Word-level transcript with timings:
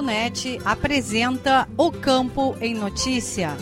Radiosul.net 0.00 0.60
apresenta 0.64 1.68
O 1.76 1.92
Campo 1.92 2.56
em 2.60 2.74
Notícia. 2.74 3.56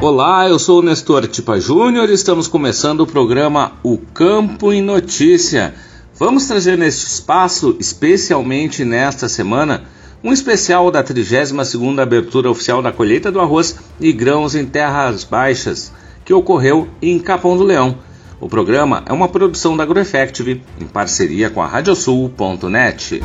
Olá, 0.00 0.48
eu 0.48 0.58
sou 0.58 0.80
o 0.80 0.82
Nestor 0.82 1.26
Tipa 1.28 1.60
Júnior 1.60 2.08
e 2.08 2.14
estamos 2.14 2.48
começando 2.48 3.00
o 3.00 3.06
programa 3.06 3.72
O 3.82 3.98
Campo 3.98 4.72
em 4.72 4.82
Notícia. 4.82 5.74
Vamos 6.14 6.46
trazer 6.46 6.76
neste 6.76 7.06
espaço, 7.06 7.76
especialmente 7.78 8.84
nesta 8.84 9.28
semana, 9.28 9.84
um 10.22 10.32
especial 10.32 10.90
da 10.90 11.02
32ª 11.02 12.00
abertura 12.00 12.50
oficial 12.50 12.82
da 12.82 12.92
colheita 12.92 13.30
do 13.30 13.40
arroz 13.40 13.76
e 14.00 14.12
grãos 14.12 14.54
em 14.54 14.64
terras 14.64 15.24
baixas, 15.24 15.92
que 16.24 16.34
ocorreu 16.34 16.88
em 17.00 17.18
Capão 17.18 17.56
do 17.56 17.64
Leão. 17.64 17.98
O 18.40 18.48
programa 18.48 19.02
é 19.06 19.12
uma 19.12 19.28
produção 19.28 19.76
da 19.76 19.82
AgroEffective, 19.82 20.62
em 20.80 20.86
parceria 20.86 21.50
com 21.50 21.62
a 21.62 21.66
Radiosul.net. 21.66 23.20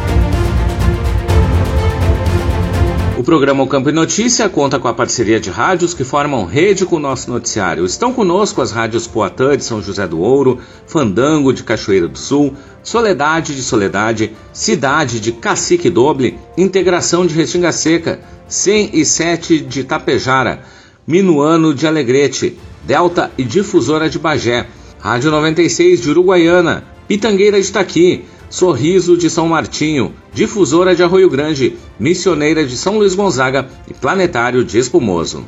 O 3.15 3.23
programa 3.23 3.63
O 3.63 3.67
Campo 3.67 3.89
e 3.89 3.93
Notícia 3.93 4.49
conta 4.49 4.79
com 4.79 4.87
a 4.87 4.93
parceria 4.93 5.39
de 5.39 5.49
rádios 5.49 5.93
que 5.93 6.03
formam 6.03 6.45
rede 6.45 6.85
com 6.85 6.95
o 6.95 6.99
nosso 6.99 7.31
noticiário. 7.31 7.85
Estão 7.85 8.11
conosco 8.11 8.59
as 8.59 8.71
rádios 8.71 9.07
Poatã 9.07 9.55
de 9.55 9.63
São 9.63 9.81
José 9.81 10.07
do 10.07 10.19
Ouro, 10.19 10.59
Fandango 10.87 11.53
de 11.53 11.63
Cachoeira 11.63 12.07
do 12.07 12.17
Sul, 12.17 12.53
Soledade 12.83 13.55
de 13.55 13.63
Soledade, 13.63 14.33
Cidade 14.51 15.19
de 15.19 15.31
Cacique 15.31 15.89
Doble, 15.89 16.37
Integração 16.57 17.25
de 17.25 17.33
Restinga 17.33 17.71
Seca, 17.71 18.19
107 18.47 19.61
de 19.61 19.83
Tapejara, 19.85 20.63
Minuano 21.07 21.73
de 21.73 21.87
Alegrete, 21.87 22.57
Delta 22.83 23.31
e 23.37 23.43
Difusora 23.43 24.09
de 24.09 24.19
Bagé, 24.19 24.67
Rádio 24.99 25.31
96 25.31 26.01
de 26.01 26.09
Uruguaiana, 26.09 26.83
Pitangueira 27.07 27.61
de 27.61 27.71
Taqui, 27.71 28.25
Sorriso 28.49 29.17
de 29.17 29.29
São 29.29 29.47
Martinho, 29.47 30.13
Difusora 30.33 30.95
de 30.95 31.01
Arroio 31.01 31.29
Grande, 31.29 31.75
Missioneira 31.97 32.65
de 32.65 32.77
São 32.77 32.97
Luís 32.97 33.15
Gonzaga 33.15 33.67
e 33.89 33.93
Planetário 33.93 34.63
de 34.63 34.77
Espumoso. 34.77 35.45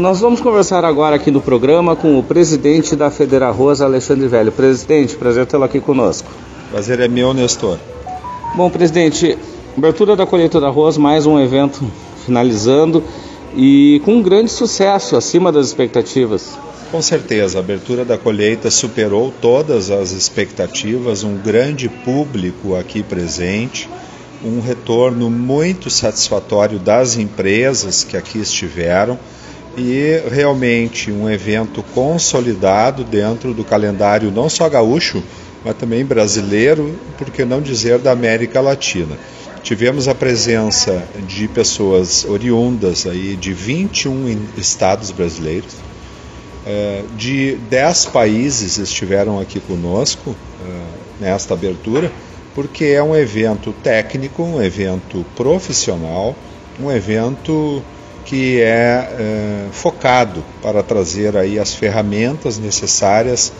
Nós 0.00 0.18
vamos 0.18 0.40
conversar 0.40 0.82
agora 0.82 1.16
aqui 1.16 1.30
no 1.30 1.42
programa 1.42 1.94
com 1.94 2.18
o 2.18 2.22
presidente 2.22 2.96
da 2.96 3.10
Federa 3.10 3.50
Rosa, 3.50 3.84
Alexandre 3.84 4.26
Velho. 4.28 4.50
Presidente, 4.50 5.14
prazer 5.14 5.44
tê-lo 5.44 5.64
aqui 5.64 5.78
conosco. 5.78 6.26
Prazer 6.70 7.00
é 7.00 7.06
meu, 7.06 7.34
Nestor. 7.34 7.76
Bom, 8.56 8.70
presidente, 8.70 9.36
abertura 9.76 10.16
da 10.16 10.24
colheita 10.24 10.58
do 10.58 10.64
arroz, 10.64 10.96
mais 10.96 11.26
um 11.26 11.38
evento 11.38 11.84
finalizando 12.24 13.04
e 13.54 14.00
com 14.02 14.14
um 14.14 14.22
grande 14.22 14.50
sucesso, 14.50 15.16
acima 15.16 15.52
das 15.52 15.66
expectativas. 15.66 16.58
Com 16.90 17.02
certeza, 17.02 17.58
a 17.58 17.60
abertura 17.60 18.02
da 18.02 18.16
colheita 18.16 18.70
superou 18.70 19.30
todas 19.38 19.90
as 19.90 20.12
expectativas, 20.12 21.24
um 21.24 21.36
grande 21.36 21.90
público 21.90 22.74
aqui 22.74 23.02
presente, 23.02 23.86
um 24.42 24.60
retorno 24.60 25.28
muito 25.28 25.90
satisfatório 25.90 26.78
das 26.78 27.18
empresas 27.18 28.02
que 28.02 28.16
aqui 28.16 28.38
estiveram 28.38 29.18
e 29.76 30.22
realmente 30.30 31.10
um 31.10 31.30
evento 31.30 31.82
consolidado 31.94 33.04
dentro 33.04 33.54
do 33.54 33.64
calendário 33.64 34.30
não 34.30 34.48
só 34.48 34.68
gaúcho, 34.68 35.22
mas 35.64 35.76
também 35.76 36.04
brasileiro, 36.04 36.98
por 37.16 37.30
que 37.30 37.44
não 37.44 37.60
dizer 37.60 37.98
da 37.98 38.12
América 38.12 38.60
Latina. 38.60 39.16
Tivemos 39.62 40.08
a 40.08 40.14
presença 40.14 41.04
de 41.26 41.46
pessoas 41.46 42.24
oriundas 42.24 43.06
aí 43.06 43.36
de 43.36 43.52
21 43.52 44.48
estados 44.56 45.10
brasileiros, 45.10 45.74
é, 46.66 47.02
de 47.16 47.56
10 47.68 48.06
países 48.06 48.78
estiveram 48.78 49.40
aqui 49.40 49.60
conosco 49.60 50.34
é, 50.64 51.24
nesta 51.24 51.54
abertura, 51.54 52.10
porque 52.54 52.86
é 52.86 53.02
um 53.02 53.14
evento 53.14 53.72
técnico, 53.82 54.42
um 54.42 54.62
evento 54.62 55.24
profissional, 55.36 56.34
um 56.78 56.90
evento 56.90 57.82
que 58.24 58.60
é, 58.60 58.66
é 58.66 59.66
focado 59.72 60.44
para 60.62 60.82
trazer 60.82 61.36
aí 61.36 61.58
as 61.58 61.74
ferramentas 61.74 62.58
necessárias 62.58 63.52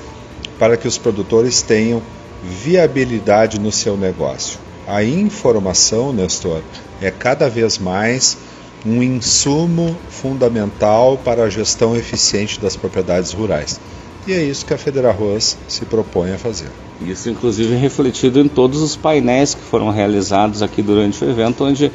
para 0.59 0.77
que 0.77 0.87
os 0.87 0.99
produtores 0.99 1.63
tenham 1.63 2.03
viabilidade 2.43 3.59
no 3.59 3.73
seu 3.73 3.97
negócio. 3.97 4.59
A 4.87 5.05
informação, 5.05 6.13
Nestor, 6.13 6.63
é 7.01 7.11
cada 7.11 7.49
vez 7.49 7.79
mais 7.79 8.37
um 8.85 9.03
insumo 9.03 9.97
fundamental 10.09 11.19
para 11.19 11.45
a 11.45 11.51
gestão 11.51 11.95
eficiente 11.97 12.61
das 12.61 12.77
propriedades 12.77 13.33
rurais. 13.33 13.81
E 14.27 14.33
é 14.33 14.43
isso 14.43 14.67
que 14.67 14.75
a 14.75 14.79
Federarroz 14.79 15.57
se 15.67 15.85
propõe 15.85 16.33
a 16.33 16.39
fazer. 16.39 16.71
Isso, 17.01 17.31
inclusive, 17.31 17.75
refletido 17.75 18.39
em 18.41 18.49
todos 18.49 18.83
os 18.83 18.97
painéis 18.97 19.55
que 19.55 19.63
foram 19.63 19.91
realizados 19.91 20.63
aqui 20.63 20.83
durante 20.83 21.25
o 21.25 21.31
evento, 21.31 21.65
onde 21.65 21.91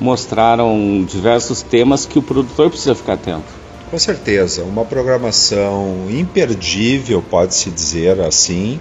mostraram 0.00 1.04
diversos 1.08 1.62
temas 1.62 2.04
que 2.06 2.18
o 2.18 2.22
produtor 2.22 2.70
precisa 2.70 2.94
ficar 2.94 3.14
atento. 3.14 3.64
Com 3.90 3.98
certeza, 3.98 4.64
uma 4.64 4.84
programação 4.84 6.06
imperdível, 6.10 7.22
pode-se 7.22 7.70
dizer 7.70 8.20
assim. 8.20 8.80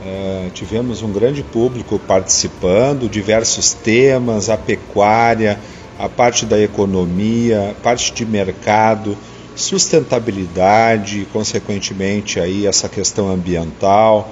Uh, 0.00 0.50
tivemos 0.50 1.02
um 1.02 1.10
grande 1.10 1.42
público 1.42 1.98
participando, 1.98 3.08
diversos 3.08 3.72
temas, 3.72 4.50
a 4.50 4.56
pecuária, 4.56 5.58
a 5.98 6.08
parte 6.08 6.44
da 6.44 6.60
economia, 6.60 7.74
parte 7.82 8.12
de 8.12 8.26
mercado, 8.26 9.16
sustentabilidade, 9.56 11.26
consequentemente 11.32 12.38
aí 12.38 12.66
essa 12.66 12.88
questão 12.88 13.28
ambiental. 13.28 14.30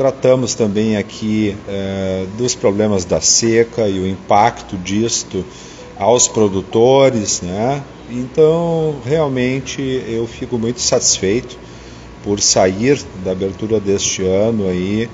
Tratamos 0.00 0.54
também 0.54 0.96
aqui 0.96 1.54
eh, 1.68 2.24
dos 2.38 2.54
problemas 2.54 3.04
da 3.04 3.20
seca 3.20 3.86
e 3.86 3.98
o 3.98 4.06
impacto 4.06 4.78
disto 4.78 5.44
aos 5.98 6.26
produtores, 6.26 7.42
né? 7.42 7.82
Então, 8.08 8.96
realmente 9.04 9.82
eu 10.08 10.26
fico 10.26 10.56
muito 10.56 10.80
satisfeito 10.80 11.58
por 12.24 12.40
sair 12.40 12.98
da 13.22 13.32
abertura 13.32 13.78
deste 13.78 14.24
ano 14.24 14.66
aí 14.70 15.06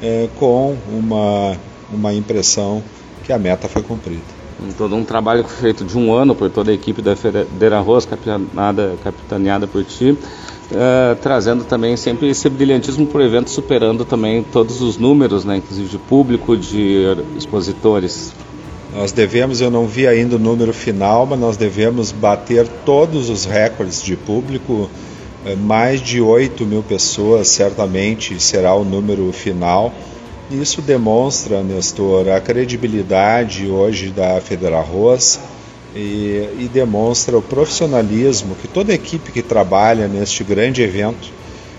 eh, 0.00 0.28
com 0.38 0.76
uma, 0.88 1.56
uma 1.92 2.14
impressão 2.14 2.80
que 3.24 3.32
a 3.32 3.38
meta 3.40 3.66
foi 3.66 3.82
cumprida 3.82 4.38
todo 4.76 4.94
um 4.96 5.04
trabalho 5.04 5.44
feito 5.44 5.84
de 5.84 5.96
um 5.96 6.12
ano 6.12 6.34
por 6.34 6.50
toda 6.50 6.70
a 6.70 6.74
equipe 6.74 7.00
da 7.00 7.14
Feira 7.14 7.46
Arroz, 7.76 8.04
capitaneada, 8.04 8.96
capitaneada 9.02 9.66
por 9.66 9.84
ti, 9.84 10.16
uh, 10.72 11.16
trazendo 11.16 11.64
também 11.64 11.96
sempre 11.96 12.28
esse 12.28 12.48
brilhantismo 12.48 13.06
para 13.06 13.18
o 13.18 13.22
evento, 13.22 13.50
superando 13.50 14.04
também 14.04 14.42
todos 14.42 14.80
os 14.80 14.96
números, 14.96 15.44
né, 15.44 15.56
inclusive 15.56 15.88
de 15.88 15.98
público, 15.98 16.56
de 16.56 17.04
expositores. 17.36 18.32
Nós 18.94 19.12
devemos, 19.12 19.60
eu 19.60 19.70
não 19.70 19.86
vi 19.86 20.06
ainda 20.06 20.36
o 20.36 20.38
número 20.38 20.72
final, 20.72 21.26
mas 21.26 21.38
nós 21.38 21.56
devemos 21.56 22.10
bater 22.10 22.66
todos 22.84 23.28
os 23.28 23.44
recordes 23.44 24.02
de 24.02 24.16
público. 24.16 24.88
Eh, 25.44 25.54
mais 25.54 26.00
de 26.00 26.20
8 26.20 26.64
mil 26.64 26.82
pessoas 26.82 27.48
certamente 27.48 28.42
será 28.42 28.74
o 28.74 28.84
número 28.84 29.30
final. 29.30 29.92
Isso 30.50 30.80
demonstra, 30.80 31.62
Nestor, 31.62 32.30
a 32.30 32.40
credibilidade 32.40 33.68
hoje 33.68 34.08
da 34.08 34.40
Federal 34.40 34.80
Arroz 34.80 35.38
e, 35.94 36.48
e, 36.58 36.70
demonstra 36.72 37.36
o 37.36 37.42
profissionalismo 37.42 38.54
que 38.56 38.68
toda 38.68 38.92
equipe 38.92 39.32
que 39.32 39.42
trabalha 39.42 40.06
neste 40.06 40.44
grande 40.44 40.82
evento 40.82 41.32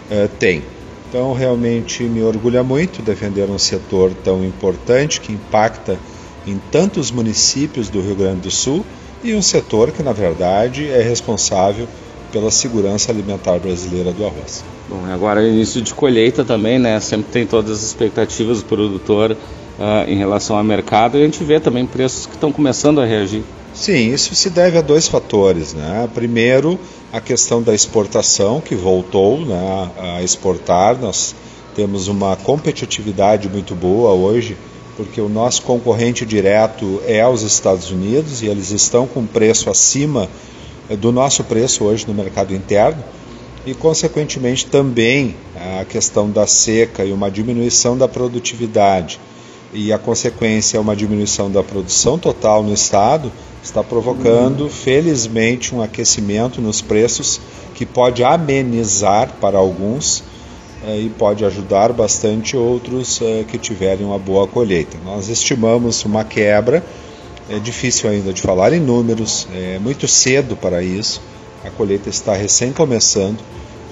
eh, 0.10 0.28
tem. 0.40 0.64
Então, 1.08 1.34
realmente 1.34 2.04
me 2.04 2.22
orgulha 2.22 2.64
muito 2.64 3.02
defender 3.02 3.50
um 3.50 3.58
setor 3.58 4.12
tão 4.24 4.44
importante 4.44 5.22
que 5.22 5.32
impacta 5.32 5.98
em 6.46 6.60
tantos 6.72 7.12
municípios 7.12 7.90
do 7.90 8.02
Rio 8.02 8.16
Grande 8.16 8.42
do 8.42 8.52
Sul 8.52 8.86
e 9.24 9.34
um 9.34 9.42
setor 9.42 9.92
que, 9.92 10.04
na 10.04 10.14
verdade, 10.14 10.88
é 10.90 11.02
responsável 11.02 11.88
pela 12.32 12.52
segurança 12.52 13.12
alimentar 13.12 13.58
brasileira 13.60 14.12
do 14.12 14.26
arroz. 14.26 14.64
Bom, 14.88 15.04
agora 15.12 15.48
início 15.48 15.82
de 15.82 15.94
colheita 15.94 16.46
também, 16.46 16.78
né? 16.78 17.00
Sempre 17.00 17.32
tem 17.32 17.46
todas 17.46 17.72
as 17.72 17.84
expectativas 17.84 18.60
do 18.60 18.66
produtor 18.66 19.32
uh, 19.32 20.08
em 20.08 20.18
relação 20.18 20.58
ao 20.58 20.64
mercado 20.64 21.18
e 21.18 21.22
a 21.22 21.26
gente 21.26 21.44
vê 21.44 21.60
também 21.60 21.86
preços 21.86 22.26
que 22.26 22.34
estão 22.34 22.52
começando 22.52 23.02
a 23.02 23.06
reagir. 23.06 23.44
Sim, 23.74 24.12
isso 24.14 24.36
se 24.36 24.50
deve 24.50 24.78
a 24.78 24.82
dois 24.82 25.08
fatores, 25.08 25.74
né? 25.74 26.10
Primeiro, 26.14 26.80
a 27.14 27.22
questão 27.22 27.62
da 27.62 27.74
exportação 27.74 28.60
que 28.60 28.76
voltou, 28.76 29.40
né, 29.46 29.92
a 29.98 30.24
exportar. 30.24 30.98
Nós 31.00 31.36
temos 31.76 32.08
uma 32.08 32.36
competitividade 32.36 33.48
muito 33.48 33.76
boa 33.76 34.12
hoje 34.12 34.58
porque 34.98 35.22
o 35.22 35.30
nosso 35.30 35.62
concorrente 35.62 36.26
direto 36.26 37.02
é 37.08 37.26
os 37.26 37.42
Estados 37.42 37.90
Unidos 37.90 38.42
e 38.42 38.48
eles 38.48 38.72
estão 38.72 39.08
com 39.08 39.26
preço 39.26 39.70
acima 39.70 40.28
eh, 40.90 40.98
do 40.98 41.10
nosso 41.10 41.42
preço 41.46 41.86
hoje 41.86 42.06
no 42.06 42.14
mercado 42.14 42.54
interno 42.54 43.02
e, 43.66 43.74
consequentemente, 43.74 44.66
também 44.66 45.38
a 45.80 45.86
questão 45.86 46.30
da 46.30 46.46
seca 46.46 47.06
e 47.06 47.14
uma 47.14 47.32
diminuição 47.32 47.98
da 47.98 48.10
produtividade 48.10 49.22
e 49.74 49.94
a 49.94 49.98
consequência 49.98 50.78
é 50.78 50.80
uma 50.82 50.96
diminuição 50.96 51.50
da 51.50 51.64
produção 51.64 52.18
total 52.18 52.62
no 52.62 52.74
estado 52.74 53.32
está 53.64 53.84
provocando, 53.84 54.70
felizmente, 54.70 55.76
um 55.76 55.82
aquecimento 55.82 56.62
nos 56.62 56.82
preços 56.82 57.40
que 57.76 57.86
pode 57.86 58.24
amenizar 58.24 59.34
para 59.40 59.58
alguns 59.58 60.24
eh, 60.86 61.02
e 61.02 61.10
pode 61.10 61.44
ajudar 61.46 61.92
bastante 61.94 62.56
outros 62.56 63.22
eh, 63.22 63.46
que 63.48 63.58
tiverem 63.58 64.06
uma 64.06 64.18
boa 64.18 64.48
colheita. 64.48 64.98
Nós 65.04 65.28
estimamos 65.28 66.04
uma 66.06 66.24
quebra, 66.24 66.84
é 67.50 67.60
difícil 67.60 68.10
ainda 68.10 68.32
de 68.32 68.42
falar 68.42 68.74
em 68.74 68.80
números, 68.80 69.48
é 69.54 69.80
muito 69.80 70.08
cedo 70.08 70.56
para 70.56 70.82
isso, 70.82 71.22
a 71.64 71.70
colheita 71.70 72.10
está 72.10 72.34
recém 72.34 72.72
começando 72.72 73.40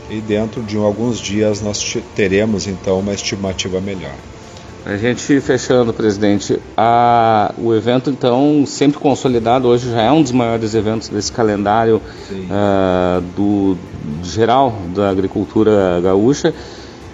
e 0.10 0.22
dentro 0.22 0.64
de 0.64 0.78
alguns 0.78 1.20
dias 1.20 1.62
nós 1.62 1.98
teremos 2.16 2.68
então 2.68 3.00
uma 3.00 3.14
estimativa 3.14 3.82
melhor. 3.82 4.16
A 4.90 4.96
gente 4.96 5.42
fechando, 5.42 5.92
presidente, 5.92 6.58
a, 6.78 7.54
o 7.58 7.76
evento 7.76 8.10
então 8.10 8.64
sempre 8.66 8.98
consolidado 8.98 9.68
hoje 9.68 9.92
já 9.92 10.04
é 10.04 10.10
um 10.10 10.24
dos 10.24 10.32
maiores 10.32 10.74
eventos 10.74 11.10
desse 11.10 11.30
calendário 11.30 12.02
uh, 12.32 13.22
do 13.36 13.78
geral 14.24 14.74
da 14.96 15.10
agricultura 15.10 16.00
gaúcha 16.00 16.54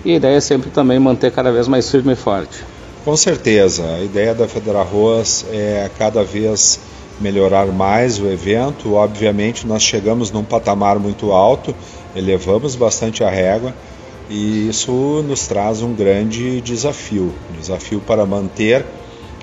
e 0.06 0.12
a 0.12 0.16
ideia 0.18 0.36
é 0.36 0.40
sempre 0.40 0.70
também 0.70 1.00
manter 1.00 1.32
cada 1.32 1.52
vez 1.52 1.68
mais 1.68 1.90
firme 1.90 2.14
e 2.14 2.16
forte. 2.16 2.64
Com 3.04 3.18
certeza, 3.18 3.84
a 3.84 4.04
ideia 4.04 4.36
da 4.36 4.48
Federal 4.48 4.84
Arroz 4.84 5.44
é 5.52 5.90
cada 5.98 6.24
vez 6.24 6.80
melhorar 7.20 7.66
mais 7.66 8.20
o 8.20 8.28
evento. 8.28 8.94
Obviamente, 8.94 9.66
nós 9.66 9.82
chegamos 9.82 10.30
num 10.30 10.44
patamar 10.44 11.00
muito 11.00 11.32
alto, 11.32 11.74
elevamos 12.16 12.76
bastante 12.76 13.24
a 13.24 13.32
régua 13.32 13.74
e 14.30 14.70
isso 14.70 15.24
nos 15.28 15.48
traz 15.48 15.82
um 15.82 15.94
grande 15.94 16.62
desafio 16.62 17.34
um 17.52 17.60
desafio 17.60 18.00
para 18.00 18.26
manter 18.26 18.86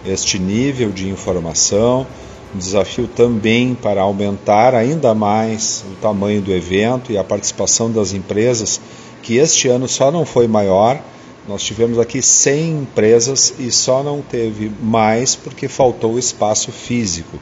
este 0.07 0.39
nível 0.39 0.91
de 0.91 1.09
informação, 1.09 2.07
um 2.55 2.59
desafio 2.59 3.07
também 3.07 3.75
para 3.75 4.03
aumentar 4.03 4.75
ainda 4.75 5.15
mais 5.15 5.85
o 5.91 5.95
tamanho 5.97 6.41
do 6.41 6.53
evento 6.53 7.13
e 7.13 7.19
a 7.19 7.25
participação 7.25 7.91
das 7.91 8.13
empresas 8.13 8.81
que 9.23 9.37
este 9.37 9.69
ano 9.69 9.87
só 9.87 10.11
não 10.11 10.25
foi 10.25 10.49
maior. 10.49 10.99
Nós 11.47 11.63
tivemos 11.63 11.99
aqui 11.99 12.23
100 12.23 12.71
empresas 12.71 13.55
e 13.59 13.71
só 13.71 14.03
não 14.03 14.23
teve 14.23 14.71
mais 14.83 15.35
porque 15.35 15.69
faltou 15.69 16.19
espaço 16.19 16.73
físico. 16.73 17.39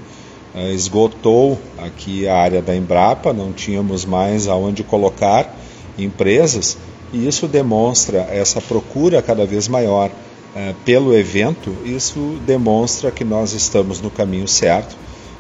Eh, 0.54 0.72
esgotou 0.72 1.58
aqui 1.78 2.26
a 2.26 2.36
área 2.36 2.62
da 2.62 2.74
Embrapa, 2.74 3.32
não 3.32 3.52
tínhamos 3.52 4.04
mais 4.04 4.48
aonde 4.48 4.82
colocar 4.82 5.54
empresas 5.98 6.76
e 7.12 7.26
isso 7.26 7.46
demonstra 7.46 8.18
essa 8.30 8.60
procura 8.60 9.22
cada 9.22 9.46
vez 9.46 9.68
maior 9.68 10.10
eh, 10.54 10.74
pelo 10.84 11.14
evento. 11.14 11.74
Isso 11.84 12.38
demonstra 12.46 13.10
que 13.10 13.24
nós 13.24 13.52
estamos 13.52 14.00
no 14.00 14.10
caminho 14.10 14.48
certo, 14.48 14.96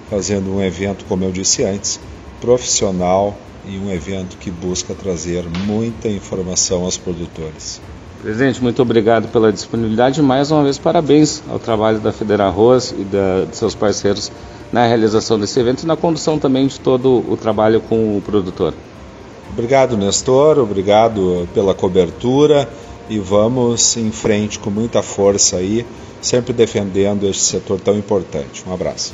fazendo 0.08 0.54
um 0.54 0.62
evento, 0.62 1.04
como 1.06 1.24
eu 1.24 1.30
disse 1.30 1.64
antes, 1.64 2.00
profissional, 2.40 3.36
e 3.66 3.78
um 3.78 3.90
evento 3.92 4.36
que 4.38 4.50
busca 4.50 4.94
trazer 4.94 5.44
muita 5.66 6.08
informação 6.08 6.84
aos 6.84 6.96
produtores. 6.96 7.80
Presidente, 8.22 8.62
muito 8.62 8.82
obrigado 8.82 9.28
pela 9.28 9.52
disponibilidade 9.52 10.20
mais 10.20 10.50
uma 10.50 10.64
vez 10.64 10.78
parabéns 10.78 11.42
ao 11.48 11.58
trabalho 11.58 12.00
da 12.00 12.12
Federal 12.12 12.48
Arroz 12.48 12.92
e 12.96 13.04
da, 13.04 13.44
de 13.44 13.56
seus 13.56 13.74
parceiros 13.74 14.32
na 14.72 14.86
realização 14.86 15.38
desse 15.38 15.58
evento 15.60 15.82
e 15.82 15.86
na 15.86 15.96
condução 15.96 16.38
também 16.38 16.66
de 16.66 16.80
todo 16.80 17.24
o 17.30 17.36
trabalho 17.36 17.80
com 17.80 18.16
o 18.16 18.22
produtor. 18.22 18.74
Obrigado, 19.52 19.96
Nestor, 19.96 20.58
obrigado 20.58 21.48
pela 21.52 21.74
cobertura 21.74 22.68
e 23.08 23.18
vamos 23.18 23.96
em 23.96 24.10
frente 24.10 24.58
com 24.58 24.70
muita 24.70 25.02
força 25.02 25.56
aí, 25.56 25.86
sempre 26.20 26.52
defendendo 26.52 27.26
este 27.26 27.44
setor 27.44 27.80
tão 27.80 27.96
importante. 27.96 28.64
Um 28.66 28.72
abraço. 28.72 29.12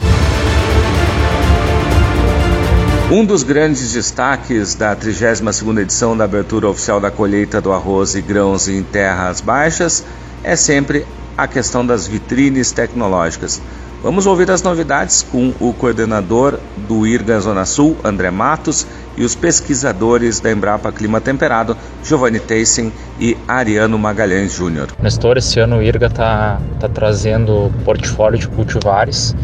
Um 3.10 3.24
dos 3.24 3.42
grandes 3.42 3.92
destaques 3.92 4.74
da 4.74 4.96
32ª 4.96 5.82
edição 5.82 6.16
da 6.16 6.24
abertura 6.24 6.68
oficial 6.68 6.98
da 6.98 7.10
colheita 7.10 7.60
do 7.60 7.70
arroz 7.70 8.14
e 8.14 8.22
grãos 8.22 8.66
em 8.66 8.82
terras 8.82 9.40
baixas 9.40 10.02
é 10.42 10.56
sempre 10.56 11.06
a 11.36 11.46
questão 11.46 11.86
das 11.86 12.06
vitrines 12.06 12.72
tecnológicas. 12.72 13.60
Vamos 14.02 14.26
ouvir 14.26 14.50
as 14.50 14.62
novidades 14.62 15.22
com 15.22 15.52
o 15.60 15.72
coordenador 15.72 16.58
do 16.88 17.06
IRGA 17.06 17.40
Zona 17.40 17.64
Sul, 17.64 17.96
André 18.04 18.30
Matos, 18.30 18.86
e 19.16 19.24
os 19.24 19.34
pesquisadores 19.34 20.38
da 20.40 20.50
Embrapa 20.50 20.90
Clima 20.92 21.20
Temperado, 21.20 21.76
Giovanni 22.02 22.40
Teissing 22.40 22.92
e 23.18 23.36
Ariano 23.46 23.98
Magalhães 23.98 24.52
Júnior. 24.52 24.88
Nestor, 25.00 25.38
esse 25.38 25.60
ano 25.60 25.78
o 25.78 25.82
IRGA 25.82 26.06
está 26.06 26.60
tá 26.80 26.88
trazendo 26.88 27.70
portfólio 27.84 28.38
de 28.38 28.48
cultivares. 28.48 29.34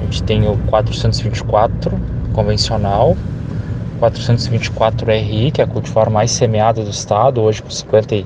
A 0.00 0.04
gente 0.04 0.22
tem 0.22 0.48
o 0.48 0.56
424 0.66 1.98
convencional, 2.32 3.16
424 3.98 5.10
RI, 5.10 5.50
que 5.50 5.60
é 5.60 5.64
a 5.64 5.66
cultivar 5.66 6.08
mais 6.10 6.30
semeada 6.30 6.82
do 6.82 6.90
estado, 6.90 7.40
hoje 7.40 7.62
com 7.62 7.70
50, 7.70 8.24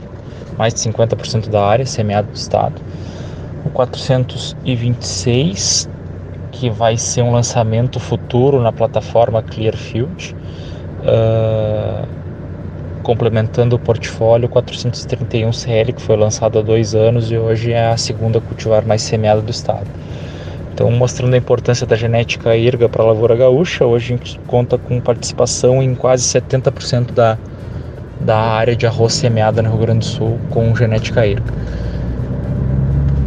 mais 0.58 0.74
de 0.74 0.80
50% 0.80 1.48
da 1.48 1.64
área 1.64 1.86
semeada 1.86 2.28
do 2.28 2.36
estado. 2.36 2.74
O 3.64 3.70
426, 3.70 5.88
que 6.50 6.68
vai 6.68 6.98
ser 6.98 7.22
um 7.22 7.32
lançamento 7.32 7.98
futuro 7.98 8.60
na 8.60 8.72
plataforma 8.72 9.42
Clearfield, 9.42 10.36
uh, 11.02 12.06
complementando 13.02 13.76
o 13.76 13.78
portfólio 13.78 14.48
431 14.48 15.52
CL, 15.52 15.92
que 15.92 16.02
foi 16.02 16.16
lançado 16.16 16.58
há 16.58 16.62
dois 16.62 16.94
anos 16.94 17.30
e 17.30 17.36
hoje 17.36 17.72
é 17.72 17.88
a 17.88 17.96
segunda 17.96 18.40
cultivar 18.40 18.86
mais 18.86 19.02
semeada 19.02 19.40
do 19.40 19.50
estado. 19.50 19.86
Então, 20.72 20.90
mostrando 20.90 21.34
a 21.34 21.36
importância 21.36 21.86
da 21.86 21.94
genética 21.94 22.56
IRGA 22.56 22.88
para 22.88 23.02
a 23.02 23.06
lavoura 23.06 23.36
gaúcha, 23.36 23.84
hoje 23.84 24.14
a 24.14 24.16
gente 24.16 24.40
conta 24.46 24.78
com 24.78 24.98
participação 25.00 25.82
em 25.82 25.94
quase 25.94 26.24
70% 26.24 27.12
da, 27.12 27.36
da 28.20 28.38
área 28.38 28.74
de 28.74 28.86
arroz 28.86 29.12
semeada 29.12 29.60
no 29.62 29.68
Rio 29.68 29.78
Grande 29.78 29.98
do 29.98 30.04
Sul 30.06 30.38
com 30.48 30.74
genética 30.74 31.26
IRGA. 31.26 31.52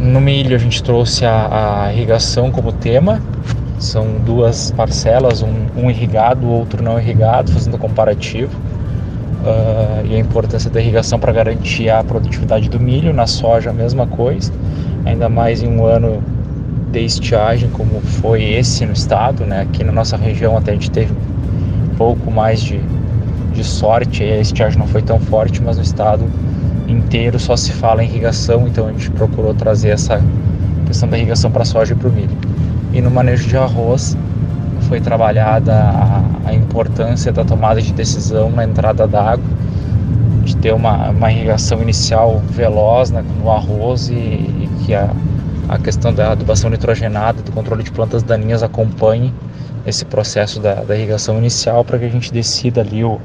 No 0.00 0.20
milho 0.20 0.56
a 0.56 0.58
gente 0.58 0.82
trouxe 0.82 1.24
a, 1.24 1.84
a 1.84 1.92
irrigação 1.92 2.50
como 2.50 2.72
tema, 2.72 3.22
são 3.78 4.06
duas 4.24 4.70
parcelas, 4.70 5.42
um, 5.42 5.66
um 5.76 5.90
irrigado, 5.90 6.48
outro 6.48 6.82
não 6.82 6.98
irrigado, 6.98 7.52
fazendo 7.52 7.78
comparativo. 7.78 8.56
Uh, 9.46 10.06
e 10.06 10.14
a 10.14 10.18
importância 10.18 10.68
da 10.68 10.80
irrigação 10.80 11.18
para 11.20 11.32
garantir 11.32 11.88
a 11.88 12.02
produtividade 12.02 12.68
do 12.68 12.80
milho, 12.80 13.12
na 13.12 13.26
soja 13.26 13.70
a 13.70 13.72
mesma 13.72 14.06
coisa, 14.06 14.52
ainda 15.04 15.28
mais 15.28 15.62
em 15.62 15.68
um 15.68 15.84
ano 15.84 16.22
de 16.90 17.04
estiagem 17.04 17.68
como 17.70 18.00
foi 18.00 18.42
esse 18.42 18.84
no 18.84 18.92
estado, 18.92 19.44
né? 19.44 19.62
Aqui 19.62 19.84
na 19.84 19.92
nossa 19.92 20.16
região 20.16 20.56
até 20.56 20.72
a 20.72 20.74
gente 20.74 20.90
teve 20.90 21.12
um 21.12 21.94
pouco 21.96 22.30
mais 22.30 22.60
de, 22.60 22.80
de 23.52 23.62
sorte, 23.62 24.24
a 24.24 24.40
estiagem 24.40 24.78
não 24.78 24.86
foi 24.86 25.02
tão 25.02 25.20
forte, 25.20 25.62
mas 25.62 25.76
no 25.76 25.82
estado 25.82 26.24
inteiro 26.88 27.38
só 27.38 27.56
se 27.56 27.72
fala 27.72 28.02
em 28.02 28.08
irrigação, 28.08 28.66
então 28.66 28.88
a 28.88 28.92
gente 28.92 29.10
procurou 29.10 29.54
trazer 29.54 29.90
essa 29.90 30.20
questão 30.86 31.08
da 31.08 31.16
irrigação 31.16 31.50
para 31.50 31.62
a 31.62 31.66
soja 31.66 31.92
e 31.92 31.96
para 31.96 32.08
o 32.08 32.12
milho. 32.12 32.55
E 32.96 33.00
no 33.02 33.10
manejo 33.10 33.46
de 33.46 33.58
arroz 33.58 34.16
foi 34.88 35.02
trabalhada 35.02 35.74
a, 35.74 36.22
a 36.46 36.54
importância 36.54 37.30
da 37.30 37.44
tomada 37.44 37.82
de 37.82 37.92
decisão 37.92 38.50
na 38.50 38.64
entrada 38.64 39.06
d'água, 39.06 39.44
de 40.42 40.56
ter 40.56 40.72
uma, 40.72 41.10
uma 41.10 41.30
irrigação 41.30 41.82
inicial 41.82 42.40
veloz 42.48 43.10
né, 43.10 43.22
no 43.38 43.50
arroz 43.50 44.08
e, 44.08 44.14
e 44.14 44.70
que 44.82 44.94
a, 44.94 45.10
a 45.68 45.78
questão 45.78 46.10
da 46.10 46.32
adubação 46.32 46.70
nitrogenada, 46.70 47.42
do 47.42 47.52
controle 47.52 47.82
de 47.82 47.92
plantas 47.92 48.22
daninhas 48.22 48.62
acompanhe 48.62 49.30
esse 49.86 50.06
processo 50.06 50.58
da, 50.58 50.76
da 50.76 50.96
irrigação 50.96 51.36
inicial 51.36 51.84
para 51.84 51.98
que 51.98 52.06
a 52.06 52.10
gente 52.10 52.32
decida 52.32 52.80
ali 52.80 53.04
o, 53.04 53.20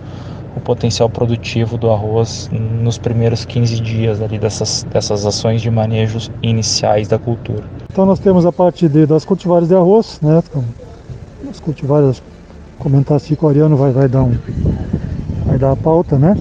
o 0.53 0.59
potencial 0.59 1.09
produtivo 1.09 1.77
do 1.77 1.89
arroz 1.89 2.49
nos 2.51 2.97
primeiros 2.97 3.45
15 3.45 3.79
dias 3.79 4.21
ali 4.21 4.37
dessas, 4.37 4.85
dessas 4.91 5.25
ações 5.25 5.61
de 5.61 5.71
manejos 5.71 6.29
iniciais 6.43 7.07
da 7.07 7.17
cultura. 7.17 7.63
Então 7.91 8.05
nós 8.05 8.19
temos 8.19 8.45
a 8.45 8.53
parte 8.53 8.87
de, 8.87 9.05
das 9.05 9.25
cultivares 9.25 9.67
de 9.67 9.75
arroz, 9.75 10.17
né? 10.21 10.41
Então, 10.49 10.63
as 11.49 11.59
cultivares, 11.59 12.23
comentar 12.79 13.19
coreano 13.37 13.75
vai, 13.75 13.91
vai 13.91 14.07
dar 14.07 14.23
um 14.23 14.37
vai 15.45 15.57
dar 15.57 15.73
a 15.73 15.75
pauta, 15.75 16.17
né? 16.17 16.37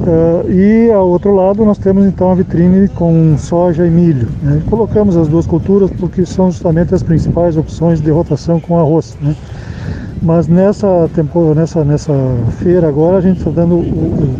Uh, 0.00 0.48
e 0.48 0.92
ao 0.92 1.08
outro 1.08 1.34
lado 1.34 1.64
nós 1.64 1.76
temos 1.76 2.06
então 2.06 2.30
a 2.30 2.34
vitrine 2.36 2.88
com 2.88 3.36
soja 3.36 3.84
e 3.84 3.90
milho. 3.90 4.28
Né? 4.42 4.62
Colocamos 4.70 5.16
as 5.16 5.26
duas 5.26 5.44
culturas 5.44 5.90
porque 5.98 6.24
são 6.24 6.50
justamente 6.50 6.94
as 6.94 7.02
principais 7.02 7.56
opções 7.56 8.00
de 8.00 8.10
rotação 8.10 8.60
com 8.60 8.78
arroz. 8.78 9.18
Né? 9.20 9.34
Mas 10.22 10.46
nessa, 10.46 11.10
tempo, 11.14 11.52
nessa, 11.52 11.84
nessa 11.84 12.14
feira 12.58 12.88
agora 12.88 13.18
a 13.18 13.20
gente 13.20 13.38
está 13.38 13.50
dando 13.50 13.74
o, 13.74 14.38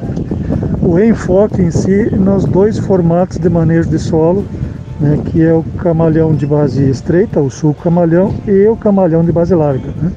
o, 0.82 0.90
o, 0.92 1.00
enfoque 1.00 1.60
em 1.60 1.70
si 1.70 2.08
nos 2.14 2.44
dois 2.44 2.78
formatos 2.78 3.36
de 3.36 3.48
manejo 3.50 3.90
de 3.90 3.98
solo, 3.98 4.44
né, 5.00 5.18
que 5.26 5.42
é 5.42 5.52
o 5.52 5.62
camalhão 5.78 6.34
de 6.34 6.46
base 6.46 6.88
estreita, 6.88 7.40
o 7.40 7.50
sulco 7.50 7.82
camalhão, 7.82 8.34
e 8.46 8.66
o 8.66 8.76
camalhão 8.76 9.24
de 9.24 9.32
base 9.32 9.54
larga, 9.54 9.88
né, 9.96 10.12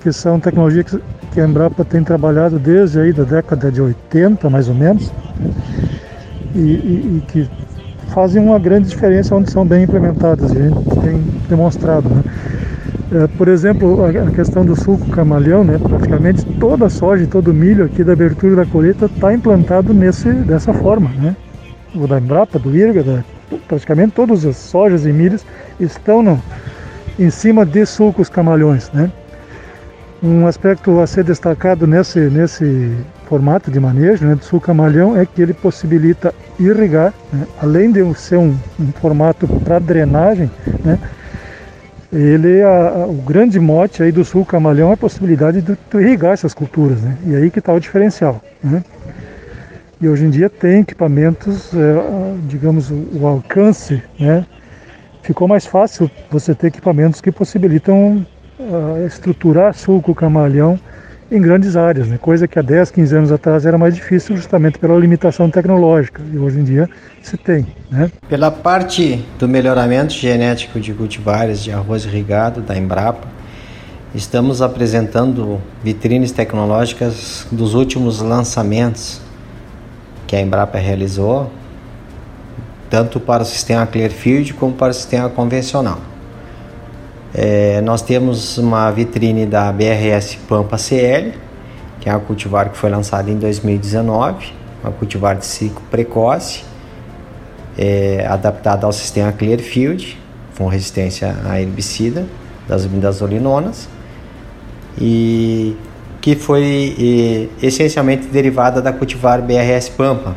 que 0.00 0.10
são 0.12 0.40
tecnologias 0.40 0.86
que, 0.86 1.00
que 1.32 1.40
a 1.40 1.44
Embrapa 1.44 1.84
tem 1.84 2.02
trabalhado 2.02 2.58
desde 2.58 2.98
aí 2.98 3.12
da 3.12 3.24
década 3.24 3.70
de 3.70 3.80
80, 3.80 4.48
mais 4.48 4.68
ou 4.68 4.74
menos, 4.74 5.12
e, 6.54 6.58
e, 6.58 7.18
e 7.18 7.24
que 7.28 7.50
fazem 8.08 8.42
uma 8.42 8.58
grande 8.58 8.88
diferença 8.88 9.34
onde 9.36 9.50
são 9.50 9.66
bem 9.66 9.84
implementadas, 9.84 10.50
a 10.50 10.54
gente 10.54 11.00
tem 11.02 11.22
demonstrado. 11.48 12.08
Né. 12.08 12.22
É, 13.10 13.26
por 13.26 13.48
exemplo, 13.48 14.04
a 14.04 14.30
questão 14.30 14.64
do 14.64 14.76
suco 14.76 15.08
camalhão, 15.10 15.64
né? 15.64 15.78
praticamente 15.78 16.44
toda 16.58 16.86
a 16.86 16.90
soja 16.90 17.26
todo 17.26 17.50
o 17.50 17.54
milho 17.54 17.84
aqui 17.84 18.04
da 18.04 18.12
abertura 18.12 18.56
da 18.56 18.66
colheita 18.66 19.06
está 19.06 19.32
implantado 19.32 19.94
nesse, 19.94 20.30
dessa 20.30 20.74
forma. 20.74 21.10
Né? 21.10 21.36
O 21.94 22.06
da 22.06 22.18
Embrapa, 22.18 22.58
do 22.58 22.74
IRGA, 22.76 23.02
da, 23.02 23.24
praticamente 23.66 24.12
todas 24.12 24.44
as 24.44 24.56
sojas 24.56 25.06
e 25.06 25.12
milhos 25.12 25.44
estão 25.78 26.22
no, 26.22 26.42
em 27.18 27.30
cima 27.30 27.64
de 27.64 27.84
sulcos 27.86 28.28
camalhões. 28.28 28.90
Né? 28.92 29.10
Um 30.22 30.46
aspecto 30.46 31.00
a 31.00 31.06
ser 31.06 31.24
destacado 31.24 31.86
nesse, 31.86 32.18
nesse 32.18 32.96
formato 33.26 33.70
de 33.70 33.78
manejo 33.78 34.24
né, 34.24 34.34
do 34.34 34.44
sulco 34.44 34.66
camalhão 34.66 35.16
é 35.16 35.26
que 35.26 35.40
ele 35.40 35.52
possibilita 35.52 36.34
irrigar, 36.58 37.12
né? 37.32 37.46
além 37.62 37.92
de 37.92 38.14
ser 38.14 38.36
um, 38.36 38.56
um 38.80 38.92
formato 39.00 39.46
para 39.46 39.78
drenagem, 39.78 40.50
né? 40.84 40.98
ele 42.12 42.62
a, 42.62 42.88
a, 42.88 43.06
o 43.06 43.14
grande 43.14 43.60
mote 43.60 44.02
aí 44.02 44.10
do 44.10 44.24
sul 44.24 44.44
camalhão 44.44 44.90
é 44.90 44.94
a 44.94 44.96
possibilidade 44.96 45.60
de, 45.60 45.72
de 45.72 45.98
irrigar 45.98 46.32
essas 46.32 46.54
culturas, 46.54 47.00
né? 47.02 47.16
E 47.26 47.36
aí 47.36 47.50
que 47.50 47.58
está 47.58 47.72
o 47.72 47.80
diferencial, 47.80 48.40
né? 48.62 48.82
E 50.00 50.08
hoje 50.08 50.24
em 50.24 50.30
dia 50.30 50.48
tem 50.48 50.80
equipamentos, 50.80 51.72
é, 51.74 52.36
digamos, 52.46 52.90
o, 52.90 53.26
alcance, 53.26 54.00
né? 54.18 54.46
Ficou 55.22 55.48
mais 55.48 55.66
fácil 55.66 56.10
você 56.30 56.54
ter 56.54 56.68
equipamentos 56.68 57.20
que 57.20 57.32
possibilitam 57.32 58.24
uh, 58.58 59.06
estruturar 59.06 59.74
sulco 59.74 60.14
camalhão 60.14 60.78
em 61.30 61.40
grandes 61.40 61.76
áreas, 61.76 62.08
né? 62.08 62.16
coisa 62.16 62.48
que 62.48 62.58
há 62.58 62.62
10, 62.62 62.90
15 62.90 63.16
anos 63.16 63.32
atrás 63.32 63.66
era 63.66 63.76
mais 63.76 63.94
difícil 63.94 64.34
justamente 64.34 64.78
pela 64.78 64.98
limitação 64.98 65.50
tecnológica 65.50 66.22
e 66.32 66.38
hoje 66.38 66.60
em 66.60 66.64
dia 66.64 66.88
se 67.20 67.36
tem. 67.36 67.66
Né? 67.90 68.10
Pela 68.28 68.50
parte 68.50 69.22
do 69.38 69.46
melhoramento 69.46 70.14
genético 70.14 70.80
de 70.80 70.94
cultivares 70.94 71.62
de 71.62 71.70
arroz 71.70 72.06
irrigado 72.06 72.62
da 72.62 72.74
Embrapa, 72.74 73.28
estamos 74.14 74.62
apresentando 74.62 75.60
vitrines 75.84 76.32
tecnológicas 76.32 77.46
dos 77.52 77.74
últimos 77.74 78.22
lançamentos 78.22 79.27
que 80.28 80.36
a 80.36 80.40
Embrapa 80.40 80.78
realizou, 80.78 81.50
tanto 82.88 83.18
para 83.18 83.42
o 83.42 83.46
sistema 83.46 83.86
Clearfield 83.86 84.54
como 84.54 84.74
para 84.74 84.90
o 84.90 84.94
sistema 84.94 85.28
convencional. 85.28 85.98
É, 87.34 87.80
nós 87.80 88.02
temos 88.02 88.58
uma 88.58 88.90
vitrine 88.90 89.46
da 89.46 89.72
BRS 89.72 90.36
Pampa 90.48 90.76
CL, 90.76 91.32
que 91.98 92.08
é 92.08 92.12
uma 92.12 92.20
cultivar 92.20 92.70
que 92.70 92.76
foi 92.76 92.90
lançada 92.90 93.30
em 93.30 93.38
2019, 93.38 94.52
uma 94.82 94.92
cultivar 94.92 95.36
de 95.36 95.46
ciclo 95.46 95.82
precoce, 95.90 96.62
é, 97.76 98.26
adaptada 98.28 98.86
ao 98.86 98.92
sistema 98.92 99.32
Clearfield, 99.32 100.18
com 100.56 100.66
resistência 100.66 101.34
a 101.48 101.60
herbicida 101.60 102.26
das 102.68 102.84
imidazolinonas, 102.84 103.88
e 105.00 105.76
que 106.28 106.36
foi 106.36 107.48
essencialmente 107.62 108.26
derivada 108.26 108.82
da 108.82 108.92
cultivar 108.92 109.40
BRS 109.40 109.88
Pampa, 109.88 110.36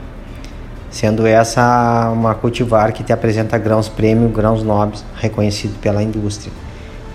sendo 0.89 1.27
essa 1.27 2.10
uma 2.13 2.33
cultivar 2.33 2.93
que 2.93 3.03
te 3.03 3.12
apresenta 3.12 3.57
grãos 3.57 3.89
premium, 3.89 4.31
grãos 4.31 4.63
nobres, 4.63 5.03
reconhecido 5.17 5.77
pela 5.81 6.01
indústria. 6.01 6.53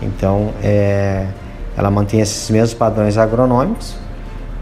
Então, 0.02 0.50
é, 0.62 1.26
ela 1.74 1.90
mantém 1.90 2.20
esses 2.20 2.50
mesmos 2.50 2.74
padrões 2.74 3.16
agronômicos, 3.16 3.96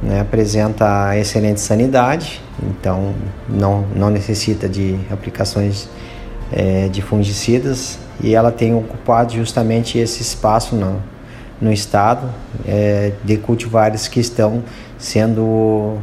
né, 0.00 0.20
apresenta 0.20 1.18
excelente 1.18 1.60
sanidade, 1.60 2.40
então 2.62 3.14
não, 3.48 3.84
não 3.96 4.10
necessita 4.10 4.68
de 4.68 4.96
aplicações 5.10 5.88
é, 6.52 6.86
de 6.86 7.02
fungicidas 7.02 7.98
e 8.22 8.32
ela 8.32 8.52
tem 8.52 8.76
ocupado 8.76 9.32
justamente 9.32 9.98
esse 9.98 10.22
espaço 10.22 10.76
no, 10.76 11.02
no 11.60 11.72
estado 11.72 12.28
é, 12.66 13.12
de 13.24 13.36
cultivares 13.36 14.08
que 14.08 14.20
estão 14.20 14.62
sendo 14.98 15.98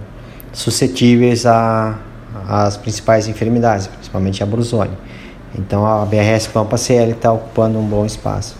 suscetíveis 0.54 1.46
às 1.46 2.78
principais 2.78 3.28
enfermidades, 3.28 3.88
principalmente 3.88 4.44
a 4.44 4.46
brusônia. 4.46 4.98
Então 5.58 5.86
a 5.86 6.06
BRS 6.06 6.48
Pampa 6.48 6.78
CL 6.78 7.12
está 7.12 7.32
ocupando 7.32 7.78
um 7.78 7.86
bom 7.86 8.06
espaço. 8.06 8.56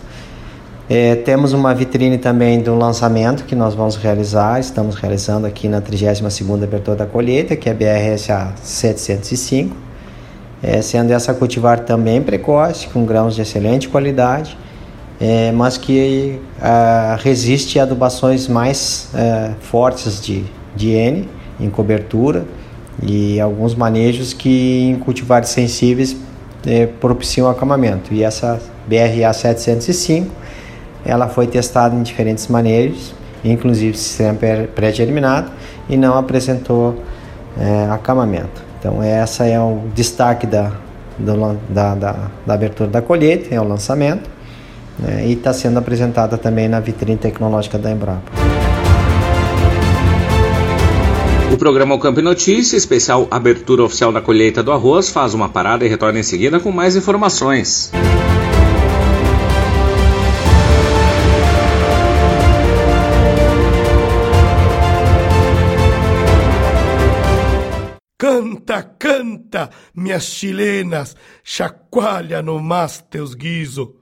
É, 0.90 1.14
temos 1.14 1.52
uma 1.52 1.74
vitrine 1.74 2.18
também 2.18 2.60
do 2.60 2.74
lançamento 2.74 3.44
que 3.44 3.54
nós 3.54 3.72
vamos 3.72 3.96
realizar, 3.96 4.60
estamos 4.60 4.94
realizando 4.96 5.46
aqui 5.46 5.68
na 5.68 5.80
32ª 5.80 6.64
abertura 6.64 6.96
da 6.96 7.06
colheita, 7.06 7.56
que 7.56 7.68
é 7.68 7.72
a 7.72 7.74
BRSA 7.74 8.52
705, 8.62 9.74
é, 10.62 10.82
sendo 10.82 11.12
essa 11.12 11.32
cultivar 11.32 11.80
também 11.80 12.20
precoce, 12.20 12.88
com 12.88 13.06
grãos 13.06 13.34
de 13.34 13.40
excelente 13.40 13.88
qualidade, 13.88 14.58
é, 15.22 15.52
mas 15.52 15.78
que 15.78 16.40
a, 16.60 17.16
resiste 17.22 17.78
a 17.78 17.84
adubações 17.84 18.48
mais 18.48 19.08
é, 19.14 19.52
fortes 19.60 20.20
de, 20.20 20.44
de 20.74 20.90
N 20.90 21.28
em 21.60 21.70
cobertura 21.70 22.44
e 23.00 23.40
alguns 23.40 23.72
manejos 23.76 24.32
que 24.32 24.88
em 24.90 24.96
cultivares 24.96 25.50
sensíveis 25.50 26.16
é, 26.66 26.86
propiciam 26.86 27.48
acamamento. 27.48 28.12
E 28.12 28.24
essa 28.24 28.60
BRA 28.88 29.32
705 29.32 30.28
ela 31.04 31.28
foi 31.28 31.46
testada 31.46 31.94
em 31.94 32.02
diferentes 32.02 32.48
maneiras, 32.48 33.14
inclusive 33.44 33.96
sistema 33.96 34.36
pré-germinado, 34.74 35.52
e 35.88 35.96
não 35.96 36.18
apresentou 36.18 36.96
é, 37.60 37.88
acamamento. 37.90 38.62
Então, 38.78 39.00
essa 39.00 39.46
é 39.46 39.60
o 39.60 39.82
destaque 39.94 40.48
da, 40.48 40.72
do, 41.16 41.56
da, 41.68 41.94
da, 41.94 42.16
da, 42.44 42.54
abertura 42.54 42.90
da 42.90 43.00
colheita, 43.00 43.54
é 43.54 43.60
o 43.60 43.64
lançamento, 43.64 44.28
né, 45.02 45.26
e 45.26 45.32
está 45.32 45.52
sendo 45.52 45.78
apresentada 45.78 46.38
também 46.38 46.68
na 46.68 46.80
vitrine 46.80 47.18
tecnológica 47.18 47.78
da 47.78 47.90
Embrapa. 47.90 48.30
O 51.52 51.56
programa 51.58 51.94
O 51.94 51.98
Campo 51.98 52.22
Notícia, 52.22 52.78
especial 52.78 53.28
Abertura 53.30 53.82
Oficial 53.82 54.10
da 54.10 54.22
Colheita 54.22 54.62
do 54.62 54.72
Arroz, 54.72 55.10
faz 55.10 55.34
uma 55.34 55.50
parada 55.50 55.84
e 55.84 55.88
retorna 55.88 56.18
em 56.18 56.22
seguida 56.22 56.58
com 56.58 56.72
mais 56.72 56.96
informações. 56.96 57.92
Canta, 68.16 68.82
canta, 68.82 69.70
minhas 69.94 70.24
chilenas, 70.24 71.14
chacoalha 71.44 72.40
no 72.40 72.62
mais 72.62 73.04
teus 73.10 73.34
guiso. 73.34 74.01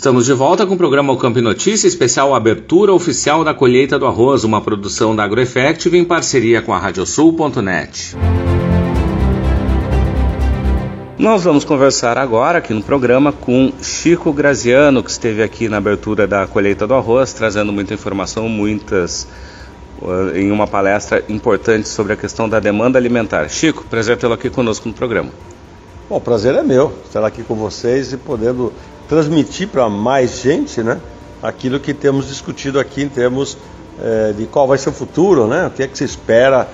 Estamos 0.00 0.24
de 0.24 0.32
volta 0.32 0.66
com 0.66 0.72
o 0.72 0.78
programa 0.78 1.12
O 1.12 1.18
Campo 1.18 1.42
Notícia, 1.42 1.86
especial 1.86 2.34
abertura 2.34 2.90
oficial 2.90 3.44
da 3.44 3.52
colheita 3.52 3.98
do 3.98 4.06
arroz, 4.06 4.44
uma 4.44 4.58
produção 4.58 5.14
da 5.14 5.24
AgroEffective 5.24 5.98
em 5.98 6.06
parceria 6.06 6.62
com 6.62 6.72
a 6.72 6.78
Radiosul.net. 6.78 8.16
Nós 11.18 11.44
vamos 11.44 11.66
conversar 11.66 12.16
agora 12.16 12.60
aqui 12.60 12.72
no 12.72 12.82
programa 12.82 13.30
com 13.30 13.74
Chico 13.82 14.32
Graziano, 14.32 15.02
que 15.02 15.10
esteve 15.10 15.42
aqui 15.42 15.68
na 15.68 15.76
abertura 15.76 16.26
da 16.26 16.46
colheita 16.46 16.86
do 16.86 16.94
arroz, 16.94 17.34
trazendo 17.34 17.70
muita 17.70 17.92
informação, 17.92 18.48
muitas 18.48 19.28
uh, 20.00 20.34
em 20.34 20.50
uma 20.50 20.66
palestra 20.66 21.22
importante 21.28 21.86
sobre 21.86 22.14
a 22.14 22.16
questão 22.16 22.48
da 22.48 22.58
demanda 22.58 22.98
alimentar. 22.98 23.50
Chico, 23.50 23.84
prazer 23.84 24.16
tê-lo 24.16 24.32
aqui 24.32 24.48
conosco 24.48 24.88
no 24.88 24.94
programa. 24.94 25.28
Bom, 26.10 26.16
o 26.16 26.20
prazer 26.20 26.56
é 26.56 26.62
meu 26.64 26.92
estar 27.06 27.24
aqui 27.24 27.44
com 27.44 27.54
vocês 27.54 28.12
e 28.12 28.16
podendo 28.16 28.72
transmitir 29.08 29.68
para 29.68 29.88
mais 29.88 30.40
gente, 30.40 30.82
né, 30.82 31.00
aquilo 31.40 31.78
que 31.78 31.94
temos 31.94 32.26
discutido 32.26 32.80
aqui 32.80 33.02
em 33.02 33.08
termos 33.08 33.56
eh, 34.02 34.34
de 34.36 34.44
qual 34.46 34.66
vai 34.66 34.76
ser 34.76 34.88
o 34.88 34.92
futuro, 34.92 35.46
né, 35.46 35.68
o 35.68 35.70
que 35.70 35.84
é 35.84 35.86
que 35.86 35.96
se 35.96 36.02
espera 36.02 36.68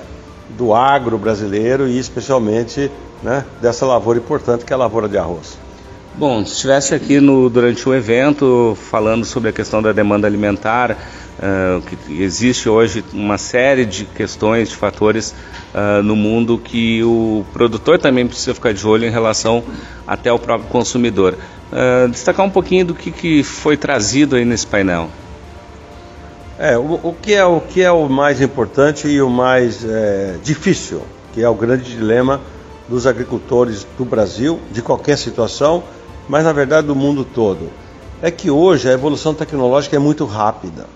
do 0.57 0.73
agro 0.73 1.19
brasileiro 1.19 1.87
e 1.87 1.99
especialmente 1.99 2.91
né, 3.23 3.45
dessa 3.61 3.85
lavoura 3.85 4.19
importante 4.19 4.65
que 4.65 4.73
é 4.73 4.75
a 4.75 4.79
lavoura 4.79 5.07
de 5.07 5.19
arroz. 5.19 5.59
Bom, 6.15 6.43
se 6.43 6.53
estivesse 6.53 6.95
aqui 6.95 7.21
no, 7.21 7.51
durante 7.51 7.87
o 7.87 7.95
evento 7.95 8.75
falando 8.91 9.27
sobre 9.27 9.51
a 9.51 9.53
questão 9.53 9.83
da 9.83 9.93
demanda 9.93 10.27
alimentar, 10.27 10.97
uh, 11.39 11.81
que 11.83 12.23
existe 12.23 12.69
hoje 12.69 13.05
uma 13.13 13.39
série 13.39 13.85
de 13.85 14.05
questões, 14.05 14.69
de 14.69 14.77
fatores 14.77 15.35
uh, 15.75 16.03
no 16.03 16.17
mundo 16.17 16.59
que 16.59 17.03
o 17.03 17.45
produtor 17.53 17.99
também 17.99 18.27
precisa 18.27 18.55
ficar 18.55 18.73
de 18.73 18.87
olho 18.87 19.07
em 19.07 19.11
relação 19.11 19.63
até 20.07 20.31
ao 20.31 20.39
próprio 20.39 20.69
consumidor. 20.69 21.37
Uh, 21.73 22.09
destacar 22.09 22.45
um 22.45 22.51
pouquinho 22.51 22.87
do 22.87 22.95
que, 22.95 23.11
que 23.11 23.43
foi 23.43 23.77
trazido 23.77 24.37
aí 24.37 24.45
nesse 24.45 24.67
painel. 24.67 25.09
É, 26.59 26.79
o, 26.79 27.01
o, 27.03 27.15
que 27.21 27.35
é 27.35 27.45
o 27.45 27.61
que 27.61 27.83
é 27.83 27.91
o 27.91 28.09
mais 28.09 28.41
importante 28.41 29.07
e 29.07 29.21
o 29.21 29.29
mais 29.29 29.85
é, 29.85 30.37
difícil, 30.43 31.03
que 31.35 31.43
é 31.43 31.49
o 31.49 31.55
grande 31.55 31.85
dilema 31.85 32.41
dos 32.89 33.07
agricultores 33.07 33.87
do 33.99 34.07
Brasil, 34.07 34.59
de 34.73 34.81
qualquer 34.81 35.19
situação, 35.19 35.83
mas 36.27 36.45
na 36.45 36.53
verdade 36.55 36.87
do 36.87 36.95
mundo 36.95 37.25
todo. 37.25 37.71
É 38.23 38.31
que 38.31 38.51
hoje 38.51 38.89
a 38.89 38.93
evolução 38.93 39.35
tecnológica 39.35 39.97
é 39.97 39.99
muito 39.99 40.25
rápida. 40.25 40.87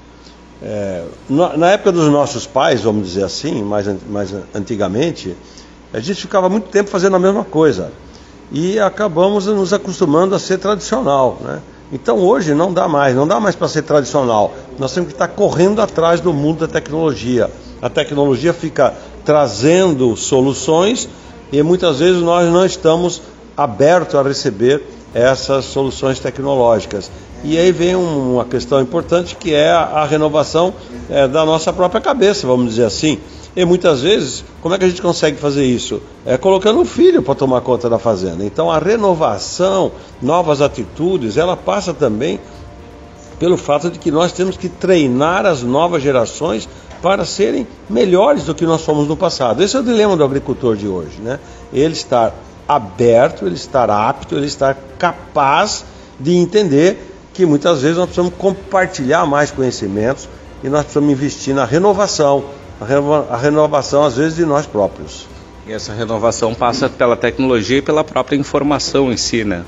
É, 0.62 1.05
na 1.29 1.70
época 1.70 1.90
dos 1.92 2.11
nossos 2.11 2.46
pais, 2.46 2.83
vamos 2.83 3.07
dizer 3.09 3.25
assim, 3.25 3.62
mais, 3.62 3.87
mais 4.09 4.35
antigamente, 4.55 5.35
a 5.92 6.01
gente 6.01 6.20
ficava 6.20 6.49
muito 6.49 6.68
tempo 6.68 6.90
fazendo 6.90 7.16
a 7.16 7.18
mesma 7.18 7.44
coisa 7.44 7.90
e 8.53 8.79
acabamos 8.79 9.46
nos 9.46 9.73
acostumando 9.73 10.35
a 10.35 10.38
ser 10.38 10.59
tradicional. 10.59 11.38
Né? 11.40 11.61
Então 11.92 12.18
hoje 12.18 12.55
não 12.55 12.73
dá 12.73 12.87
mais, 12.87 13.14
não 13.14 13.27
dá 13.27 13.40
mais 13.40 13.57
para 13.57 13.68
ser 13.68 13.83
tradicional. 13.83 14.53
Nós 14.79 14.92
temos 14.92 15.09
que 15.09 15.14
estar 15.14 15.29
correndo 15.29 15.81
atrás 15.81 16.20
do 16.20 16.33
mundo 16.33 16.61
da 16.61 16.68
tecnologia. 16.68 17.51
A 17.81 17.88
tecnologia 17.88 18.53
fica 18.53 18.94
trazendo 19.25 20.16
soluções 20.16 21.09
e 21.51 21.62
muitas 21.62 21.99
vezes 21.99 22.23
nós 22.23 22.51
não 22.53 22.64
estamos 22.64 23.23
abertos 23.57 24.14
a 24.14 24.23
receber 24.23 24.83
essas 25.12 25.64
soluções 25.64 26.20
tecnológicas. 26.20 27.11
E 27.42 27.57
aí 27.57 27.72
vem 27.72 27.96
uma 27.96 28.44
questão 28.44 28.81
importante 28.81 29.35
que 29.35 29.55
é 29.55 29.70
a, 29.70 30.05
renovação 30.05 30.74
é, 31.09 31.26
da 31.26 31.44
nossa 31.44 31.72
própria 31.72 32.00
cabeça, 32.00 32.46
vamos 32.46 32.70
dizer 32.70 32.85
assim. 32.85 33.18
E 33.57 33.64
muitas 33.64 34.03
vezes, 34.03 34.44
como 34.61 34.74
é 34.74 34.79
que 34.79 34.85
a 34.85 34.88
gente 34.88 35.00
consegue 35.03 35.38
fazer 35.38 35.64
isso? 35.64 36.00
É 36.24 36.37
colocando 36.37 36.79
um 36.79 36.85
filho 36.85 37.22
para 37.22 37.35
tomar 37.35 37.62
conta 37.62 37.88
da 37.88 37.98
fazenda. 37.98 38.44
Então 38.44 38.70
a 38.70 38.79
renovação, 38.79 39.90
novas 40.20 40.61
atitudes, 40.61 41.37
ela 41.37 41.57
passa 41.57 41.94
também 41.94 42.38
pelo 43.38 43.57
fato 43.57 43.90
de 43.90 43.98
que 43.98 44.11
nós 44.11 44.33
temos 44.33 44.57
que 44.59 44.68
treinar 44.68 45.46
as 45.46 45.62
novas 45.62 46.03
gerações 46.03 46.68
para 47.00 47.24
serem 47.24 47.66
melhores 47.88 48.44
do 48.44 48.55
que 48.55 48.66
nós 48.66 48.83
fomos 48.83 49.09
no 49.09 49.16
passado. 49.16 49.62
Esse 49.62 49.76
é 49.76 49.81
o 49.81 49.83
dilema 49.83 50.14
do 50.14 50.22
agricultor 50.22 50.76
de 50.76 50.87
hoje, 50.87 51.18
né? 51.20 51.40
Ele 51.72 51.94
estar 51.94 52.35
aberto, 52.68 53.46
ele 53.46 53.55
estar 53.55 53.90
apto, 53.90 54.37
ele 54.37 54.46
estar 54.46 54.76
capaz 54.98 55.85
de 56.20 56.35
entender 56.35 57.10
que 57.33 57.47
muitas 57.47 57.83
vezes 57.83 57.97
nós 57.97 58.07
precisamos 58.07 58.35
compartilhar 58.37 59.27
mais 59.27 59.51
conhecimentos 59.51 60.29
e 60.62 60.69
nós 60.69 60.83
precisamos 60.83 61.11
investir 61.11 61.55
na 61.55 61.64
renovação, 61.64 62.45
a 63.31 63.37
renovação 63.37 64.05
às 64.05 64.16
vezes 64.16 64.37
de 64.37 64.45
nós 64.45 64.66
próprios. 64.66 65.27
E 65.66 65.73
essa 65.73 65.93
renovação 65.93 66.55
passa 66.55 66.88
pela 66.88 67.16
tecnologia 67.16 67.79
e 67.79 67.83
pela 67.83 68.03
própria 68.03 68.37
informação 68.37 69.12
em 69.12 69.16
si, 69.16 69.45
né? 69.45 69.64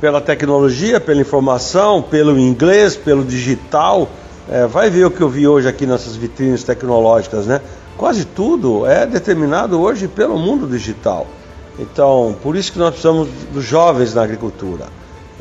Pela 0.00 0.20
tecnologia, 0.20 0.98
pela 0.98 1.20
informação, 1.20 2.02
pelo 2.02 2.38
inglês, 2.38 2.96
pelo 2.96 3.24
digital, 3.24 4.08
é, 4.50 4.66
vai 4.66 4.90
ver 4.90 5.04
o 5.04 5.10
que 5.10 5.20
eu 5.20 5.28
vi 5.28 5.46
hoje 5.46 5.68
aqui 5.68 5.86
nessas 5.86 6.16
vitrines 6.16 6.64
tecnológicas, 6.64 7.46
né? 7.46 7.60
Quase 7.96 8.24
tudo 8.24 8.84
é 8.84 9.06
determinado 9.06 9.80
hoje 9.80 10.08
pelo 10.08 10.36
mundo 10.36 10.66
digital. 10.66 11.26
Então, 11.78 12.34
por 12.42 12.56
isso 12.56 12.72
que 12.72 12.78
nós 12.78 12.90
precisamos 12.90 13.28
dos 13.52 13.64
jovens 13.64 14.14
na 14.14 14.22
agricultura. 14.22 14.86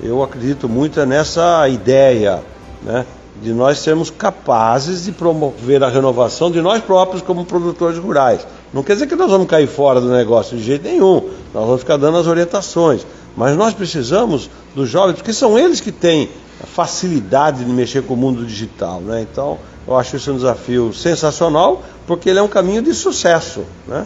Eu 0.04 0.24
acredito 0.24 0.68
muito 0.68 1.06
nessa 1.06 1.68
ideia, 1.70 2.42
né? 2.82 3.06
De 3.42 3.54
nós 3.54 3.80
sermos 3.80 4.10
capazes 4.10 5.06
de 5.06 5.12
promover 5.12 5.84
a 5.84 5.90
renovação 5.90 6.50
de 6.52 6.62
nós 6.62 6.82
próprios 6.82 7.22
como 7.22 7.46
produtores 7.46 7.98
rurais. 7.98 8.46
Não 8.74 8.84
quer 8.84 8.94
dizer 8.94 9.08
que 9.08 9.16
nós 9.16 9.30
vamos 9.30 9.48
cair 9.48 9.68
fora 9.68 10.02
do 10.02 10.10
negócio 10.10 10.58
de 10.58 10.64
jeito 10.64 10.84
nenhum. 10.84 11.30
Nós 11.54 11.66
vamos 11.66 11.82
ficar 11.82 11.98
dando 11.98 12.18
as 12.18 12.28
orientações. 12.28 13.06
Mas 13.36 13.56
nós 13.56 13.74
precisamos 13.74 14.50
dos 14.76 14.90
jovens, 14.90 15.16
porque 15.16 15.34
são 15.34 15.58
eles 15.58 15.80
que 15.80 15.92
têm 15.92 16.30
facilidade 16.64 17.64
de 17.64 17.72
mexer 17.72 18.04
com 18.04 18.14
o 18.14 18.18
mundo 18.18 18.46
digital. 18.46 19.02
Né? 19.02 19.22
Então, 19.22 19.58
eu 19.88 19.98
acho 19.98 20.16
isso 20.16 20.32
um 20.32 20.36
desafio 20.36 20.94
sensacional, 20.94 21.84
porque 22.06 22.30
ele 22.30 22.40
é 22.40 22.42
um 22.42 22.48
caminho 22.48 22.82
de 22.82 22.94
sucesso. 22.94 23.64
Né? 23.88 24.06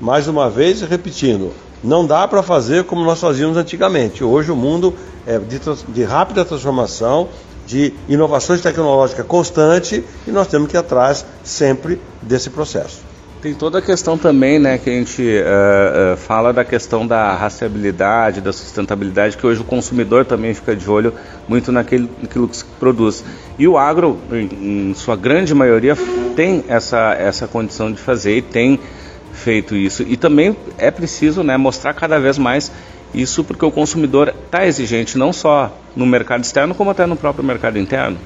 Mais 0.00 0.28
uma 0.28 0.48
vez, 0.48 0.80
repetindo, 0.82 1.52
não 1.82 2.06
dá 2.06 2.26
para 2.28 2.42
fazer 2.42 2.84
como 2.84 3.04
nós 3.04 3.20
fazíamos 3.20 3.56
antigamente. 3.56 4.22
Hoje 4.22 4.50
o 4.50 4.56
mundo 4.56 4.94
é 5.26 5.38
de, 5.38 5.60
de 5.88 6.04
rápida 6.04 6.44
transformação, 6.44 7.28
de 7.66 7.94
inovações 8.08 8.60
tecnológicas 8.60 9.24
constante 9.26 10.04
e 10.26 10.30
nós 10.30 10.48
temos 10.48 10.68
que 10.68 10.76
ir 10.76 10.78
atrás 10.78 11.24
sempre 11.42 12.00
desse 12.22 12.50
processo. 12.50 13.10
Tem 13.40 13.54
toda 13.54 13.78
a 13.78 13.82
questão 13.82 14.18
também, 14.18 14.58
né, 14.58 14.76
que 14.76 14.90
a 14.90 14.92
gente 14.92 15.22
uh, 15.22 16.12
uh, 16.12 16.16
fala 16.18 16.52
da 16.52 16.62
questão 16.62 17.06
da 17.06 17.34
rastreabilidade, 17.34 18.42
da 18.42 18.52
sustentabilidade, 18.52 19.38
que 19.38 19.46
hoje 19.46 19.62
o 19.62 19.64
consumidor 19.64 20.26
também 20.26 20.52
fica 20.52 20.76
de 20.76 20.90
olho 20.90 21.14
muito 21.48 21.72
naquilo, 21.72 22.06
naquilo 22.20 22.46
que 22.46 22.58
se 22.58 22.64
produz. 22.78 23.24
E 23.58 23.66
o 23.66 23.78
agro, 23.78 24.18
em, 24.30 24.90
em 24.90 24.94
sua 24.94 25.16
grande 25.16 25.54
maioria, 25.54 25.96
tem 26.36 26.62
essa, 26.68 27.14
essa 27.14 27.48
condição 27.48 27.90
de 27.90 27.98
fazer 27.98 28.36
e 28.36 28.42
tem 28.42 28.78
feito 29.40 29.74
isso. 29.74 30.02
E 30.02 30.16
também 30.16 30.56
é 30.78 30.90
preciso 30.90 31.42
né, 31.42 31.56
mostrar 31.56 31.94
cada 31.94 32.20
vez 32.20 32.38
mais 32.38 32.70
isso 33.12 33.42
porque 33.42 33.64
o 33.64 33.70
consumidor 33.70 34.28
está 34.28 34.64
exigente, 34.66 35.18
não 35.18 35.32
só 35.32 35.76
no 35.96 36.06
mercado 36.06 36.44
externo, 36.44 36.74
como 36.74 36.90
até 36.90 37.06
no 37.06 37.16
próprio 37.16 37.44
mercado 37.44 37.78
interno. 37.78 38.18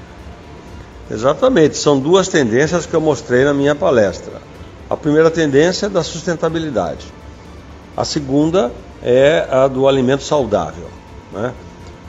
Exatamente, 1.11 1.77
são 1.77 1.99
duas 1.99 2.29
tendências 2.29 2.85
que 2.85 2.95
eu 2.95 3.01
mostrei 3.01 3.45
na 3.45 3.55
minha 3.55 3.75
palestra 3.75 4.35
a 4.89 4.97
primeira 4.97 5.31
tendência 5.31 5.87
é 5.87 5.89
da 5.89 6.03
sustentabilidade. 6.03 7.07
A 7.97 8.05
segunda 8.05 8.71
é 9.03 9.47
a 9.51 9.67
do 9.67 9.89
alimento 9.89 10.23
saudável. 10.23 10.89
Né? 11.33 11.53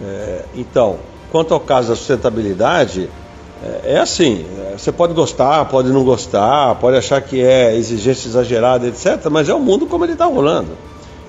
É, 0.01 0.45
então, 0.55 0.99
quanto 1.31 1.53
ao 1.53 1.59
caso 1.59 1.89
da 1.89 1.95
sustentabilidade, 1.95 3.09
é, 3.63 3.93
é 3.93 3.99
assim: 3.99 4.45
é, 4.59 4.77
você 4.77 4.91
pode 4.91 5.13
gostar, 5.13 5.65
pode 5.65 5.89
não 5.89 6.03
gostar, 6.03 6.75
pode 6.75 6.97
achar 6.97 7.21
que 7.21 7.41
é 7.41 7.75
exigência 7.75 8.27
exagerada, 8.27 8.87
etc., 8.87 9.27
mas 9.29 9.49
é 9.49 9.53
o 9.53 9.59
mundo 9.59 9.85
como 9.85 10.03
ele 10.03 10.13
está 10.13 10.25
rolando. 10.25 10.71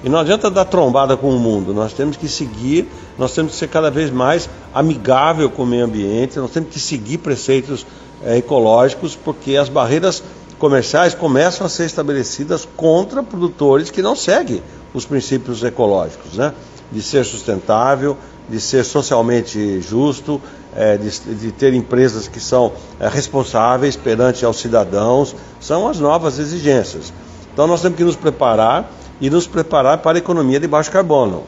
E 0.04 0.08
não 0.08 0.18
adianta 0.18 0.50
dar 0.50 0.66
trombada 0.66 1.16
com 1.16 1.30
o 1.30 1.38
mundo, 1.38 1.72
nós 1.72 1.92
temos 1.92 2.16
que 2.16 2.28
seguir, 2.28 2.86
nós 3.18 3.32
temos 3.32 3.52
que 3.52 3.58
ser 3.58 3.68
cada 3.68 3.90
vez 3.90 4.10
mais 4.10 4.48
amigável 4.72 5.50
com 5.50 5.62
o 5.62 5.66
meio 5.66 5.84
ambiente, 5.84 6.38
nós 6.38 6.50
temos 6.50 6.70
que 6.70 6.78
seguir 6.78 7.18
preceitos 7.18 7.86
é, 8.22 8.36
ecológicos, 8.36 9.16
porque 9.16 9.56
as 9.56 9.68
barreiras 9.68 10.22
comerciais 10.58 11.14
começam 11.14 11.66
a 11.66 11.70
ser 11.70 11.86
estabelecidas 11.86 12.68
contra 12.76 13.22
produtores 13.22 13.90
que 13.90 14.02
não 14.02 14.14
seguem 14.14 14.62
os 14.94 15.04
princípios 15.04 15.62
ecológicos, 15.62 16.36
né? 16.36 16.52
De 16.90 17.02
ser 17.02 17.24
sustentável, 17.24 18.16
de 18.48 18.60
ser 18.60 18.84
socialmente 18.84 19.80
justo, 19.80 20.40
é, 20.74 20.96
de, 20.96 21.10
de, 21.34 21.52
ter 21.52 21.74
empresas 21.74 22.28
que 22.28 22.38
são 22.38 22.72
é, 23.00 23.08
responsáveis 23.08 23.96
perante 23.96 24.44
aos 24.44 24.58
cidadãos, 24.58 25.34
são 25.60 25.88
as 25.88 25.98
novas 25.98 26.38
exigências. 26.38 27.12
Então 27.52 27.66
nós 27.66 27.80
temos 27.80 27.96
que 27.96 28.04
nos 28.04 28.16
preparar 28.16 28.90
e 29.20 29.30
nos 29.30 29.46
preparar 29.46 29.98
para 29.98 30.18
a 30.18 30.20
economia 30.20 30.60
de 30.60 30.68
baixo 30.68 30.90
carbono. 30.90 31.44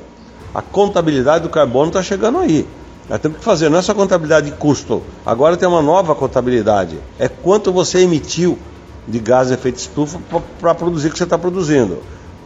A 0.54 0.62
contabilidade 0.62 1.44
do 1.44 1.50
carbono 1.50 1.88
está 1.88 2.02
chegando 2.02 2.38
aí. 2.38 2.66
Nós 3.08 3.20
temos 3.20 3.38
que 3.38 3.44
fazer, 3.44 3.68
não 3.68 3.78
é 3.78 3.82
só 3.82 3.94
contabilidade 3.94 4.50
de 4.50 4.56
custo, 4.56 5.02
agora 5.24 5.56
tem 5.56 5.68
uma 5.68 5.80
nova 5.80 6.14
contabilidade. 6.14 6.98
É 7.18 7.28
quanto 7.28 7.72
você 7.72 8.00
emitiu 8.00 8.58
de 9.06 9.18
gás 9.18 9.48
de 9.48 9.54
efeito 9.54 9.76
estufa 9.76 10.18
para 10.60 10.74
produzir 10.74 11.08
o 11.08 11.12
que 11.12 11.18
você 11.18 11.24
está 11.24 11.38
produzindo. 11.38 11.98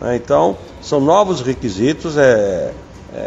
Né? 0.03 0.17
Então, 0.17 0.57
são 0.83 1.01
novos 1.01 1.41
requisitos, 1.41 2.19
é, 2.19 2.73
é, 3.15 3.19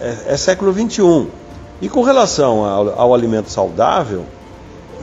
é, 0.00 0.16
é 0.28 0.36
século 0.36 0.72
XXI. 0.72 1.28
E 1.80 1.88
com 1.88 2.02
relação 2.02 2.64
ao, 2.64 2.98
ao, 2.98 3.14
alimento 3.14 3.50
saudável, 3.50 4.24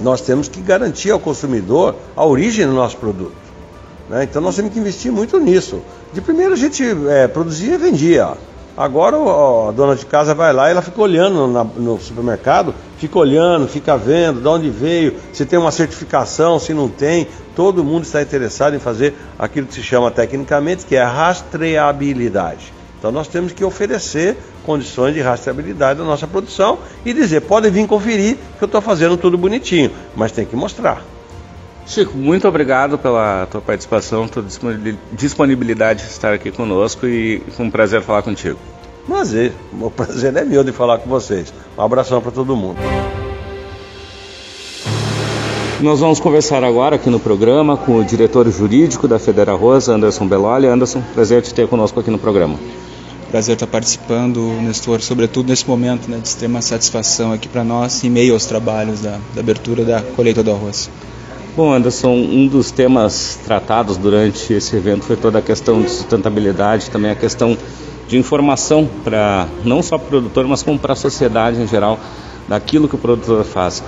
nós 0.02 0.22
temos 0.22 0.48
que 0.48 0.60
garantir 0.60 1.12
ao 1.12 1.20
consumidor 1.20 1.96
a 2.16 2.26
origem 2.26 2.66
do 2.66 2.74
nosso 2.74 2.98
produto. 2.98 3.36
Né? 4.10 4.24
Então 4.24 4.42
nós 4.42 4.56
temos 4.56 4.74
que 4.74 4.80
investir 4.80 5.12
muito 5.12 5.40
nisso. 5.40 5.82
De 6.12 6.20
primeiro 6.20 6.54
a 6.54 6.58
gente 6.58 6.84
é, 7.10 7.28
produzia 7.28 7.76
e 7.76 7.78
vendia. 7.78 8.34
Agora 8.76 9.20
ó, 9.20 9.70
a 9.70 9.72
dona 9.72 9.96
de 9.96 10.04
casa 10.04 10.34
vai 10.34 10.52
lá 10.52 10.68
e 10.68 10.72
ela 10.72 10.82
fica 10.82 11.00
olhando 11.00 11.46
na, 11.46 11.64
no 11.64 12.00
supermercado, 12.02 12.74
fica 12.98 13.20
olhando, 13.20 13.68
fica 13.68 13.96
vendo 13.96 14.42
de 14.42 14.48
onde 14.48 14.68
veio, 14.72 15.16
se 15.32 15.46
tem 15.46 15.60
uma 15.60 15.72
certificação, 15.72 16.58
se 16.58 16.74
não 16.74 16.90
tem. 16.90 17.28
Todo 17.56 17.84
mundo 17.84 18.04
está 18.04 18.22
interessado 18.22 18.76
em 18.76 18.80
fazer 18.80 19.14
aquilo 19.38 19.68
que 19.68 19.74
se 19.74 19.84
chama 19.84 20.10
tecnicamente, 20.10 20.86
que 20.86 20.96
é 20.96 21.02
a 21.02 21.08
rastreabilidade. 21.08 22.74
Então 22.98 23.12
nós 23.12 23.28
temos 23.28 23.52
que 23.52 23.64
oferecer 23.64 24.38
condições 24.66 25.14
de 25.14 25.22
rastreabilidade 25.22 26.00
da 26.00 26.06
nossa 26.06 26.26
produção 26.26 26.80
e 27.06 27.14
dizer, 27.14 27.42
podem 27.42 27.70
vir 27.70 27.86
conferir 27.86 28.38
que 28.58 28.64
eu 28.64 28.66
estou 28.66 28.82
fazendo 28.82 29.18
tudo 29.18 29.38
bonitinho, 29.38 29.92
mas 30.16 30.32
tem 30.32 30.46
que 30.46 30.56
mostrar. 30.56 31.04
Chico, 31.86 32.18
muito 32.18 32.48
obrigado 32.48 32.98
pela 32.98 33.46
tua 33.52 33.60
participação, 33.60 34.26
tua 34.26 34.46
disponibilidade 35.12 36.04
de 36.04 36.10
estar 36.10 36.34
aqui 36.34 36.50
conosco 36.50 37.06
e 37.06 37.44
foi 37.52 37.66
um 37.66 37.70
prazer 37.70 38.02
falar 38.02 38.22
contigo. 38.22 38.58
Prazer, 39.06 39.52
o 39.74 39.92
prazer 39.92 40.34
é 40.38 40.46
meu 40.46 40.64
de 40.64 40.72
falar 40.72 40.98
com 41.00 41.10
vocês. 41.10 41.54
Um 41.78 41.82
abração 41.82 42.22
para 42.22 42.32
todo 42.32 42.56
mundo. 42.56 42.78
Nós 45.84 46.00
vamos 46.00 46.18
conversar 46.18 46.64
agora 46.64 46.96
aqui 46.96 47.10
no 47.10 47.20
programa 47.20 47.76
com 47.76 47.98
o 47.98 48.06
diretor 48.06 48.50
jurídico 48.50 49.06
da 49.06 49.20
Federa 49.20 49.54
Rosa, 49.54 49.94
Anderson 49.94 50.26
Beloli. 50.26 50.66
Anderson, 50.66 51.04
prazer 51.14 51.42
te 51.42 51.54
ter 51.54 51.68
conosco 51.68 52.00
aqui 52.00 52.10
no 52.10 52.18
programa. 52.18 52.58
Prazer 53.30 53.56
estar 53.56 53.68
participando, 53.68 54.40
Nestor, 54.62 55.02
sobretudo 55.02 55.50
nesse 55.50 55.68
momento 55.68 56.10
né, 56.10 56.20
de 56.20 56.28
extrema 56.30 56.62
satisfação 56.62 57.34
aqui 57.34 57.50
para 57.50 57.66
nós, 57.66 58.02
em 58.02 58.10
meio 58.10 58.34
aos 58.34 58.46
trabalhos 58.46 59.02
da, 59.02 59.20
da 59.36 59.42
abertura 59.42 59.84
da 59.84 60.02
colheita 60.02 60.42
do 60.42 60.52
arroz. 60.52 60.90
Bom, 61.54 61.74
Anderson, 61.74 62.14
um 62.14 62.48
dos 62.48 62.72
temas 62.72 63.38
tratados 63.44 63.98
durante 63.98 64.54
esse 64.54 64.74
evento 64.78 65.04
foi 65.04 65.18
toda 65.18 65.40
a 65.40 65.42
questão 65.42 65.82
de 65.82 65.90
sustentabilidade, 65.90 66.90
também 66.90 67.12
a 67.12 67.16
questão 67.16 67.58
de 68.08 68.18
informação 68.18 68.88
para 69.04 69.50
não 69.66 69.84
só 69.84 69.98
para 69.98 70.08
o 70.08 70.10
produtor, 70.10 70.48
mas 70.48 70.64
como 70.64 70.80
para 70.80 70.94
a 70.94 70.96
sociedade 70.96 71.62
em 71.62 71.68
geral, 71.68 72.00
daquilo 72.48 72.88
que 72.88 72.96
o 72.96 72.98
produtor 72.98 73.44
faz. 73.44 73.84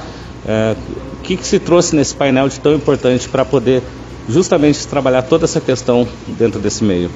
É, 0.47 0.75
o 1.13 1.23
que, 1.23 1.37
que 1.37 1.45
se 1.45 1.59
trouxe 1.59 1.95
nesse 1.95 2.13
painel 2.13 2.47
de 2.47 2.59
tão 2.59 2.73
importante 2.73 3.27
para 3.27 3.43
poder 3.43 3.81
justamente 4.29 4.85
trabalhar 4.87 5.23
toda 5.23 5.45
essa 5.45 5.59
questão 5.59 6.07
dentro 6.27 6.59
desse 6.59 6.83
meio? 6.83 7.09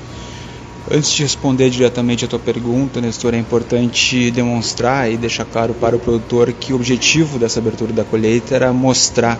Antes 0.91 1.11
de 1.11 1.21
responder 1.21 1.69
diretamente 1.69 2.25
a 2.25 2.27
tua 2.27 2.39
pergunta, 2.39 2.99
Nestor, 2.99 3.35
é 3.35 3.37
importante 3.37 4.31
demonstrar 4.31 5.11
e 5.11 5.17
deixar 5.17 5.45
claro 5.45 5.75
para 5.75 5.95
o 5.95 5.99
produtor 5.99 6.51
que 6.51 6.73
o 6.73 6.77
objetivo 6.77 7.37
dessa 7.37 7.59
abertura 7.59 7.93
da 7.93 8.03
colheita 8.03 8.55
era 8.55 8.73
mostrar 8.73 9.39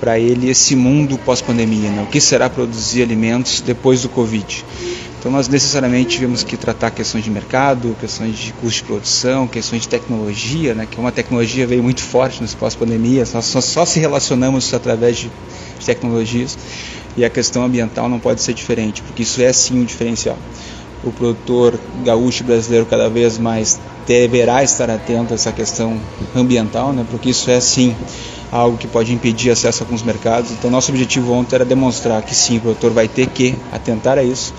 para 0.00 0.18
ele 0.18 0.48
esse 0.48 0.74
mundo 0.74 1.18
pós-pandemia, 1.18 1.90
né? 1.90 2.02
o 2.02 2.06
que 2.06 2.20
será 2.20 2.48
produzir 2.48 3.02
alimentos 3.02 3.60
depois 3.60 4.02
do 4.02 4.08
Covid. 4.08 4.64
Então 5.22 5.30
nós 5.30 5.46
necessariamente 5.46 6.16
tivemos 6.16 6.42
que 6.42 6.56
tratar 6.56 6.90
questões 6.90 7.22
de 7.22 7.30
mercado, 7.30 7.96
questões 8.00 8.36
de 8.36 8.52
custo 8.54 8.80
de 8.80 8.82
produção, 8.82 9.46
questões 9.46 9.82
de 9.82 9.88
tecnologia, 9.88 10.74
né? 10.74 10.84
que 10.84 10.98
uma 10.98 11.12
tecnologia 11.12 11.64
veio 11.64 11.80
muito 11.80 12.02
forte 12.02 12.42
nesse 12.42 12.56
pós-pandemia, 12.56 13.22
nós 13.32 13.44
só, 13.44 13.60
só, 13.60 13.84
se 13.84 14.00
relacionamos 14.00 14.74
através 14.74 15.18
de, 15.18 15.30
de 15.78 15.86
tecnologias 15.86 16.58
e 17.16 17.24
a 17.24 17.30
questão 17.30 17.62
ambiental 17.62 18.08
não 18.08 18.18
pode 18.18 18.42
ser 18.42 18.52
diferente, 18.52 19.00
porque 19.00 19.22
isso 19.22 19.40
é 19.40 19.52
sim 19.52 19.82
um 19.82 19.84
diferencial. 19.84 20.36
O 21.04 21.12
produtor 21.12 21.78
gaúcho 22.04 22.42
brasileiro 22.42 22.84
cada 22.84 23.08
vez 23.08 23.38
mais 23.38 23.78
deverá 24.04 24.64
estar 24.64 24.90
atento 24.90 25.34
a 25.34 25.36
essa 25.36 25.52
questão 25.52 26.00
ambiental, 26.34 26.92
né? 26.92 27.06
porque 27.08 27.30
isso 27.30 27.48
é 27.48 27.60
sim 27.60 27.94
algo 28.50 28.76
que 28.76 28.88
pode 28.88 29.12
impedir 29.12 29.50
acesso 29.50 29.84
a 29.84 29.86
alguns 29.86 30.02
mercados. 30.02 30.50
Então, 30.50 30.68
nosso 30.68 30.90
objetivo 30.90 31.32
ontem 31.32 31.54
era 31.54 31.64
demonstrar 31.64 32.20
que 32.22 32.34
sim, 32.34 32.56
o 32.56 32.60
produtor 32.60 32.90
vai 32.90 33.06
ter 33.06 33.28
que 33.28 33.54
atentar 33.70 34.18
a 34.18 34.24
isso, 34.24 34.52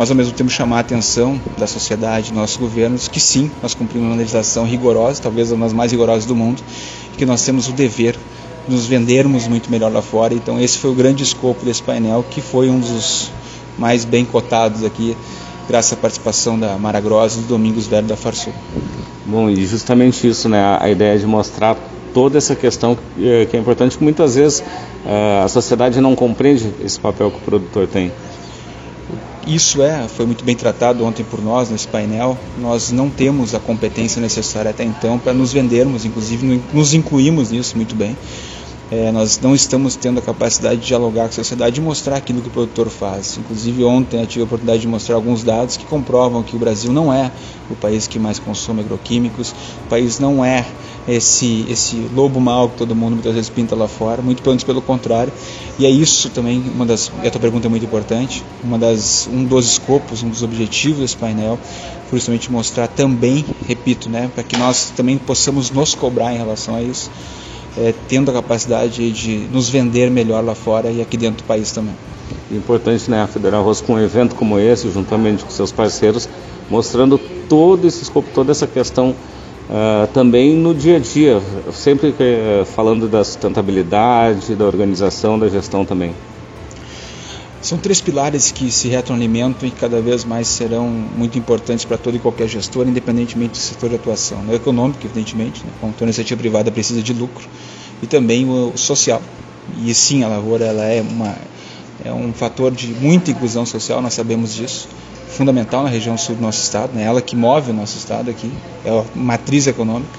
mas 0.00 0.10
ao 0.10 0.16
mesmo 0.16 0.32
tempo 0.32 0.48
chamar 0.48 0.78
a 0.78 0.80
atenção 0.80 1.38
da 1.58 1.66
sociedade, 1.66 2.32
nossos 2.32 2.56
governos, 2.56 3.06
que 3.06 3.20
sim, 3.20 3.50
nós 3.62 3.74
cumprimos 3.74 4.08
uma 4.08 4.16
legislação 4.16 4.64
rigorosa, 4.64 5.20
talvez 5.20 5.52
uma 5.52 5.66
das 5.66 5.74
mais 5.74 5.92
rigorosas 5.92 6.24
do 6.24 6.34
mundo, 6.34 6.62
e 7.12 7.18
que 7.18 7.26
nós 7.26 7.44
temos 7.44 7.68
o 7.68 7.72
dever 7.72 8.16
de 8.66 8.74
nos 8.74 8.86
vendermos 8.86 9.46
muito 9.46 9.70
melhor 9.70 9.92
lá 9.92 10.00
fora. 10.00 10.32
Então, 10.32 10.58
esse 10.58 10.78
foi 10.78 10.90
o 10.90 10.94
grande 10.94 11.22
escopo 11.22 11.66
desse 11.66 11.82
painel, 11.82 12.24
que 12.30 12.40
foi 12.40 12.70
um 12.70 12.80
dos 12.80 13.30
mais 13.76 14.06
bem 14.06 14.24
cotados 14.24 14.84
aqui, 14.84 15.14
graças 15.68 15.92
à 15.92 15.96
participação 15.96 16.58
da 16.58 16.78
Mara 16.78 16.98
Gross 16.98 17.34
e 17.34 17.40
do 17.40 17.48
Domingos 17.48 17.86
Velho 17.86 18.06
da 18.06 18.16
Farsul. 18.16 18.54
Bom, 19.26 19.50
e 19.50 19.66
justamente 19.66 20.26
isso, 20.26 20.48
né, 20.48 20.78
a 20.80 20.88
ideia 20.88 21.18
de 21.18 21.26
mostrar 21.26 21.76
toda 22.14 22.38
essa 22.38 22.56
questão 22.56 22.96
eh, 23.18 23.46
que 23.50 23.54
é 23.54 23.60
importante, 23.60 23.98
que 23.98 24.02
muitas 24.02 24.34
vezes 24.34 24.64
eh, 25.04 25.42
a 25.44 25.48
sociedade 25.48 26.00
não 26.00 26.16
compreende 26.16 26.72
esse 26.82 26.98
papel 26.98 27.30
que 27.30 27.36
o 27.36 27.40
produtor 27.40 27.86
tem. 27.86 28.10
Isso 29.50 29.82
é, 29.82 30.06
foi 30.06 30.26
muito 30.26 30.44
bem 30.44 30.54
tratado 30.54 31.04
ontem 31.04 31.24
por 31.24 31.42
nós 31.42 31.68
nesse 31.68 31.88
painel. 31.88 32.38
Nós 32.60 32.92
não 32.92 33.10
temos 33.10 33.52
a 33.52 33.58
competência 33.58 34.22
necessária 34.22 34.70
até 34.70 34.84
então 34.84 35.18
para 35.18 35.32
nos 35.32 35.52
vendermos, 35.52 36.04
inclusive 36.04 36.62
nos 36.72 36.94
incluímos 36.94 37.50
nisso 37.50 37.76
muito 37.76 37.96
bem. 37.96 38.16
É, 38.90 39.12
nós 39.12 39.38
não 39.40 39.54
estamos 39.54 39.94
tendo 39.94 40.18
a 40.18 40.22
capacidade 40.22 40.80
de 40.80 40.88
dialogar 40.88 41.22
com 41.22 41.28
a 41.28 41.32
sociedade 41.32 41.78
e 41.78 41.82
mostrar 41.82 42.16
aquilo 42.16 42.42
que 42.42 42.48
o 42.48 42.50
produtor 42.50 42.88
faz. 42.90 43.38
Inclusive, 43.38 43.84
ontem 43.84 44.20
eu 44.20 44.26
tive 44.26 44.40
a 44.40 44.44
oportunidade 44.44 44.80
de 44.80 44.88
mostrar 44.88 45.14
alguns 45.14 45.44
dados 45.44 45.76
que 45.76 45.84
comprovam 45.84 46.42
que 46.42 46.56
o 46.56 46.58
Brasil 46.58 46.92
não 46.92 47.12
é 47.12 47.30
o 47.70 47.76
país 47.76 48.08
que 48.08 48.18
mais 48.18 48.40
consome 48.40 48.80
agroquímicos, 48.80 49.54
o 49.86 49.88
país 49.88 50.18
não 50.18 50.44
é 50.44 50.66
esse, 51.06 51.64
esse 51.68 51.96
lobo 52.12 52.40
mau 52.40 52.68
que 52.68 52.78
todo 52.78 52.92
mundo 52.96 53.12
muitas 53.12 53.32
vezes 53.32 53.48
pinta 53.48 53.76
lá 53.76 53.86
fora, 53.86 54.20
muito 54.20 54.42
pelo 54.42 54.82
contrário. 54.82 55.32
E 55.78 55.86
é 55.86 55.90
isso 55.90 56.28
também, 56.30 56.60
uma 56.74 56.84
das, 56.84 57.12
e 57.22 57.28
a 57.28 57.30
tua 57.30 57.40
pergunta 57.40 57.68
é 57.68 57.70
muito 57.70 57.86
importante, 57.86 58.42
uma 58.62 58.76
das, 58.76 59.28
um 59.32 59.44
dos 59.44 59.66
escopos, 59.66 60.24
um 60.24 60.28
dos 60.28 60.42
objetivos 60.42 60.98
desse 60.98 61.16
painel, 61.16 61.60
foi 62.08 62.18
justamente 62.18 62.50
mostrar 62.50 62.88
também, 62.88 63.44
repito, 63.68 64.10
né, 64.10 64.28
para 64.34 64.42
que 64.42 64.56
nós 64.56 64.92
também 64.96 65.16
possamos 65.16 65.70
nos 65.70 65.94
cobrar 65.94 66.34
em 66.34 66.38
relação 66.38 66.74
a 66.74 66.82
isso 66.82 67.08
é, 67.76 67.94
tendo 68.08 68.30
a 68.30 68.34
capacidade 68.34 69.10
de 69.12 69.36
nos 69.52 69.68
vender 69.68 70.10
melhor 70.10 70.44
lá 70.44 70.54
fora 70.54 70.90
e 70.90 71.00
aqui 71.00 71.16
dentro 71.16 71.42
do 71.42 71.46
país 71.46 71.70
também. 71.72 71.94
Importante, 72.50 73.10
né, 73.10 73.22
a 73.22 73.26
Federal 73.26 73.62
Rosso 73.62 73.84
com 73.84 73.94
um 73.94 74.00
evento 74.00 74.34
como 74.34 74.58
esse, 74.58 74.90
juntamente 74.90 75.44
com 75.44 75.50
seus 75.50 75.70
parceiros, 75.70 76.28
mostrando 76.68 77.18
todo 77.48 77.86
esse 77.86 78.10
toda 78.34 78.50
essa 78.50 78.66
questão 78.66 79.10
uh, 79.10 80.06
também 80.12 80.54
no 80.54 80.74
dia 80.74 80.96
a 80.96 80.98
dia, 80.98 81.40
sempre 81.72 82.08
uh, 82.08 82.64
falando 82.64 83.08
da 83.08 83.22
sustentabilidade, 83.22 84.54
da 84.56 84.64
organização, 84.64 85.38
da 85.38 85.48
gestão 85.48 85.84
também. 85.84 86.12
São 87.62 87.76
três 87.76 88.00
pilares 88.00 88.50
que 88.50 88.70
se 88.70 88.88
retroalimentam 88.88 89.68
e 89.68 89.70
cada 89.70 90.00
vez 90.00 90.24
mais 90.24 90.48
serão 90.48 90.88
muito 90.88 91.38
importantes 91.38 91.84
para 91.84 91.98
todo 91.98 92.16
e 92.16 92.18
qualquer 92.18 92.48
gestor, 92.48 92.88
independentemente 92.88 93.52
do 93.52 93.58
setor 93.58 93.90
de 93.90 93.96
atuação. 93.96 94.42
O 94.48 94.54
econômico, 94.54 95.00
evidentemente, 95.04 95.62
né? 95.62 95.70
como 95.78 95.92
toda 95.92 96.06
iniciativa 96.06 96.40
privada 96.40 96.70
precisa 96.70 97.02
de 97.02 97.12
lucro, 97.12 97.46
e 98.02 98.06
também 98.06 98.48
o 98.48 98.72
social. 98.76 99.20
E 99.84 99.92
sim, 99.92 100.24
a 100.24 100.28
lavoura 100.28 100.64
ela 100.64 100.84
é, 100.84 101.02
uma, 101.02 101.36
é 102.02 102.10
um 102.10 102.32
fator 102.32 102.72
de 102.72 102.94
muita 102.94 103.30
inclusão 103.30 103.66
social, 103.66 104.00
nós 104.00 104.14
sabemos 104.14 104.54
disso, 104.54 104.88
fundamental 105.28 105.82
na 105.82 105.90
região 105.90 106.16
sul 106.16 106.36
do 106.36 106.40
nosso 106.40 106.62
estado, 106.62 106.94
né? 106.94 107.02
ela 107.02 107.20
que 107.20 107.36
move 107.36 107.72
o 107.72 107.74
nosso 107.74 107.98
estado 107.98 108.30
aqui, 108.30 108.50
é 108.86 108.90
a 108.90 109.04
matriz 109.14 109.66
econômica, 109.66 110.18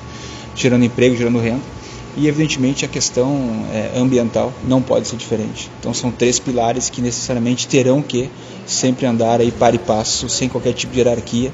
gerando 0.55 0.85
emprego, 0.85 1.17
gerando 1.17 1.39
renda 1.39 1.80
e 2.17 2.27
evidentemente 2.27 2.83
a 2.83 2.87
questão 2.87 3.65
é, 3.71 3.97
ambiental 3.97 4.53
não 4.67 4.81
pode 4.81 5.07
ser 5.07 5.15
diferente. 5.15 5.69
Então 5.79 5.93
são 5.93 6.11
três 6.11 6.39
pilares 6.39 6.89
que 6.89 7.01
necessariamente 7.01 7.67
terão 7.67 8.01
que 8.01 8.29
sempre 8.65 9.05
andar 9.05 9.39
aí 9.39 9.51
para 9.51 9.75
e 9.75 9.79
passo, 9.79 10.27
sem 10.27 10.49
qualquer 10.49 10.73
tipo 10.73 10.93
de 10.93 10.99
hierarquia. 10.99 11.51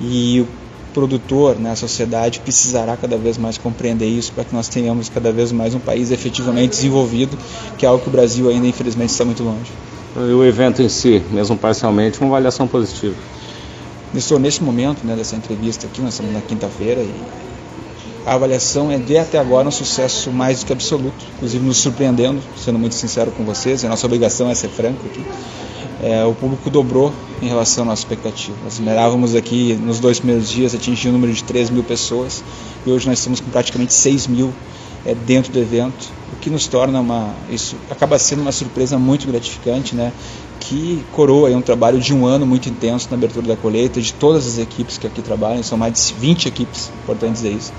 E 0.00 0.40
o 0.40 0.48
produtor, 0.94 1.58
né, 1.58 1.72
a 1.72 1.76
sociedade, 1.76 2.40
precisará 2.40 2.96
cada 2.96 3.18
vez 3.18 3.36
mais 3.36 3.58
compreender 3.58 4.06
isso 4.06 4.32
para 4.32 4.44
que 4.44 4.54
nós 4.54 4.68
tenhamos 4.68 5.08
cada 5.08 5.32
vez 5.32 5.52
mais 5.52 5.74
um 5.74 5.78
país 5.78 6.10
efetivamente 6.10 6.70
desenvolvido, 6.70 7.36
que 7.76 7.84
é 7.84 7.88
algo 7.88 8.02
que 8.02 8.08
o 8.08 8.12
Brasil 8.12 8.48
ainda, 8.48 8.66
infelizmente, 8.66 9.10
está 9.10 9.24
muito 9.24 9.42
longe. 9.42 9.70
E 10.16 10.32
o 10.32 10.42
evento 10.42 10.80
em 10.80 10.88
si, 10.88 11.22
mesmo 11.30 11.58
parcialmente, 11.58 12.18
uma 12.20 12.28
avaliação 12.28 12.66
positiva? 12.66 13.14
Nestor, 14.14 14.38
nesse 14.38 14.62
momento 14.62 15.04
né, 15.04 15.14
dessa 15.14 15.36
entrevista 15.36 15.86
aqui, 15.86 16.00
nós 16.00 16.14
estamos 16.14 16.32
na 16.32 16.40
quinta-feira 16.40 17.02
e 17.02 17.12
a 18.26 18.34
avaliação 18.34 18.90
é 18.90 18.98
de 18.98 19.16
até 19.16 19.38
agora 19.38 19.68
um 19.68 19.70
sucesso 19.70 20.32
mais 20.32 20.58
do 20.58 20.66
que 20.66 20.72
absoluto, 20.72 21.24
inclusive 21.36 21.64
nos 21.64 21.76
surpreendendo, 21.76 22.42
sendo 22.56 22.76
muito 22.76 22.96
sincero 22.96 23.30
com 23.30 23.44
vocês, 23.44 23.84
a 23.84 23.88
nossa 23.88 24.04
obrigação 24.04 24.50
é 24.50 24.54
ser 24.54 24.68
franco 24.68 25.06
aqui. 25.06 25.24
É, 26.02 26.24
o 26.24 26.34
público 26.34 26.68
dobrou 26.68 27.12
em 27.40 27.46
relação 27.46 27.84
à 27.84 27.86
nossa 27.86 28.02
expectativa. 28.02 28.56
Nós 28.64 28.74
esperávamos 28.74 29.36
aqui 29.36 29.74
nos 29.74 30.00
dois 30.00 30.18
primeiros 30.18 30.50
dias 30.50 30.74
atingir 30.74 31.06
o 31.06 31.10
um 31.10 31.14
número 31.14 31.32
de 31.32 31.44
3 31.44 31.70
mil 31.70 31.84
pessoas 31.84 32.42
e 32.84 32.90
hoje 32.90 33.06
nós 33.08 33.18
estamos 33.18 33.38
com 33.38 33.48
praticamente 33.48 33.94
6 33.94 34.26
mil 34.26 34.52
é, 35.06 35.14
dentro 35.14 35.52
do 35.52 35.58
evento, 35.60 36.10
o 36.32 36.36
que 36.36 36.50
nos 36.50 36.66
torna 36.66 36.98
uma. 36.98 37.32
Isso 37.48 37.76
acaba 37.88 38.18
sendo 38.18 38.42
uma 38.42 38.52
surpresa 38.52 38.98
muito 38.98 39.26
gratificante, 39.28 39.94
né? 39.94 40.12
Que 40.58 41.04
coroa 41.12 41.48
um 41.50 41.62
trabalho 41.62 42.00
de 42.00 42.12
um 42.12 42.26
ano 42.26 42.44
muito 42.44 42.68
intenso 42.68 43.06
na 43.08 43.16
abertura 43.16 43.46
da 43.46 43.56
colheita, 43.56 44.00
de 44.00 44.12
todas 44.12 44.46
as 44.48 44.58
equipes 44.58 44.98
que 44.98 45.06
aqui 45.06 45.22
trabalham, 45.22 45.62
são 45.62 45.78
mais 45.78 45.94
de 45.94 46.12
20 46.14 46.48
equipes, 46.48 46.90
importante 47.04 47.34
dizer 47.34 47.52
isso, 47.52 47.72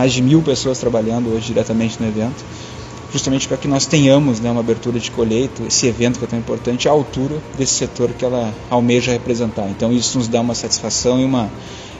mais 0.00 0.14
de 0.14 0.22
mil 0.22 0.40
pessoas 0.40 0.78
trabalhando 0.78 1.28
hoje 1.28 1.48
diretamente 1.48 2.00
no 2.00 2.08
evento 2.08 2.42
justamente 3.12 3.46
para 3.46 3.58
que 3.58 3.68
nós 3.68 3.84
tenhamos 3.84 4.40
né, 4.40 4.50
uma 4.50 4.60
abertura 4.60 4.98
de 4.98 5.10
colheita, 5.10 5.62
esse 5.64 5.86
evento 5.86 6.18
que 6.18 6.24
é 6.24 6.28
tão 6.28 6.38
importante, 6.38 6.88
à 6.88 6.92
altura 6.92 7.36
desse 7.58 7.74
setor 7.74 8.10
que 8.12 8.24
ela 8.24 8.54
almeja 8.70 9.12
representar. 9.12 9.68
Então 9.68 9.92
isso 9.92 10.16
nos 10.16 10.28
dá 10.28 10.40
uma 10.40 10.54
satisfação 10.54 11.20
e, 11.20 11.24
uma, 11.24 11.50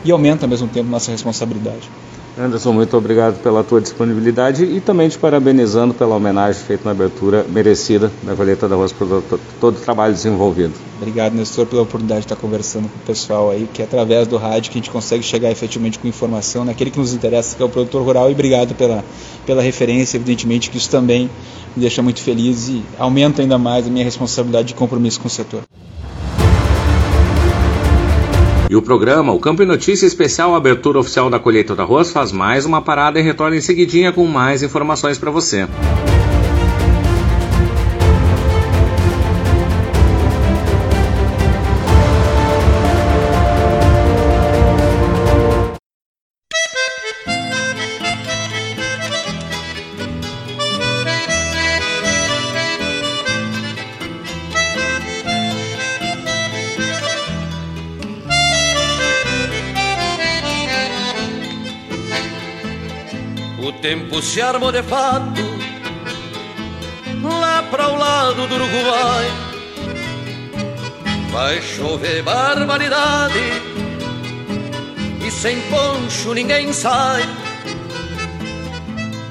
e 0.04 0.10
aumenta 0.10 0.46
ao 0.46 0.48
mesmo 0.48 0.68
tempo 0.68 0.88
nossa 0.88 1.10
responsabilidade. 1.10 1.90
Anderson, 2.40 2.72
muito 2.72 2.96
obrigado 2.96 3.42
pela 3.42 3.62
tua 3.62 3.80
disponibilidade 3.80 4.64
e 4.64 4.80
também 4.80 5.08
te 5.08 5.18
parabenizando 5.18 5.92
pela 5.92 6.16
homenagem 6.16 6.62
feita 6.62 6.84
na 6.86 6.92
abertura 6.92 7.44
merecida 7.48 8.10
da 8.22 8.34
colheita 8.34 8.66
da 8.66 8.74
arroz 8.74 8.92
por 8.92 9.22
todo 9.60 9.76
o 9.76 9.80
trabalho 9.80 10.14
desenvolvido. 10.14 10.72
Obrigado, 10.96 11.34
Nestor, 11.34 11.66
pela 11.66 11.82
oportunidade 11.82 12.20
de 12.20 12.26
estar 12.26 12.36
conversando 12.36 12.88
com 12.88 12.96
o 12.96 13.06
pessoal 13.06 13.50
aí, 13.50 13.68
que 13.72 13.82
é 13.82 13.84
através 13.84 14.26
do 14.26 14.36
rádio 14.36 14.70
que 14.72 14.78
a 14.78 14.80
gente 14.80 14.90
consegue 14.90 15.22
chegar 15.22 15.50
efetivamente 15.50 15.98
com 15.98 16.08
informação 16.08 16.64
naquele 16.64 16.90
que 16.90 16.98
nos 16.98 17.12
interessa, 17.12 17.56
que 17.56 17.62
é 17.62 17.66
o 17.66 17.68
produtor 17.68 18.02
rural, 18.02 18.30
e 18.30 18.32
obrigado 18.32 18.74
pela, 18.74 19.04
pela 19.44 19.62
referência, 19.62 20.16
evidentemente 20.16 20.70
que 20.70 20.78
isso 20.78 20.90
também 20.90 21.30
me 21.76 21.80
deixa 21.80 22.02
muito 22.02 22.22
feliz 22.22 22.68
e 22.68 22.82
aumenta 22.98 23.42
ainda 23.42 23.58
mais 23.58 23.86
a 23.86 23.90
minha 23.90 24.04
responsabilidade 24.04 24.72
e 24.72 24.76
compromisso 24.76 25.20
com 25.20 25.26
o 25.26 25.30
setor. 25.30 25.62
E 28.70 28.76
o 28.76 28.80
programa, 28.80 29.32
o 29.32 29.40
Campo 29.40 29.64
e 29.64 29.66
Notícia 29.66 30.06
Especial 30.06 30.54
Abertura 30.54 31.00
Oficial 31.00 31.28
da 31.28 31.40
Colheita 31.40 31.74
do 31.74 31.82
Arroz, 31.82 32.12
faz 32.12 32.30
mais 32.30 32.64
uma 32.64 32.80
parada 32.80 33.18
e 33.18 33.22
retorna 33.22 33.56
em 33.56 33.60
seguidinha 33.60 34.12
com 34.12 34.24
mais 34.28 34.62
informações 34.62 35.18
para 35.18 35.28
você. 35.28 35.66
Se 64.20 64.40
armou 64.42 64.70
de 64.70 64.82
fato 64.82 65.40
lá 67.40 67.62
para 67.70 67.88
o 67.88 67.96
lado 67.96 68.46
do 68.46 68.54
Uruguai. 68.54 69.26
Vai 71.30 71.62
chover 71.62 72.22
barbaridade 72.22 73.40
e 75.26 75.30
sem 75.30 75.60
poncho 75.62 76.34
ninguém 76.34 76.72
sai. 76.72 77.22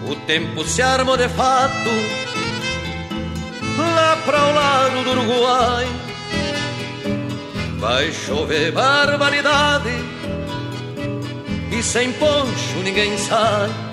O 0.09 0.15
tempo 0.25 0.63
se 0.63 0.81
armou 0.81 1.17
de 1.17 1.29
fato 1.29 1.89
lá 3.77 4.17
para 4.25 4.43
o 4.43 4.53
lado 4.53 5.03
do 5.03 5.11
Uruguai. 5.11 5.87
Vai 7.79 8.11
chover 8.11 8.71
barbaridade 8.71 9.91
e 11.71 11.83
sem 11.83 12.11
poncho 12.13 12.79
ninguém 12.83 13.17
sai. 13.17 13.88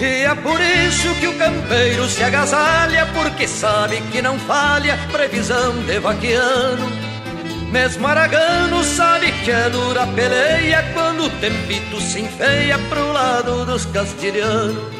E 0.00 0.24
é 0.24 0.34
por 0.34 0.58
isso 0.58 1.14
que 1.20 1.26
o 1.26 1.36
campeiro 1.36 2.08
se 2.08 2.22
agasalha, 2.22 3.06
porque 3.12 3.46
sabe 3.46 4.00
que 4.10 4.22
não 4.22 4.38
falha 4.38 4.98
previsão 5.12 5.74
de 5.84 5.98
vaquiano. 5.98 6.90
Mesmo 7.70 8.06
Aragano 8.06 8.82
sabe 8.82 9.30
que 9.44 9.50
é 9.50 9.68
dura 9.68 10.06
peleia 10.06 10.82
quando 10.94 11.24
o 11.24 11.30
tempito 11.38 12.00
se 12.00 12.20
enfeia 12.20 12.78
pro 12.88 13.12
lado 13.12 13.66
dos 13.66 13.84
castilhanos. 13.86 14.99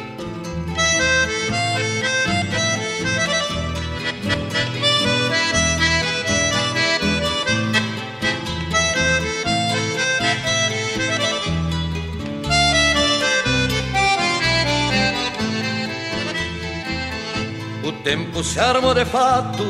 Tempo 18.03 18.43
se 18.43 18.59
armou 18.59 18.93
de 18.93 19.05
fato 19.05 19.63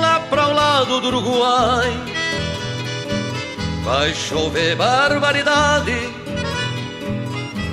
lá 0.00 0.20
para 0.28 0.48
o 0.48 0.52
lado 0.52 1.00
do 1.00 1.08
Uruguai. 1.08 1.92
Vai 3.84 4.14
chover 4.14 4.76
barbaridade 4.76 5.96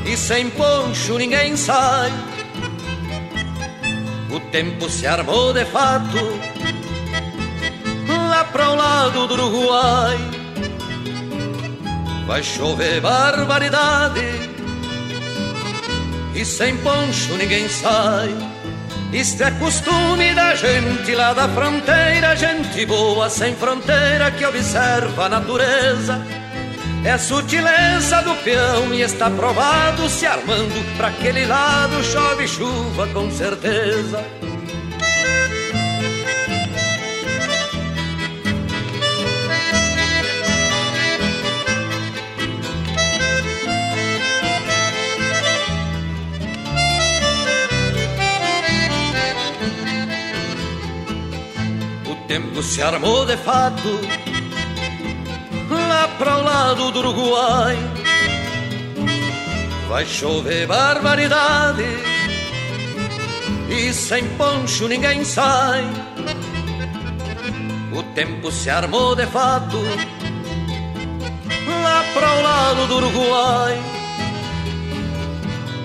e 0.06 0.18
sem 0.18 0.50
poncho 0.50 1.18
ninguém 1.18 1.56
sai. 1.56 2.12
O 4.32 4.40
tempo 4.52 4.90
se 4.90 5.06
armou 5.06 5.54
de 5.54 5.66
fato 5.66 6.18
lá 8.30 8.44
para 8.46 8.70
o 8.70 8.76
lado 8.76 9.28
do 9.28 9.34
Uruguai. 9.34 10.18
Vai 12.26 12.44
chover 12.44 13.02
barbaridade 13.02 14.48
e 16.34 16.46
sem 16.46 16.78
poncho 16.78 17.36
ninguém 17.36 17.68
sai. 17.68 18.47
Isto 19.14 19.44
é 19.44 19.52
costume 19.52 20.34
da 20.36 20.54
gente 20.54 21.16
lá 21.16 21.34
da 21.34 21.48
fronteira, 21.48 22.36
gente 22.36 22.86
boa 22.86 23.30
sem 23.30 23.56
fronteira 23.56 24.30
que 24.32 24.46
observa 24.46 25.26
a 25.26 25.30
natureza. 25.30 26.22
É 27.06 27.18
sutileza 27.18 28.22
do 28.22 28.36
peão 28.44 28.94
e 28.94 29.02
está 29.02 29.30
provado 29.30 30.10
se 30.10 30.26
armando 30.26 30.98
para 30.98 31.08
aquele 31.08 31.46
lado 31.46 32.04
chove 32.04 32.48
chuva 32.48 33.08
com 33.08 33.32
certeza. 33.32 34.26
Se 52.68 52.82
armou 52.82 53.26
de 53.26 53.38
fato 53.38 54.02
lá 55.70 56.08
para 56.20 56.38
o 56.38 56.44
lado 56.44 56.92
do 56.92 57.00
Uruguai. 57.00 57.78
Vai 59.88 60.06
chover 60.06 60.68
barbaridade 60.68 61.86
e 63.70 63.94
sem 63.94 64.28
poncho 64.36 64.88
ninguém 64.90 65.24
sai. 65.24 65.86
O 67.94 68.04
tempo 68.14 68.52
se 68.52 68.70
armou 68.70 69.16
de 69.16 69.26
fato 69.28 69.78
lá 71.84 72.04
para 72.14 72.34
o 72.34 72.42
lado 72.42 72.88
do 72.88 72.96
Uruguai. 72.98 73.82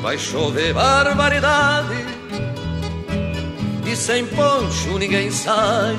Vai 0.02 0.18
chover 0.18 0.74
barbaridade 0.74 2.04
e 3.86 3.94
sem 3.94 4.26
poncho 4.26 4.98
ninguém 4.98 5.30
sai. 5.30 5.96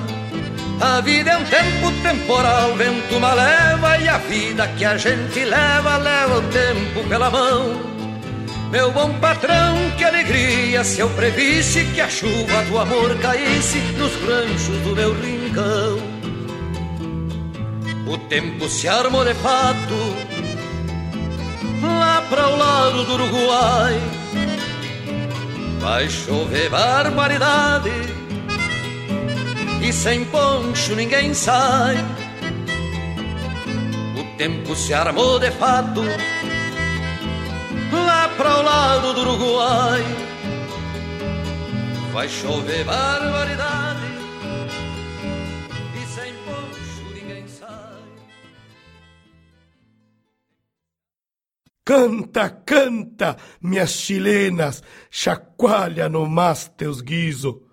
A 0.82 1.02
vida 1.02 1.32
é 1.32 1.38
um 1.38 1.46
tempo 1.46 1.92
temporal, 2.02 2.76
vento 2.76 3.16
uma 3.16 3.34
leva 3.34 3.98
e 3.98 4.08
a 4.10 4.18
vida 4.18 4.68
que 4.70 4.84
a 4.84 4.98
gente 4.98 5.46
leva, 5.46 5.98
leva 5.98 6.40
o 6.40 6.42
tempo 6.44 7.08
pela 7.08 7.30
mão. 7.30 7.94
Meu 8.72 8.92
bom 8.92 9.14
patrão, 9.20 9.76
que 9.98 10.04
alegria 10.04 10.84
se 10.84 11.00
eu 11.00 11.10
previsse 11.12 11.86
que 11.94 12.02
a 12.02 12.10
chuva 12.10 12.64
do 12.68 12.78
amor 12.80 13.16
caísse 13.20 13.78
nos 13.98 14.14
ranchos 14.16 14.78
do 14.84 14.96
meu 14.96 15.14
rincão. 15.14 16.00
O 18.08 18.18
tempo 18.18 18.68
se 18.68 18.88
armou 18.88 19.24
de 19.24 19.34
fato 19.36 20.16
lá 21.84 22.24
para 22.30 22.48
o 22.50 22.58
lado 22.58 23.06
do 23.06 23.14
Uruguai. 23.14 24.00
Vai 25.80 26.10
chover 26.10 26.70
barbaridade 26.70 27.92
e 29.84 29.92
sem 29.92 30.24
poncho 30.26 30.96
ninguém 30.96 31.34
sai. 31.34 31.98
O 34.18 34.38
tempo 34.38 34.76
se 34.76 34.94
armou 34.94 35.38
de 35.40 35.52
fato 35.52 36.02
lá 37.92 38.30
para 38.30 38.60
o 38.60 38.62
lado 38.62 39.14
do 39.14 39.22
Uruguai. 39.22 40.02
Vai 42.14 42.30
chover 42.30 42.86
barbaridade 42.86 44.08
e 46.02 46.06
sem 46.16 46.34
poncho 46.46 47.14
ninguém 47.14 47.48
sai. 47.48 48.04
Canta, 51.84 52.50
canta, 52.50 53.38
minhas 53.62 53.92
chilenas, 53.92 54.82
chacoalha 55.12 56.08
no 56.08 56.26
mas 56.26 56.72
teus 56.78 57.02
guiso. 57.02 57.73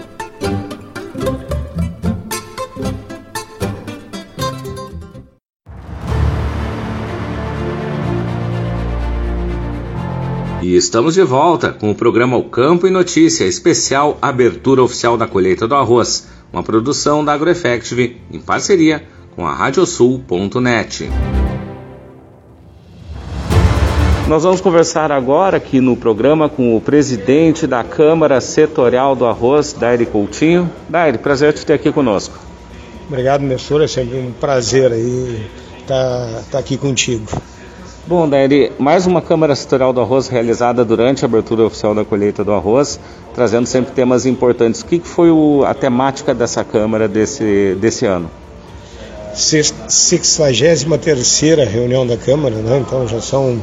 E 10.61 10.75
estamos 10.75 11.15
de 11.15 11.23
volta 11.23 11.71
com 11.71 11.89
o 11.89 11.95
programa 11.95 12.37
O 12.37 12.43
Campo 12.43 12.85
e 12.85 12.91
Notícia, 12.91 13.45
especial 13.45 14.19
Abertura 14.21 14.83
Oficial 14.83 15.17
da 15.17 15.25
Colheita 15.25 15.67
do 15.67 15.73
Arroz, 15.73 16.27
uma 16.53 16.61
produção 16.61 17.25
da 17.25 17.33
AgroEffective 17.33 18.21
em 18.31 18.39
parceria 18.39 19.03
com 19.35 19.47
a 19.47 19.55
Radiosul.net. 19.55 21.09
Nós 24.27 24.43
vamos 24.43 24.61
conversar 24.61 25.11
agora 25.11 25.57
aqui 25.57 25.81
no 25.81 25.97
programa 25.97 26.47
com 26.47 26.77
o 26.77 26.79
presidente 26.79 27.65
da 27.65 27.83
Câmara 27.83 28.39
Setorial 28.39 29.15
do 29.15 29.25
Arroz, 29.25 29.73
Daire 29.73 30.05
Coutinho. 30.05 30.69
Daire, 30.87 31.17
prazer 31.17 31.53
te 31.53 31.65
ter 31.65 31.73
aqui 31.73 31.91
conosco. 31.91 32.37
Obrigado, 33.07 33.41
Messura, 33.41 33.85
é 33.85 33.87
sempre 33.87 34.19
um 34.19 34.31
prazer 34.31 34.91
aí 34.91 35.43
estar 35.79 36.27
tá, 36.27 36.43
tá 36.51 36.59
aqui 36.59 36.77
contigo. 36.77 37.25
Bom, 38.07 38.27
Dairi, 38.27 38.71
mais 38.79 39.05
uma 39.05 39.21
Câmara 39.21 39.55
Setorial 39.55 39.93
do 39.93 40.01
Arroz 40.01 40.27
realizada 40.27 40.83
durante 40.83 41.23
a 41.23 41.27
abertura 41.27 41.67
oficial 41.67 41.93
da 41.93 42.03
colheita 42.03 42.43
do 42.43 42.51
arroz, 42.51 42.99
trazendo 43.31 43.67
sempre 43.67 43.93
temas 43.93 44.25
importantes. 44.25 44.81
O 44.81 44.87
que 44.87 44.99
foi 45.01 45.29
a 45.67 45.73
temática 45.75 46.33
dessa 46.33 46.63
Câmara 46.63 47.07
desse, 47.07 47.77
desse 47.79 48.07
ano? 48.07 48.31
63 49.35 50.83
reunião 51.69 52.07
da 52.07 52.17
Câmara, 52.17 52.55
né? 52.55 52.83
então 52.85 53.07
já 53.07 53.21
são 53.21 53.61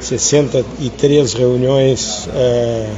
63 0.00 1.34
reuniões. 1.34 2.28
É... 2.34 2.90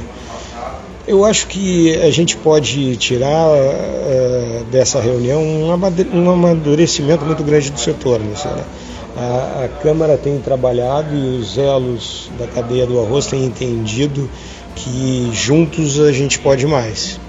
Eu 1.07 1.23
acho 1.25 1.45
que 1.45 1.95
a 2.01 2.09
gente 2.09 2.35
pode 2.37 2.97
tirar 2.97 3.49
é, 3.53 4.63
dessa 4.71 4.99
reunião 4.99 5.43
um 5.43 6.31
amadurecimento 6.31 7.23
muito 7.23 7.43
grande 7.43 7.69
do 7.69 7.79
setor. 7.79 8.19
Né? 8.19 8.33
A, 9.21 9.65
a, 9.65 9.67
Câmara 9.83 10.17
tem 10.17 10.39
trabalhado 10.39 11.15
e 11.15 11.37
os 11.37 11.55
elos 11.55 12.31
da 12.39 12.47
cadeia 12.47 12.87
do 12.87 12.99
arroz 12.99 13.27
têm 13.27 13.45
entendido 13.45 14.27
que 14.75 15.29
juntos 15.31 15.99
a 15.99 16.11
gente 16.11 16.39
pode 16.39 16.65
mais. 16.65 17.19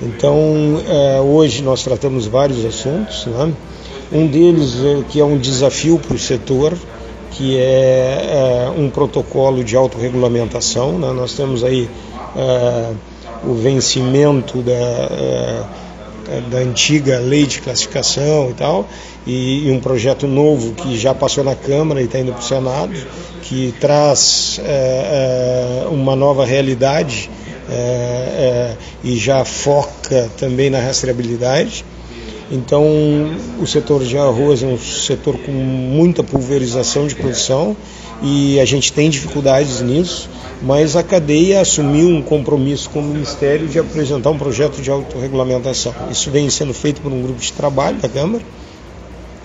Então, 0.00 0.80
é, 0.88 1.20
hoje 1.20 1.62
nós 1.62 1.82
tratamos 1.82 2.26
vários 2.26 2.64
assuntos. 2.64 3.26
Né? 3.26 3.52
Um 4.10 4.26
deles 4.26 4.76
é, 4.82 5.02
que 5.10 5.20
é 5.20 5.24
um 5.24 5.36
desafio 5.36 5.98
para 5.98 6.16
o 6.16 6.18
setor, 6.18 6.72
que 7.32 7.58
é, 7.58 8.70
é, 8.70 8.70
um 8.74 8.88
protocolo 8.88 9.62
de 9.62 9.76
autorregulamentação. 9.76 10.98
Né? 10.98 11.12
Nós 11.12 11.34
temos 11.34 11.62
aí 11.62 11.86
é, 12.34 12.92
o 13.44 13.52
vencimento 13.52 14.62
da 14.62 14.72
é, 14.72 15.62
da 16.50 16.58
antiga 16.58 17.18
lei 17.18 17.46
de 17.46 17.60
classificação 17.60 18.50
e 18.50 18.54
tal, 18.54 18.88
e, 19.26 19.66
e, 19.66 19.70
um 19.70 19.80
projeto 19.80 20.26
novo 20.26 20.72
que 20.72 20.98
já 20.98 21.14
passou 21.14 21.42
na 21.42 21.54
Câmara 21.54 22.00
e 22.00 22.04
está 22.04 22.18
indo 22.18 22.32
para 22.32 22.40
o 22.40 22.44
Senado, 22.44 22.94
que 23.42 23.74
traz 23.80 24.60
é, 24.64 25.84
é, 25.84 25.88
uma 25.88 26.14
nova 26.14 26.44
realidade 26.44 27.30
é, 27.68 27.74
é, 27.74 28.76
e 29.02 29.16
já 29.16 29.44
foca 29.44 30.30
também 30.36 30.70
na 30.70 30.80
rastreabilidade. 30.80 31.84
Então, 32.50 32.84
o 33.60 33.66
setor 33.66 34.04
de 34.04 34.16
arroz 34.16 34.62
é 34.62 34.66
um 34.66 34.78
setor 34.78 35.36
com 35.38 35.50
muita 35.50 36.22
pulverização 36.22 37.06
de 37.06 37.14
produção 37.16 37.76
e 38.22 38.60
a 38.60 38.64
gente 38.64 38.92
tem 38.92 39.10
dificuldades 39.10 39.80
nisso 39.80 40.28
mas 40.62 40.96
a 40.96 41.02
cadeia 41.02 41.60
assumiu 41.60 42.08
um 42.08 42.22
compromisso 42.22 42.88
com 42.90 43.00
o 43.00 43.02
Ministério 43.02 43.68
de 43.68 43.78
apresentar 43.78 44.30
um 44.30 44.38
projeto 44.38 44.80
de 44.80 44.90
autorregulamentação. 44.90 45.94
Isso 46.10 46.30
vem 46.30 46.48
sendo 46.50 46.72
feito 46.72 47.00
por 47.00 47.12
um 47.12 47.22
grupo 47.22 47.40
de 47.40 47.52
trabalho 47.52 47.98
da 47.98 48.08
Câmara, 48.08 48.42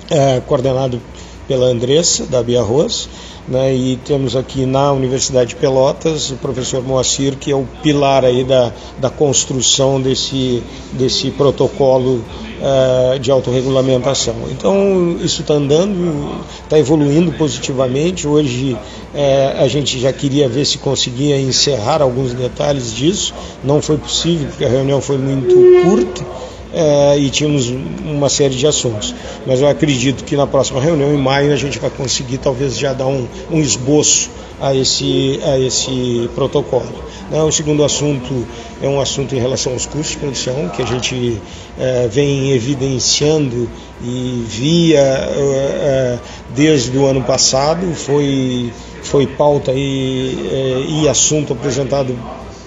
é, 0.09 0.41
coordenado 0.41 1.01
pela 1.47 1.65
Andressa, 1.65 2.25
da 2.25 2.41
Bia 2.41 2.61
Arroz, 2.61 3.09
né, 3.47 3.73
e 3.73 3.97
temos 3.97 4.35
aqui 4.35 4.65
na 4.65 4.91
Universidade 4.91 5.49
de 5.49 5.55
Pelotas 5.55 6.31
o 6.31 6.35
professor 6.35 6.83
Moacir, 6.83 7.35
que 7.35 7.51
é 7.51 7.55
o 7.55 7.65
pilar 7.81 8.23
aí 8.23 8.43
da, 8.43 8.71
da 8.99 9.09
construção 9.09 9.99
desse, 9.99 10.63
desse 10.93 11.31
protocolo 11.31 12.23
uh, 12.61 13.19
de 13.19 13.31
autorregulamentação. 13.31 14.35
Então, 14.51 15.17
isso 15.21 15.41
está 15.41 15.55
andando, 15.55 16.43
está 16.63 16.77
evoluindo 16.77 17.31
positivamente. 17.33 18.27
Hoje 18.27 18.73
uh, 18.73 19.61
a 19.61 19.67
gente 19.67 19.99
já 19.99 20.13
queria 20.13 20.47
ver 20.47 20.65
se 20.65 20.77
conseguia 20.77 21.39
encerrar 21.39 22.01
alguns 22.01 22.33
detalhes 22.33 22.93
disso, 22.93 23.33
não 23.63 23.81
foi 23.81 23.97
possível, 23.97 24.47
porque 24.49 24.65
a 24.65 24.69
reunião 24.69 25.01
foi 25.01 25.17
muito 25.17 25.55
curta 25.83 26.50
é, 26.73 27.17
e 27.17 27.29
tínhamos 27.29 27.69
uma 28.03 28.29
série 28.29 28.55
de 28.55 28.65
assuntos. 28.65 29.13
Mas 29.45 29.61
eu 29.61 29.67
acredito 29.67 30.23
que 30.23 30.35
na 30.35 30.47
próxima 30.47 30.79
reunião, 30.79 31.13
em 31.13 31.17
maio, 31.17 31.53
a 31.53 31.55
gente 31.55 31.79
vai 31.79 31.89
conseguir 31.89 32.37
talvez 32.37 32.77
já 32.77 32.93
dar 32.93 33.07
um, 33.07 33.27
um 33.49 33.59
esboço 33.59 34.29
a 34.59 34.75
esse, 34.75 35.39
a 35.43 35.59
esse 35.59 36.29
protocolo. 36.35 37.03
Né? 37.29 37.41
O 37.41 37.51
segundo 37.51 37.83
assunto 37.83 38.45
é 38.81 38.87
um 38.87 39.01
assunto 39.01 39.35
em 39.35 39.39
relação 39.39 39.73
aos 39.73 39.85
custos 39.85 40.11
de 40.11 40.17
produção, 40.17 40.69
que 40.69 40.81
a 40.81 40.85
gente 40.85 41.41
é, 41.79 42.07
vem 42.07 42.51
evidenciando 42.51 43.69
e 44.03 44.45
via 44.47 44.99
é, 44.99 46.19
desde 46.55 46.97
o 46.97 47.05
ano 47.05 47.23
passado, 47.23 47.93
foi, 47.93 48.71
foi 49.03 49.25
pauta 49.25 49.71
e, 49.73 51.01
e 51.03 51.09
assunto 51.09 51.53
apresentado 51.53 52.15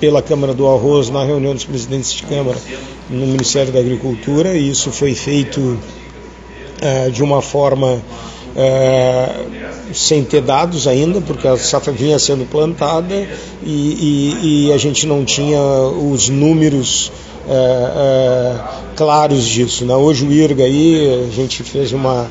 pela 0.01 0.23
Câmara 0.23 0.53
do 0.55 0.67
Arroz 0.67 1.11
na 1.11 1.25
reunião 1.25 1.55
dos 1.55 1.65
presidentes 1.65 2.13
de 2.13 2.23
Câmara 2.25 2.59
no 3.09 3.27
Ministério 3.27 3.73
da 3.73 3.81
Agricultura 3.81 4.57
e 4.57 4.71
isso 4.71 4.91
foi 4.91 5.15
feito 5.15 5.61
uh, 5.61 7.11
de 7.11 7.23
uma 7.23 7.41
forma 7.41 7.95
uh, 7.95 9.65
sem 9.93 10.25
ter 10.25 10.43
dados 10.43 10.87
ainda, 10.87 11.21
porque 11.21 11.47
a 11.47 11.57
safra 11.57 11.93
vinha 11.93 12.19
sendo 12.19 12.49
plantada 12.49 13.15
e, 13.63 13.67
e, 14.43 14.67
e 14.69 14.73
a 14.73 14.79
gente 14.79 15.07
não 15.07 15.25
tinha 15.25 15.61
os 15.61 16.29
números 16.29 17.13
uh, 17.47 18.65
claros 18.97 19.45
disso. 19.45 19.85
Né? 19.85 19.95
Hoje 19.95 20.27
o 20.27 20.33
IRGA 20.33 20.65
aí, 20.65 21.27
a 21.29 21.31
gente 21.31 21.63
fez 21.63 21.93
uma 21.93 22.29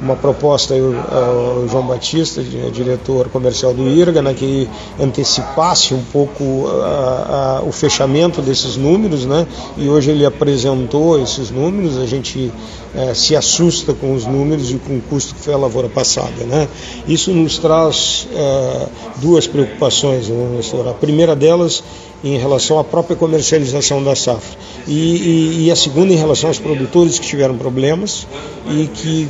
uma 0.00 0.16
proposta 0.16 0.74
ao 0.74 1.68
João 1.68 1.86
Batista, 1.86 2.42
diretor 2.42 3.28
comercial 3.28 3.74
do 3.74 3.86
IRGA, 3.86 4.22
né, 4.22 4.34
que 4.34 4.68
antecipasse 4.98 5.92
um 5.92 6.02
pouco 6.02 6.66
a, 6.68 7.60
a, 7.60 7.62
o 7.62 7.70
fechamento 7.70 8.40
desses 8.40 8.76
números, 8.76 9.26
né, 9.26 9.46
e 9.76 9.88
hoje 9.88 10.10
ele 10.10 10.24
apresentou 10.24 11.20
esses 11.20 11.50
números, 11.50 11.98
a 11.98 12.06
gente 12.06 12.50
é, 12.94 13.12
se 13.12 13.36
assusta 13.36 13.92
com 13.92 14.14
os 14.14 14.26
números 14.26 14.70
e 14.70 14.74
com 14.74 14.96
o 14.96 15.02
custo 15.02 15.34
que 15.34 15.40
foi 15.40 15.52
a 15.52 15.58
lavoura 15.58 15.88
passada. 15.88 16.44
Né. 16.44 16.66
Isso 17.06 17.32
nos 17.32 17.58
traz 17.58 18.26
é, 18.32 18.86
duas 19.16 19.46
preocupações, 19.46 20.28
né, 20.28 20.60
a 20.88 20.94
primeira 20.94 21.36
delas 21.36 21.82
em 22.22 22.36
relação 22.36 22.78
à 22.78 22.84
própria 22.84 23.16
comercialização 23.16 24.02
da 24.02 24.14
safra 24.14 24.58
e, 24.86 24.92
e, 24.92 25.64
e 25.66 25.70
a 25.70 25.76
segunda 25.76 26.12
em 26.12 26.16
relação 26.16 26.50
aos 26.50 26.58
produtores 26.58 27.18
que 27.18 27.26
tiveram 27.26 27.56
problemas 27.56 28.26
e 28.68 28.86
que 28.88 29.28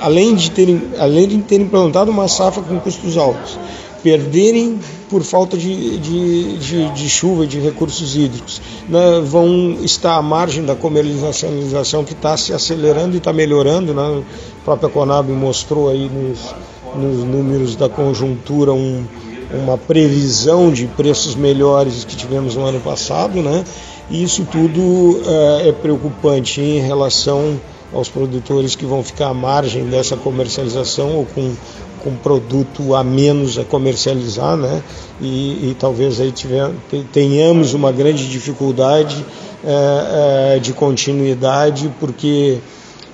além 0.00 0.34
de 0.34 0.50
terem, 0.50 0.82
além 0.98 1.28
de 1.28 1.38
terem 1.38 1.66
plantado 1.66 2.10
uma 2.10 2.28
safra 2.28 2.62
com 2.62 2.78
custos 2.80 3.16
altos, 3.16 3.58
perderem 4.02 4.78
por 5.08 5.22
falta 5.22 5.56
de, 5.56 5.98
de, 5.98 6.58
de, 6.58 6.90
de 6.90 7.08
chuva 7.08 7.44
e 7.44 7.46
de 7.46 7.58
recursos 7.58 8.14
hídricos, 8.14 8.60
né, 8.88 9.20
vão 9.24 9.78
estar 9.82 10.16
à 10.16 10.22
margem 10.22 10.64
da 10.64 10.76
comercialização 10.76 12.04
que 12.04 12.12
está 12.12 12.36
se 12.36 12.52
acelerando 12.52 13.14
e 13.14 13.18
está 13.18 13.32
melhorando. 13.32 13.94
Né? 13.94 14.22
A 14.60 14.64
própria 14.64 14.88
Conab 14.88 15.30
mostrou 15.32 15.88
aí 15.88 16.10
nos, 16.10 16.54
nos 16.94 17.24
números 17.24 17.74
da 17.74 17.88
conjuntura 17.88 18.72
um, 18.72 19.04
uma 19.52 19.78
previsão 19.78 20.70
de 20.70 20.86
preços 20.86 21.34
melhores 21.34 22.04
que 22.04 22.14
tivemos 22.14 22.54
no 22.54 22.64
ano 22.64 22.80
passado, 22.80 23.42
né? 23.42 23.64
E 24.10 24.22
isso 24.22 24.46
tudo 24.50 25.20
é, 25.26 25.68
é 25.68 25.72
preocupante 25.72 26.60
em 26.60 26.80
relação 26.80 27.60
aos 27.92 28.08
produtores 28.08 28.74
que 28.74 28.84
vão 28.84 29.02
ficar 29.02 29.28
à 29.28 29.34
margem 29.34 29.84
dessa 29.86 30.16
comercialização 30.16 31.16
ou 31.16 31.26
com, 31.26 31.54
com 32.02 32.14
produto 32.16 32.94
a 32.94 33.02
menos 33.02 33.58
a 33.58 33.64
comercializar, 33.64 34.56
né? 34.56 34.82
E, 35.20 35.70
e 35.70 35.76
talvez 35.78 36.20
aí 36.20 36.30
tiver, 36.30 36.70
tenhamos 37.12 37.74
uma 37.74 37.90
grande 37.90 38.28
dificuldade 38.28 39.24
é, 39.64 40.56
é, 40.56 40.58
de 40.58 40.72
continuidade, 40.72 41.90
porque 41.98 42.58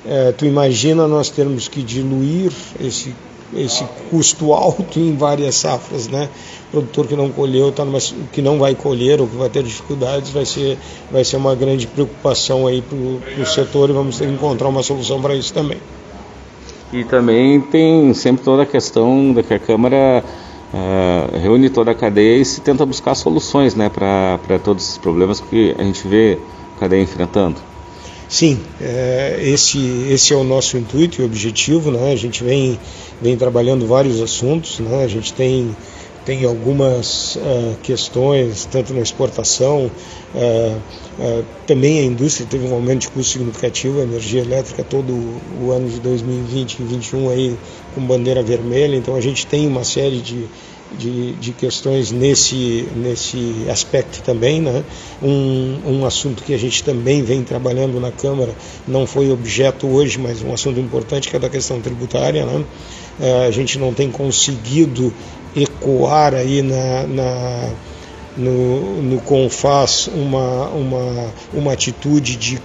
é, 0.07 0.33
tu 0.33 0.45
imagina 0.45 1.07
nós 1.09 1.31
termos 1.31 1.69
que 1.69 1.83
diluir 1.83 2.53
esse 2.81 3.15
esse 3.57 3.85
custo 4.11 4.53
alto 4.53 4.99
em 4.99 5.17
várias 5.17 5.57
safras, 5.57 6.09
né? 6.09 6.29
O 6.69 6.71
produtor 6.71 7.07
que 7.07 7.17
não 7.17 7.31
colheu, 7.31 7.71
tá 7.71 7.85
numa, 7.85 7.99
que 8.33 8.43
não 8.43 8.59
vai 8.59 8.75
colher 8.75 9.21
ou 9.21 9.27
que 9.27 9.37
vai 9.37 9.49
ter 9.49 9.63
dificuldades, 9.63 10.31
vai 10.31 10.45
ser, 10.45 10.79
vai 11.11 11.25
ser 11.25 11.37
uma 11.37 11.55
grande 11.55 11.87
preocupação 11.87 12.67
aí 12.67 12.83
para 12.83 12.97
o 12.97 13.47
setor 13.47 13.91
e 13.91 13.93
vamos 13.93 14.19
ter 14.19 14.27
que 14.27 14.33
encontrar 14.33 14.69
uma 14.69 14.83
solução 14.83 15.21
para 15.21 15.35
isso 15.35 15.53
também. 15.53 15.79
E 16.93 17.05
também 17.05 17.61
tem 17.61 18.15
sempre 18.15 18.45
toda 18.45 18.63
a 18.63 18.67
questão 18.67 19.33
da 19.33 19.43
que 19.43 19.55
a 19.55 19.59
Câmara 19.59 20.23
uh, 20.73 21.39
reúne 21.39 21.71
toda 21.71 21.91
a 21.91 21.95
cadeia 21.95 22.41
e 22.41 22.45
se 22.45 22.61
tenta 22.61 22.85
buscar 22.85 23.15
soluções 23.15 23.75
né, 23.75 23.89
para 23.89 24.59
todos 24.63 24.85
esses 24.85 24.99
problemas 24.99 25.41
que 25.41 25.75
a 25.79 25.83
gente 25.83 26.07
vê 26.07 26.39
a 26.77 26.81
cadeia 26.81 27.03
enfrentando. 27.03 27.74
Sim, 28.35 28.59
é, 28.81 29.39
esse, 29.45 29.79
esse 30.11 30.33
é 30.33 30.37
o 30.37 30.43
nosso 30.43 30.77
intuito 30.77 31.23
e 31.23 31.25
objetivo. 31.25 31.93
Né? 31.93 32.11
A 32.11 32.17
gente 32.17 32.43
vem, 32.43 32.77
vem 33.23 33.37
trabalhando 33.37 33.87
vários 33.87 34.21
assuntos, 34.21 34.81
né? 34.81 35.05
a 35.05 35.07
gente 35.07 35.33
tem, 35.33 35.71
tem 36.25 36.45
algumas 36.45 37.37
uh, 37.37 37.77
questões, 37.81 38.65
tanto 38.65 38.93
na 38.93 39.03
exportação, 39.03 39.89
uh, 40.35 40.77
uh, 41.17 41.45
também 41.65 42.01
a 42.01 42.03
indústria 42.03 42.45
teve 42.45 42.67
um 42.67 42.75
aumento 42.75 43.03
de 43.03 43.09
custo 43.11 43.35
significativo, 43.35 44.01
a 44.01 44.03
energia 44.03 44.41
elétrica 44.41 44.83
todo 44.83 45.13
o 45.63 45.71
ano 45.71 45.89
de 45.89 46.01
2020 46.01 46.73
e 46.73 46.83
2021 46.83 47.31
aí 47.31 47.57
com 47.95 48.05
bandeira 48.05 48.43
vermelha, 48.43 48.97
então 48.97 49.15
a 49.15 49.21
gente 49.21 49.47
tem 49.47 49.65
uma 49.69 49.85
série 49.85 50.21
de 50.21 50.49
de, 50.99 51.33
de 51.35 51.53
questões 51.53 52.11
nesse, 52.11 52.89
nesse 52.97 53.67
aspecto 53.71 54.23
também. 54.23 54.61
Né? 54.61 54.85
Um, 55.23 55.81
um 55.87 56.07
assunto 56.07 56.43
que 56.43 56.55
a 56.55 56.59
gente 56.59 56.83
também 56.83 57.23
vem 57.23 57.43
trabalhando 57.43 58.01
na 58.01 58.11
Câmara, 58.11 58.55
não 58.87 59.07
foi 59.07 59.31
objeto 59.31 59.87
hoje, 59.87 60.19
mas 60.19 60.43
um 60.43 60.53
assunto 60.53 60.81
importante 60.81 61.29
que 61.29 61.37
é 61.37 61.39
da 61.39 61.49
questão 61.49 61.81
tributária. 61.81 62.45
Né? 62.45 62.65
É, 63.21 63.47
a 63.47 63.51
gente 63.51 63.79
não 63.79 63.93
tem 63.93 64.11
conseguido 64.11 65.13
ecoar 65.55 66.35
aí 66.35 66.63
na, 66.63 67.07
na 67.07 67.71
no, 68.37 69.03
no 69.03 69.21
CONFAS 69.21 70.09
uma, 70.09 70.69
uma, 70.69 71.33
uma 71.53 71.73
atitude 71.73 72.37
de 72.37 72.61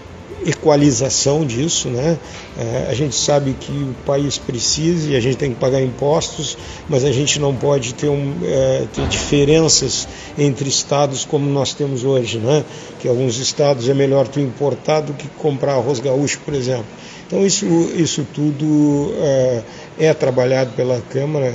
equalização 0.46 1.46
disso, 1.46 1.90
né? 1.90 2.18
É, 2.58 2.88
a 2.90 2.94
gente 2.94 3.16
sabe 3.16 3.56
que 3.60 3.72
o 3.72 3.96
país 4.06 4.38
precisa 4.38 5.12
e 5.12 5.16
a 5.16 5.20
gente 5.20 5.38
tem 5.38 5.54
que 5.54 5.60
pagar 5.60 5.82
impostos, 5.82 6.58
mas 6.88 7.04
a 7.04 7.12
gente 7.12 7.40
não 7.40 7.56
pode 7.56 7.94
ter, 7.94 8.10
um, 8.10 8.36
é, 8.44 8.86
ter 8.94 9.08
diferenças 9.08 10.08
entre 10.38 10.70
estados 10.70 11.26
como 11.26 11.50
nós 11.50 11.74
temos 11.74 12.04
hoje, 12.04 12.38
né? 12.38 12.64
Que 13.00 13.08
alguns 13.08 13.38
estados 13.38 13.88
é 13.90 13.94
melhor 13.94 14.28
tu 14.28 14.40
importar 14.40 15.02
do 15.02 15.14
que 15.14 15.28
comprar 15.38 15.74
arroz 15.74 16.00
gaúcho, 16.00 16.40
por 16.46 16.54
exemplo. 16.54 16.86
Então 17.28 17.46
isso, 17.46 17.66
isso 17.96 18.26
tudo 18.34 19.14
é, 19.18 19.64
é 20.00 20.14
trabalhado 20.14 20.72
pela 20.72 21.00
Câmara 21.02 21.54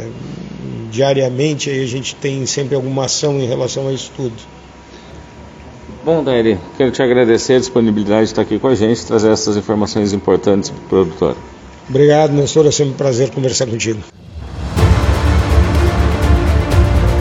diariamente, 0.91 1.69
aí 1.69 1.83
a 1.83 1.87
gente 1.87 2.15
tem 2.15 2.47
sempre 2.47 2.77
alguma 2.77 3.07
ação 3.07 3.41
em 3.41 3.47
relação 3.47 3.89
a 3.89 3.93
isso 3.93 4.13
tudo. 4.17 4.55
Bom, 6.05 6.23
Dairi, 6.23 6.59
quero 6.77 6.91
te 6.91 7.03
agradecer 7.03 7.55
a 7.55 7.59
disponibilidade 7.59 8.25
de 8.25 8.33
estar 8.33 8.43
aqui 8.43 8.59
com 8.59 8.69
a 8.69 8.75
gente, 8.75 9.07
trazer 9.07 9.31
essas 9.31 9.57
informações 9.57 10.13
importantes 10.13 10.69
para 10.69 10.79
o 10.79 10.83
produtor. 10.83 11.35
Obrigado, 11.89 12.31
Nestor, 12.35 12.67
é 12.67 12.71
sempre 12.71 12.93
um 12.93 12.97
prazer 12.97 13.31
conversar 13.31 13.67
contigo. 13.67 14.01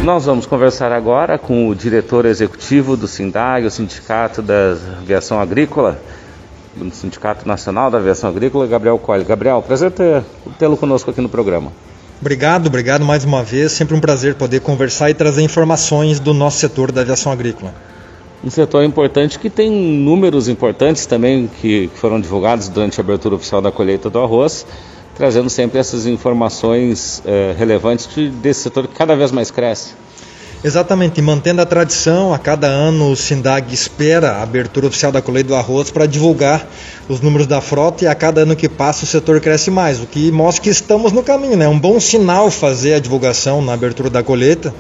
Nós 0.04 0.26
vamos 0.26 0.46
conversar 0.46 0.92
agora 0.92 1.38
com 1.38 1.70
o 1.70 1.74
diretor 1.74 2.26
executivo 2.26 2.98
do 2.98 3.08
SINDAG, 3.08 3.66
o 3.66 3.72
Sindicato 3.72 4.42
da 4.42 4.76
Aviação 5.02 5.40
Agrícola, 5.40 5.98
do 6.76 6.94
Sindicato 6.94 7.48
Nacional 7.48 7.90
da 7.90 8.00
Aviação 8.00 8.30
Agrícola, 8.30 8.68
Gabriel 8.68 9.00
Colli. 9.00 9.24
Gabriel, 9.24 9.64
prazer 9.66 9.94
tê-lo 10.60 10.76
conosco 10.76 11.10
aqui 11.10 11.22
no 11.22 11.30
programa. 11.30 11.72
Obrigado, 12.20 12.68
obrigado 12.68 13.06
mais 13.06 13.24
uma 13.24 13.44
vez. 13.44 13.72
Sempre 13.72 13.96
um 13.96 14.02
prazer 14.02 14.36
poder 14.36 14.60
conversar 14.60 15.10
e 15.10 15.14
trazer 15.14 15.42
informações 15.42 16.20
do 16.20 16.34
nosso 16.34 16.58
setor 16.58 16.92
da 16.92 17.00
aviação 17.00 17.32
agrícola 17.32 17.74
um 18.44 18.50
setor 18.50 18.84
importante 18.84 19.40
que 19.40 19.50
tem 19.50 19.72
números 19.72 20.50
importantes 20.50 21.06
também 21.06 21.50
que 21.62 21.90
foram 21.96 22.20
divulgados 22.20 22.68
durante 22.68 23.00
a 23.00 23.04
abertura 23.04 23.36
oficial 23.36 23.62
da 23.62 23.72
colheita 23.72 24.10
do 24.10 24.20
arroz, 24.20 24.66
trazendo 25.16 25.50
sempre 25.50 25.80
essas 25.80 26.06
informações 26.06 27.24
eh, 27.26 27.56
relevantes 27.58 28.10
desse 28.42 28.64
setor 28.64 28.88
que 28.88 28.96
cada 28.96 29.16
vez 29.16 29.32
mais 29.32 29.50
cresce. 29.50 29.94
Exatamente, 30.62 31.22
mantendo 31.22 31.62
a 31.62 31.66
tradição, 31.66 32.34
a 32.34 32.40
cada 32.40 32.68
ano 32.68 33.12
o 33.12 33.16
SINDAG 33.16 33.74
espera 33.74 34.32
a 34.32 34.44
abertura 34.44 34.88
oficial 34.88 35.12
da 35.12 35.22
colheita 35.22 35.50
do 35.50 35.56
arroz 35.56 35.92
para 35.92 36.06
divulgar 36.06 36.66
os 37.08 37.20
números 37.20 37.48
da 37.48 37.60
frota 37.60 38.06
e 38.06 38.08
a 38.08 38.16
cada 38.16 38.42
ano 38.42 38.56
que 38.56 38.70
passa 38.70 39.04
o 39.04 39.08
setor 39.08 39.42
cresce 39.42 39.70
mais, 39.70 40.02
o 40.02 40.06
que 40.06 40.32
mostra 40.32 40.64
que 40.64 40.70
estamos 40.70 41.12
no 41.12 41.22
caminho, 41.22 41.58
né? 41.58 41.66
É 41.66 41.70
um 41.70 41.80
bom 41.80 42.00
sinal 42.00 42.50
fazer 42.50 42.94
a 42.94 43.00
divulgação 43.00 43.62
na 43.62 43.74
abertura 43.74 44.10
da 44.10 44.24
colheita. 44.24 44.74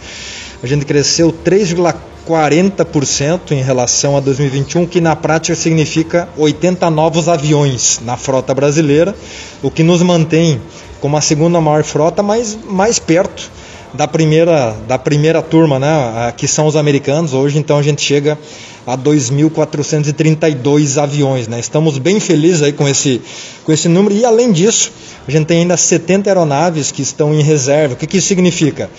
A 0.62 0.68
gente 0.68 0.86
cresceu 0.86 1.34
3,4 1.46 2.13
40% 2.28 3.52
em 3.52 3.62
relação 3.62 4.18
a 4.18 4.20
2021, 4.20 4.86
que 4.86 5.02
na 5.02 5.16
prática 5.16 5.56
significa 5.56 6.30
80 6.38 6.90
novos 6.90 7.28
aviões 7.28 8.00
na 8.04 8.18
frota 8.18 8.54
brasileira, 8.54 9.16
o 9.62 9.70
que 9.70 9.84
nos 9.84 10.02
mantém 10.02 10.62
como 11.02 11.18
a 11.18 11.22
segunda 11.22 11.60
maior 11.60 11.84
frota, 11.84 12.24
mas 12.24 12.58
mais 12.66 12.98
perto 12.98 13.52
da 13.94 14.08
primeira, 14.08 14.76
da 14.88 14.98
primeira 14.98 15.42
turma, 15.42 15.78
né, 15.78 16.34
que 16.36 16.48
são 16.48 16.66
os 16.66 16.76
americanos. 16.76 17.34
Hoje, 17.34 17.60
então, 17.60 17.78
a 17.78 17.84
gente 17.84 18.02
chega 18.02 18.38
a 18.86 18.98
2.432 18.98 21.02
aviões. 21.02 21.48
Né? 21.48 21.60
Estamos 21.60 21.98
bem 21.98 22.20
felizes 22.20 22.62
aí 22.62 22.74
com 22.74 22.88
esse, 22.88 23.22
com 23.64 23.72
esse 23.72 23.88
número 23.88 24.16
e, 24.16 24.26
além 24.26 24.52
disso, 24.52 24.92
a 25.28 25.32
gente 25.32 25.46
tem 25.46 25.60
ainda 25.60 25.78
70 25.78 26.30
aeronaves 26.30 26.92
que 26.92 27.02
estão 27.02 27.34
em 27.34 27.42
reserva. 27.42 27.94
O 27.94 27.98
que, 27.98 28.08
que 28.08 28.18
isso 28.18 28.28
significa? 28.28 28.90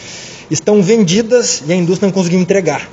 Estão 0.51 0.83
vendidas 0.83 1.63
e 1.67 1.73
a 1.73 1.77
indústria 1.77 2.07
não 2.07 2.13
conseguiu 2.13 2.41
entregar. 2.41 2.89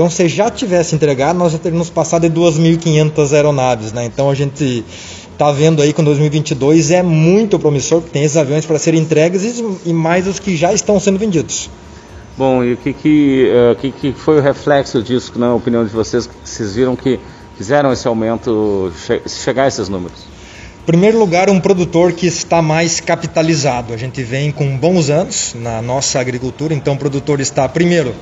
Então, 0.00 0.08
se 0.08 0.26
já 0.28 0.48
tivesse 0.48 0.94
entregado, 0.94 1.38
nós 1.38 1.52
já 1.52 1.58
teríamos 1.58 1.90
passado 1.90 2.26
de 2.26 2.34
2.500 2.34 3.34
aeronaves. 3.34 3.92
Né? 3.92 4.06
Então, 4.06 4.30
a 4.30 4.34
gente 4.34 4.82
está 5.30 5.52
vendo 5.52 5.82
aí 5.82 5.92
que 5.92 6.00
2022 6.00 6.90
é 6.90 7.02
muito 7.02 7.58
promissor, 7.58 8.00
porque 8.00 8.14
tem 8.14 8.24
esses 8.24 8.38
aviões 8.38 8.64
para 8.64 8.78
serem 8.78 9.02
entregues 9.02 9.62
e, 9.84 9.92
mais 9.92 10.26
os 10.26 10.38
que 10.38 10.56
já 10.56 10.72
estão 10.72 10.98
sendo 10.98 11.18
vendidos. 11.18 11.68
Bom, 12.38 12.64
e 12.64 12.72
o 12.72 12.76
que, 12.78 12.94
que, 12.94 13.52
uh, 13.52 13.76
que, 13.76 13.92
que 13.92 14.12
foi 14.14 14.38
o 14.38 14.40
reflexo 14.40 15.02
disso, 15.02 15.34
na 15.36 15.54
opinião 15.54 15.84
de 15.84 15.90
vocês, 15.90 16.26
que 16.26 16.32
vocês 16.42 16.74
viram 16.74 16.96
que 16.96 17.20
fizeram 17.58 17.92
esse 17.92 18.08
aumento 18.08 18.90
che 19.06 19.20
chegar 19.28 19.64
a 19.64 19.68
esses 19.68 19.90
números? 19.90 20.18
Em 20.82 20.86
primeiro 20.86 21.18
lugar, 21.18 21.50
um 21.50 21.60
produtor 21.60 22.12
que 22.14 22.26
está 22.26 22.62
mais 22.62 23.00
capitalizado. 23.00 23.92
A 23.92 23.98
gente 23.98 24.22
vem 24.22 24.50
com 24.50 24.78
bons 24.78 25.10
anos 25.10 25.54
na 25.54 25.82
nossa 25.82 26.18
agricultura, 26.18 26.72
então 26.72 26.94
o 26.94 26.96
produtor 26.96 27.38
está, 27.38 27.68
primeiro, 27.68 28.14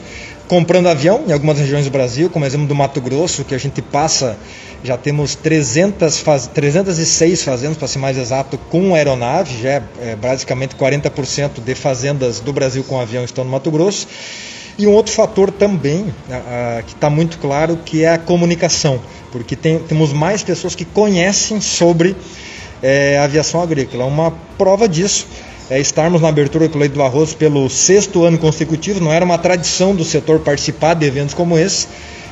comprando 0.48 0.86
avião 0.86 1.24
em 1.28 1.32
algumas 1.32 1.58
regiões 1.58 1.84
do 1.84 1.90
Brasil, 1.90 2.30
como 2.30 2.44
exemplo 2.44 2.66
do 2.66 2.74
Mato 2.74 3.00
Grosso, 3.00 3.44
que 3.44 3.54
a 3.54 3.58
gente 3.58 3.82
passa, 3.82 4.36
já 4.82 4.96
temos 4.96 5.34
300 5.34 6.20
faz, 6.20 6.46
306 6.46 7.44
fazendas, 7.44 7.76
para 7.76 7.86
ser 7.86 7.98
mais 7.98 8.16
exato, 8.16 8.56
com 8.56 8.94
aeronave, 8.94 9.62
já 9.62 9.68
é, 9.68 9.82
é 10.00 10.16
basicamente 10.16 10.74
40% 10.74 11.60
de 11.60 11.74
fazendas 11.74 12.40
do 12.40 12.52
Brasil 12.52 12.82
com 12.82 12.98
avião 12.98 13.24
estão 13.24 13.44
no 13.44 13.50
Mato 13.50 13.70
Grosso. 13.70 14.08
E 14.78 14.86
um 14.86 14.92
outro 14.92 15.12
fator 15.12 15.50
também, 15.50 16.14
que 16.86 16.94
está 16.94 17.10
muito 17.10 17.38
claro, 17.38 17.78
que 17.84 18.04
é 18.04 18.10
a 18.10 18.18
comunicação, 18.18 19.00
porque 19.32 19.56
tem, 19.56 19.80
temos 19.80 20.12
mais 20.12 20.44
pessoas 20.44 20.76
que 20.76 20.84
conhecem 20.84 21.60
sobre 21.60 22.14
é, 22.80 23.18
aviação 23.18 23.60
agrícola. 23.60 24.04
Uma 24.04 24.30
prova 24.56 24.88
disso 24.88 25.26
é, 25.70 25.78
estarmos 25.78 26.20
na 26.20 26.28
abertura 26.28 26.68
do 26.68 26.78
Leite 26.78 26.92
do 26.92 27.02
Arroz 27.02 27.34
pelo 27.34 27.68
sexto 27.68 28.24
ano 28.24 28.38
consecutivo, 28.38 29.00
não 29.00 29.12
era 29.12 29.24
uma 29.24 29.36
tradição 29.36 29.94
do 29.94 30.04
setor 30.04 30.40
participar 30.40 30.94
de 30.94 31.06
eventos 31.06 31.34
como 31.34 31.58
esse. 31.58 31.86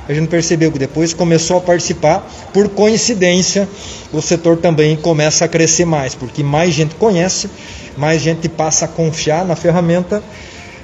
A 0.09 0.15
gente 0.15 0.29
percebeu 0.29 0.71
que 0.71 0.79
depois 0.79 1.13
começou 1.13 1.59
a 1.59 1.61
participar, 1.61 2.27
por 2.53 2.69
coincidência, 2.69 3.69
o 4.13 4.23
setor 4.23 4.57
também 4.57 4.97
começa 4.97 5.45
a 5.45 5.49
crescer 5.49 5.85
mais, 5.85 6.15
porque 6.15 6.45
mais 6.45 6.73
gente 6.73 6.95
conhece, 6.95 7.51
mais 7.97 8.23
gente 8.23 8.49
passa 8.49 8.85
a 8.85 8.89
confiar 8.89 9.45
na 9.45 9.57
ferramenta, 9.57 10.23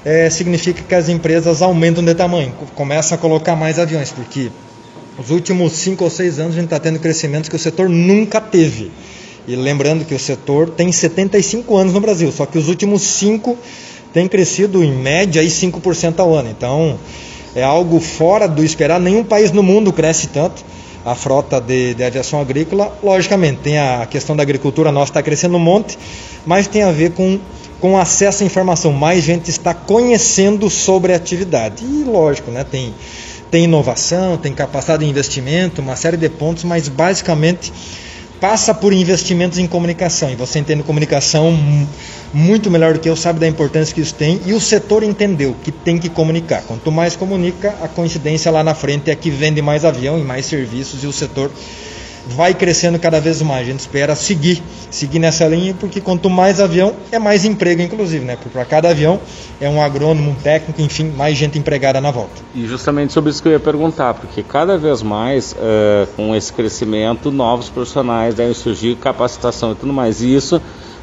é, 0.05 0.29
significa 0.29 0.83
que 0.83 0.95
as 0.95 1.09
empresas 1.09 1.63
aumentam 1.63 2.05
de 2.05 2.15
tamanho, 2.15 2.53
começam 2.75 3.17
a 3.17 3.19
colocar 3.19 3.55
mais 3.55 3.79
aviões, 3.79 4.11
porque 4.11 4.51
os 5.17 5.31
últimos 5.31 5.75
cinco 5.75 6.03
ou 6.03 6.11
seis 6.11 6.41
anos 6.41 6.53
a 6.53 6.57
gente 6.57 6.65
está 6.65 6.81
tendo 6.81 6.99
crescimentos 6.99 7.49
que 7.49 7.55
o 7.55 7.59
setor 7.59 7.89
nunca 7.89 8.41
teve. 8.41 8.91
E 9.47 9.57
lembrando 9.57 10.05
que 10.05 10.14
o 10.14 10.18
setor 10.18 10.70
tem 10.70 10.93
75 10.93 11.76
anos 11.76 11.93
no 11.93 12.01
Brasil, 12.01 12.30
só 12.30 12.47
que 12.47 12.59
os 12.59 12.68
últimos 12.68 13.03
5 13.03 13.57
tem 14.12 14.28
crescido 14.28 14.84
em 14.84 14.93
média 14.93 15.43
aí 15.43 15.49
5% 15.49 16.20
ao 16.20 16.34
ano. 16.34 16.51
Então 16.51 16.99
é 17.55 17.62
algo 17.62 17.99
fora 17.99 18.47
do 18.47 18.64
esperar. 18.64 19.01
Nenhum 19.01 19.24
país 19.24 19.51
no 19.51 19.62
mundo 19.62 19.93
cresce 19.93 20.28
tanto 20.28 20.64
a 21.05 21.14
frota 21.14 21.61
de, 21.61 21.95
de 21.95 22.05
aviação 22.05 22.40
agrícola. 22.40 22.97
Logicamente, 23.03 23.61
tem 23.61 23.78
a 23.78 24.07
questão 24.07 24.36
da 24.36 24.43
agricultura 24.43 24.93
nossa 24.93 25.11
está 25.11 25.22
crescendo 25.22 25.57
um 25.57 25.61
monte, 25.61 25.99
mas 26.47 26.66
tem 26.66 26.82
a 26.82 26.93
ver 26.93 27.12
com, 27.12 27.38
com 27.80 27.99
acesso 27.99 28.43
à 28.43 28.47
informação. 28.47 28.93
Mais 28.93 29.24
gente 29.24 29.51
está 29.51 29.74
conhecendo 29.74 30.70
sobre 30.70 31.12
a 31.12 31.16
atividade. 31.16 31.84
E 31.84 32.05
lógico, 32.05 32.51
né, 32.51 32.64
tem, 32.64 32.95
tem 33.51 33.64
inovação, 33.64 34.36
tem 34.36 34.53
capacidade 34.53 35.05
de 35.05 35.11
investimento, 35.11 35.80
uma 35.80 35.97
série 35.97 36.16
de 36.16 36.28
pontos, 36.28 36.64
mas 36.64 36.88
basicamente 36.88 37.72
passa 38.43 38.74
por 38.74 38.93
investimentos 38.93 39.57
em 39.57 39.68
comunicação. 39.68 40.28
E 40.28 40.34
você 40.34 40.59
entende 40.59 40.82
comunicação 40.82 41.57
muito 42.34 42.68
melhor 42.68 42.95
do 42.95 42.99
que 42.99 43.09
eu, 43.09 43.14
sabe 43.14 43.38
da 43.38 43.47
importância 43.47 43.95
que 43.95 44.01
isso 44.01 44.16
tem. 44.16 44.40
E 44.45 44.53
o 44.53 44.59
setor 44.59 45.05
entendeu 45.05 45.55
que 45.62 45.70
tem 45.70 45.97
que 45.97 46.09
comunicar. 46.09 46.61
Quanto 46.62 46.90
mais 46.90 47.14
comunica, 47.14 47.72
a 47.80 47.86
coincidência 47.86 48.51
lá 48.51 48.64
na 48.64 48.74
frente 48.74 49.12
é 49.12 49.14
que 49.14 49.30
vende 49.30 49.62
mais 49.62 49.84
avião 49.84 50.18
e 50.18 50.24
mais 50.24 50.45
serviços 50.47 51.05
e 51.05 51.07
o 51.07 51.12
setor 51.12 51.53
vai 52.27 52.55
crescendo 52.55 52.99
cada 52.99 53.20
vez 53.20 53.43
mais. 53.43 53.66
A 53.66 53.70
gente 53.70 53.81
espera 53.81 54.14
seguir, 54.14 54.62
seguir 54.91 55.18
nessa 55.18 55.47
linha, 55.47 55.75
porque 55.79 56.01
quanto 56.01 56.31
mais 56.31 56.61
avião, 56.61 56.95
é 57.11 57.18
mais 57.18 57.45
emprego, 57.45 57.83
inclusive, 57.83 58.25
né? 58.25 58.37
Porque 58.37 58.51
para 58.51 58.64
cada 58.64 58.91
avião 58.91 59.20
é 59.61 59.68
um 59.68 59.83
agrônomo, 59.83 60.31
um 60.31 60.35
técnico, 60.35 60.81
enfim, 60.81 61.12
mais 61.16 61.37
gente 61.37 61.59
empregada 61.59 62.01
na 62.01 62.11
volta. 62.11 62.43
E 62.55 62.66
justamente 62.66 63.12
sobre 63.12 63.31
isso 63.31 63.43
que 63.43 63.49
eu 63.49 63.53
ia 63.53 63.61
perguntar, 63.61 64.14
porque 64.14 64.43
cada 64.43 64.79
vez 64.79 65.03
mais, 65.03 65.53
uh, 65.53 66.07
com 66.16 66.35
esse 66.35 66.53
crescimento, 66.53 67.31
novos 67.31 67.68
profissionais 67.68 68.35
devem 68.35 68.55
surgir, 68.55 68.97
capacitação 68.97 69.73
e 69.73 69.75
tudo 69.75 69.93
mais. 69.93 70.23
E 70.23 70.35
isso 70.35 70.61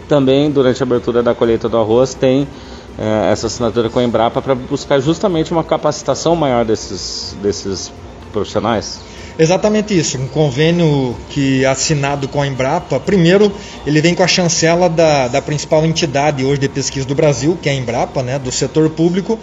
também, 0.07 0.49
durante 0.49 0.81
a 0.81 0.85
abertura 0.85 1.21
da 1.21 1.35
colheita 1.35 1.69
do 1.69 1.77
arroz, 1.77 2.13
tem 2.13 2.43
uh, 2.43 3.31
essa 3.31 3.47
assinatura 3.47 3.89
com 3.89 3.99
a 3.99 4.03
Embrapa 4.03 4.41
para 4.41 4.55
buscar 4.55 4.99
justamente 4.99 5.51
uma 5.51 5.63
capacitação 5.63 6.35
maior 6.35 6.65
desses, 6.65 7.35
desses 7.41 7.91
profissionais? 8.31 8.99
Exatamente 9.41 9.97
isso, 9.97 10.17
um 10.17 10.27
convênio 10.27 11.15
que 11.29 11.63
é 11.63 11.67
assinado 11.67 12.27
com 12.27 12.41
a 12.41 12.45
Embrapa, 12.45 12.99
primeiro 12.99 13.49
ele 13.87 14.01
vem 14.01 14.13
com 14.13 14.21
a 14.21 14.27
chancela 14.27 14.89
da, 14.89 15.29
da 15.29 15.41
principal 15.41 15.85
entidade 15.85 16.43
hoje 16.43 16.59
de 16.59 16.67
pesquisa 16.67 17.07
do 17.07 17.15
Brasil, 17.15 17.57
que 17.61 17.69
é 17.69 17.71
a 17.71 17.75
Embrapa, 17.75 18.21
né, 18.21 18.37
do 18.37 18.51
setor 18.51 18.89
público, 18.89 19.39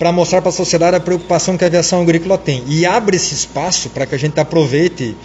para 0.00 0.10
mostrar 0.10 0.40
para 0.40 0.48
a 0.48 0.52
sociedade 0.52 0.96
a 0.96 1.00
preocupação 1.00 1.56
que 1.56 1.62
a 1.62 1.68
aviação 1.68 2.02
agrícola 2.02 2.36
tem. 2.36 2.64
E 2.66 2.84
abre 2.84 3.14
esse 3.14 3.32
espaço 3.32 3.90
para 3.90 4.04
que 4.04 4.16
a 4.16 4.18
gente 4.18 4.40
aproveite 4.40 5.16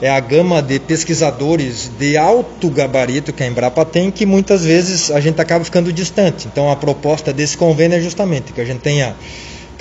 é 0.00 0.08
a 0.08 0.18
gama 0.18 0.62
de 0.62 0.80
pesquisadores 0.80 1.90
de 1.98 2.16
alto 2.16 2.70
gabarito 2.70 3.34
que 3.34 3.42
a 3.42 3.46
Embrapa 3.46 3.84
tem, 3.84 4.10
que 4.10 4.24
muitas 4.24 4.64
vezes 4.64 5.10
a 5.10 5.20
gente 5.20 5.38
acaba 5.42 5.62
ficando 5.62 5.92
distante. 5.92 6.48
Então 6.50 6.70
a 6.70 6.76
proposta 6.76 7.34
desse 7.34 7.58
convênio 7.58 7.98
é 7.98 8.00
justamente 8.00 8.50
que 8.54 8.62
a 8.62 8.64
gente 8.64 8.80
tenha 8.80 9.14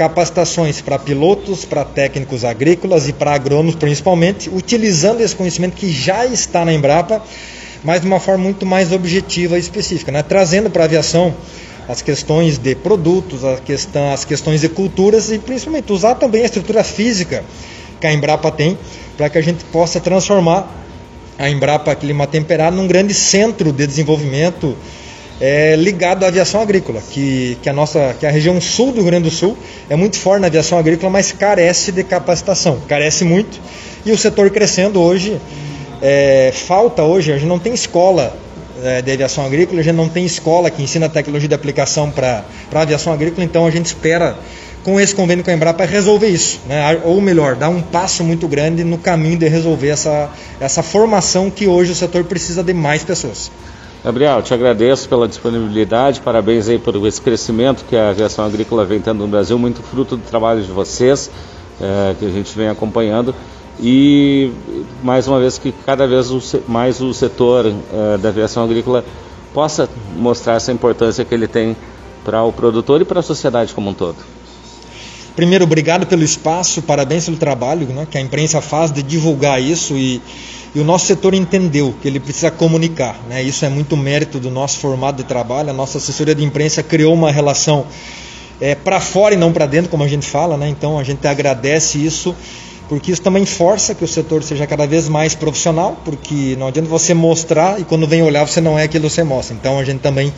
capacitações 0.02 0.82
para 0.82 0.98
pilotos, 0.98 1.64
para 1.64 1.86
técnicos 1.86 2.44
agrícolas 2.44 3.08
e 3.08 3.14
para 3.14 3.34
agrônomos 3.36 3.76
principalmente, 3.76 4.50
utilizando 4.50 5.22
esse 5.22 5.36
conhecimento 5.36 5.76
que 5.76 5.92
já 5.92 6.26
está 6.26 6.66
na 6.66 6.74
Embrapa, 6.74 7.22
mas 7.84 8.02
de 8.02 8.08
uma 8.08 8.20
forma 8.20 8.44
muito 8.44 8.66
mais 8.66 8.92
objetiva 8.92 9.58
e 9.58 9.60
específica, 9.60 10.12
né? 10.12 10.24
trazendo 10.24 10.72
para 10.72 10.82
a 10.82 10.86
aviação 10.86 11.36
as 11.88 12.02
questões 12.02 12.58
de 12.58 12.74
produtos, 12.74 13.46
a 13.46 13.58
questão, 13.58 14.12
as 14.12 14.26
questões 14.26 14.62
de 14.62 14.70
culturas 14.70 15.32
e 15.32 15.38
principalmente 15.38 15.94
usar 15.94 16.16
também 16.16 16.42
a 16.42 16.46
estrutura 16.46 16.84
física 16.84 17.44
que 18.00 18.08
a 18.08 18.12
Embrapa 18.12 18.52
tem 18.52 18.80
para 19.16 19.30
que 19.30 19.38
a 19.38 19.42
gente 19.42 19.64
possa 19.66 20.00
transformar 20.00 20.68
a 21.38 21.48
Embrapa 21.48 21.94
Clima 21.94 22.26
Temperado 22.26 22.76
num 22.76 22.88
grande 22.88 23.14
centro 23.14 23.72
de 23.72 23.86
desenvolvimento 23.86 24.76
é, 25.42 25.76
ligado 25.76 26.24
à 26.24 26.28
aviação 26.28 26.62
agrícola, 26.62 27.02
que, 27.02 27.58
que, 27.64 27.68
a 27.68 27.74
nossa, 27.74 28.16
que 28.20 28.28
a 28.28 28.30
região 28.30 28.62
sul 28.62 28.92
do 28.92 28.98
Rio 28.98 29.06
Grande 29.06 29.24
do 29.24 29.32
Sul 29.32 29.58
é 29.90 29.96
muito 29.96 30.18
forte 30.18 30.42
na 30.42 30.48
aviação 30.48 30.78
agrícola, 30.78 31.12
mas 31.12 31.32
carece 31.32 31.92
de 31.92 32.04
capacitação, 32.04 32.80
carece 32.88 33.26
muito. 33.26 33.60
E 34.06 34.12
o 34.12 34.18
setor 34.18 34.52
crescendo 34.52 35.02
hoje, 35.02 35.42
é, 36.00 36.52
falta 36.54 37.02
hoje, 37.02 37.32
a 37.34 37.38
gente 37.38 37.48
não 37.48 37.58
tem 37.58 37.74
escola 37.74 38.38
é, 38.84 39.02
de 39.02 39.12
aviação 39.12 39.44
agrícola, 39.44 39.82
a 39.82 39.84
gente 39.84 39.96
não 39.96 40.08
tem 40.08 40.24
escola 40.24 40.70
que 40.70 40.84
ensina 40.84 41.10
tecnologia 41.10 41.50
de 41.50 41.56
aplicação 41.56 42.12
para 42.12 42.44
a 42.72 42.82
aviação 42.82 43.12
agrícola, 43.12 43.44
então 43.44 43.66
a 43.66 43.72
gente 43.72 43.88
espera 43.88 44.38
com 44.84 45.00
esse 45.00 45.14
convênio 45.14 45.44
com 45.44 45.50
a 45.50 45.54
Embrapa 45.56 45.86
resolver 45.86 46.28
isso, 46.28 46.60
né? 46.68 47.00
ou 47.04 47.20
melhor, 47.20 47.56
dar 47.56 47.70
um 47.70 47.82
passo 47.82 48.24
muito 48.24 48.48
grande 48.48 48.84
no 48.84 48.98
caminho 49.00 49.38
de 49.38 49.48
resolver 49.48 49.90
essa, 49.90 50.30
essa 50.60 50.84
formação 50.84 51.50
que 51.50 51.68
hoje 51.68 51.92
o 51.92 51.96
setor 51.96 52.24
precisa 52.26 52.64
de 52.64 52.74
mais 52.74 53.04
pessoas. 53.04 53.52
Gabriel, 54.04 54.42
te 54.42 54.52
agradeço 54.52 55.08
pela 55.08 55.28
disponibilidade, 55.28 56.22
parabéns 56.22 56.68
aí 56.68 56.80
por 56.80 56.96
esse 57.06 57.22
crescimento 57.22 57.86
que 57.88 57.96
a 57.96 58.10
aviação 58.10 58.44
agrícola 58.44 58.84
vem 58.84 59.00
tendo 59.00 59.20
no 59.20 59.28
Brasil, 59.28 59.60
muito 59.60 59.84
fruto 59.84 60.18
do 60.18 60.24
trabalho 60.24 60.64
de 60.64 60.72
vocês, 60.72 61.30
é, 61.80 62.16
que 62.18 62.26
a 62.26 62.30
gente 62.30 62.58
vem 62.58 62.68
acompanhando. 62.68 63.36
E 63.80 64.52
mais 65.04 65.28
uma 65.28 65.40
vez 65.40 65.60
que 65.60 65.72
cada 65.86 66.08
vez 66.08 66.32
mais 66.68 67.00
o 67.00 67.14
setor 67.14 67.68
é, 67.68 68.18
da 68.18 68.30
aviação 68.30 68.64
agrícola 68.64 69.06
possa 69.54 69.88
mostrar 70.16 70.56
essa 70.56 70.72
importância 70.72 71.24
que 71.24 71.36
ele 71.36 71.48
tem 71.48 71.78
para 72.26 72.42
o 72.44 72.52
produtor 72.52 73.02
e 73.02 73.06
para 73.06 73.20
a 73.20 73.24
sociedade 73.24 73.72
como 73.72 73.92
um 73.92 73.94
todo. 73.94 74.18
Primeiro, 75.36 75.64
obrigado 75.64 76.08
pelo 76.08 76.24
espaço, 76.24 76.82
parabéns 76.82 77.26
pelo 77.26 77.38
trabalho 77.38 77.86
né, 77.88 78.08
que 78.10 78.18
a 78.18 78.22
imprensa 78.22 78.62
faz 78.62 78.92
de 78.92 79.02
divulgar 79.04 79.62
isso 79.62 79.96
e 79.96 80.22
e 80.74 80.80
o 80.80 80.84
nosso 80.84 81.06
setor 81.06 81.34
entendeu 81.34 81.94
que 82.02 82.08
ele 82.08 82.20
precisa 82.20 82.50
comunicar. 82.50 83.20
Né? 83.28 83.44
Isso 83.44 83.66
é 83.66 83.70
muito 83.70 83.98
mérito 83.98 84.40
do 84.40 84.50
nosso 84.50 84.80
formato 84.80 85.22
de 85.22 85.28
trabalho. 85.28 85.70
A 85.70 85.74
nossa 85.74 85.98
assessoria 85.98 86.34
de 86.34 86.44
imprensa 86.44 86.82
criou 86.82 87.14
uma 87.14 87.32
relação 87.32 87.86
é, 88.60 88.74
para 88.74 89.02
fora 89.02 89.34
e 89.34 89.38
não 89.38 89.52
para 89.52 89.66
dentro, 89.66 89.92
como 89.92 90.04
a 90.04 90.08
gente 90.08 90.26
fala. 90.26 90.56
Né? 90.56 90.70
Então 90.70 90.98
a 90.98 91.04
gente 91.04 91.28
agradece 91.28 92.04
isso, 92.04 92.34
porque 92.88 93.12
isso 93.12 93.22
também 93.22 93.46
força 93.46 93.94
que 93.94 94.04
o 94.04 94.08
setor 94.08 94.44
seja 94.44 94.66
cada 94.66 94.88
vez 94.88 95.10
mais 95.10 95.36
profissional, 95.36 96.00
porque 96.06 96.56
não 96.58 96.68
adianta 96.68 96.88
você 96.88 97.14
mostrar 97.14 97.80
e 97.80 97.84
quando 97.84 98.08
vem 98.08 98.22
olhar 98.22 98.48
você 98.48 98.62
não 98.62 98.80
é 98.80 98.84
aquilo 98.84 99.08
que 99.08 99.14
você 99.14 99.24
mostra. 99.24 99.54
Então 99.54 99.78
a 99.78 99.84
gente 99.84 100.00
também 100.00 100.34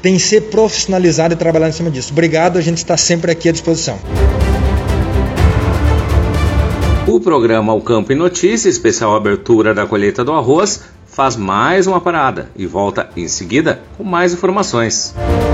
tem 0.00 0.14
que 0.14 0.20
ser 0.20 0.42
profissionalizado 0.42 1.34
e 1.34 1.36
trabalhar 1.36 1.68
em 1.68 1.72
cima 1.72 1.90
disso. 1.90 2.12
Obrigado, 2.12 2.58
a 2.58 2.60
gente 2.60 2.78
está 2.78 2.96
sempre 2.96 3.32
aqui 3.32 3.48
à 3.48 3.52
disposição. 3.52 3.98
O 7.14 7.20
programa 7.20 7.72
O 7.72 7.80
Campo 7.80 8.10
e 8.10 8.16
Notícia, 8.16 8.68
especial 8.68 9.14
abertura 9.14 9.72
da 9.72 9.86
colheita 9.86 10.24
do 10.24 10.32
arroz, 10.32 10.82
faz 11.06 11.36
mais 11.36 11.86
uma 11.86 12.00
parada 12.00 12.50
e 12.56 12.66
volta 12.66 13.08
em 13.16 13.28
seguida 13.28 13.80
com 13.96 14.02
mais 14.02 14.32
informações. 14.32 15.14
Acompanhe 15.14 15.53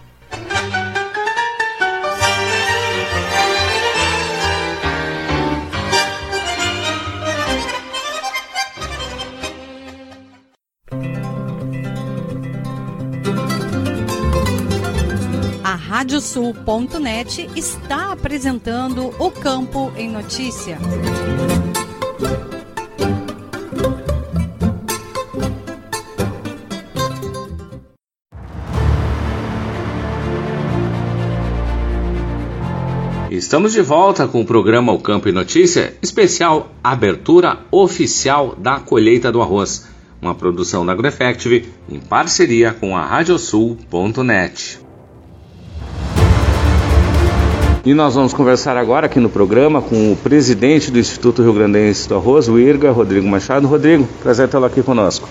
Radiosul.net 16.01 17.47
está 17.55 18.11
apresentando 18.11 19.13
o 19.19 19.29
Campo 19.29 19.91
em 19.95 20.09
Notícia. 20.09 20.79
Estamos 33.29 33.73
de 33.73 33.83
volta 33.83 34.27
com 34.27 34.41
o 34.41 34.45
programa 34.45 34.91
O 34.91 34.99
Campo 34.99 35.29
e 35.29 35.31
Notícia, 35.31 35.95
especial 36.01 36.71
abertura 36.83 37.59
oficial 37.69 38.55
da 38.57 38.79
colheita 38.79 39.31
do 39.31 39.39
arroz, 39.39 39.87
uma 40.19 40.33
produção 40.33 40.83
da 40.83 40.93
AgroEffective 40.93 41.71
em 41.87 41.99
parceria 41.99 42.73
com 42.73 42.97
a 42.97 43.05
Radiosul.net. 43.05 44.90
E 47.83 47.95
nós 47.95 48.13
vamos 48.13 48.31
conversar 48.31 48.77
agora 48.77 49.07
aqui 49.07 49.19
no 49.19 49.27
programa 49.27 49.81
com 49.81 50.13
o 50.13 50.15
presidente 50.15 50.91
do 50.91 50.99
Instituto 50.99 51.41
Rio 51.41 51.51
Grandense 51.51 52.07
do 52.07 52.13
Arroz, 52.13 52.47
o 52.47 52.59
IRGA, 52.59 52.91
Rodrigo 52.91 53.27
Machado. 53.27 53.67
Rodrigo, 53.67 54.07
prazer 54.21 54.47
tê-lo 54.47 54.65
aqui 54.65 54.83
conosco. 54.83 55.27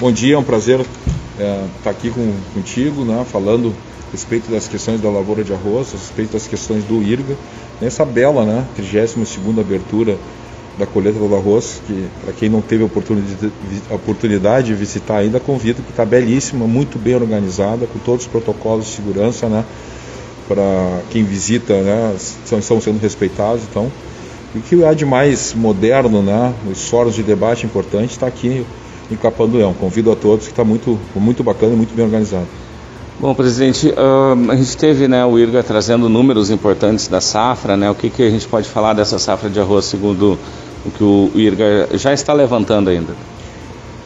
Bom 0.00 0.10
dia, 0.10 0.34
é 0.34 0.38
um 0.38 0.42
prazer 0.42 0.84
é, 1.38 1.64
estar 1.78 1.90
aqui 1.90 2.10
com, 2.10 2.34
contigo, 2.54 3.04
né, 3.04 3.24
falando 3.30 3.72
a 4.08 4.10
respeito 4.10 4.50
das 4.50 4.66
questões 4.66 5.00
da 5.00 5.08
lavoura 5.08 5.44
de 5.44 5.52
arroz, 5.52 5.90
a 5.90 5.96
respeito 5.96 6.32
das 6.32 6.48
questões 6.48 6.82
do 6.82 7.00
IRGA, 7.00 7.36
nessa 7.80 8.04
bela, 8.04 8.44
né, 8.44 8.64
32ª 8.76 9.60
abertura 9.60 10.18
da 10.76 10.86
colheita 10.86 11.20
do 11.20 11.36
arroz, 11.36 11.80
que 11.86 12.08
para 12.24 12.32
quem 12.32 12.48
não 12.48 12.60
teve 12.60 12.82
a 12.82 13.94
oportunidade 13.94 14.66
de 14.66 14.74
visitar 14.74 15.18
ainda, 15.18 15.38
convido, 15.38 15.80
que 15.84 15.90
está 15.90 16.04
belíssima, 16.04 16.66
muito 16.66 16.98
bem 16.98 17.14
organizada, 17.14 17.86
com 17.86 18.00
todos 18.00 18.22
os 18.22 18.28
protocolos 18.28 18.86
de 18.86 18.90
segurança, 18.90 19.48
né, 19.48 19.64
para 20.52 21.00
quem 21.10 21.24
visita, 21.24 21.74
né, 21.80 22.14
estão, 22.16 22.80
sendo 22.80 23.00
respeitados, 23.00 23.62
então, 23.70 23.90
e 24.54 24.58
o 24.58 24.60
que 24.60 24.84
há 24.84 24.92
de 24.92 25.06
mais 25.06 25.54
moderno, 25.54 26.22
né, 26.22 26.52
os 26.70 26.88
fóruns 26.88 27.14
de 27.14 27.22
debate 27.22 27.64
importante 27.64 28.10
está 28.10 28.26
aqui 28.26 28.66
em 29.10 29.16
Capanduão. 29.16 29.72
Convido 29.72 30.12
a 30.12 30.16
todos 30.16 30.44
que 30.44 30.52
está 30.52 30.62
muito, 30.62 30.98
muito 31.14 31.42
bacana 31.42 31.72
e 31.72 31.76
muito 31.76 31.94
bem 31.94 32.04
organizado. 32.04 32.46
Bom, 33.18 33.34
presidente, 33.34 33.94
a 34.50 34.56
gente 34.56 34.76
teve 34.76 35.08
né, 35.08 35.24
o 35.24 35.38
IRGA 35.38 35.62
trazendo 35.62 36.08
números 36.08 36.50
importantes 36.50 37.08
da 37.08 37.20
safra, 37.20 37.76
né? 37.76 37.88
O 37.90 37.94
que, 37.94 38.10
que 38.10 38.22
a 38.22 38.30
gente 38.30 38.48
pode 38.48 38.68
falar 38.68 38.94
dessa 38.94 39.18
safra 39.18 39.48
de 39.48 39.60
arroz 39.60 39.84
segundo 39.84 40.38
o 40.84 40.90
que 40.90 41.04
o 41.04 41.30
IRGA 41.34 41.88
já 41.92 42.12
está 42.12 42.32
levantando 42.32 42.90
ainda? 42.90 43.14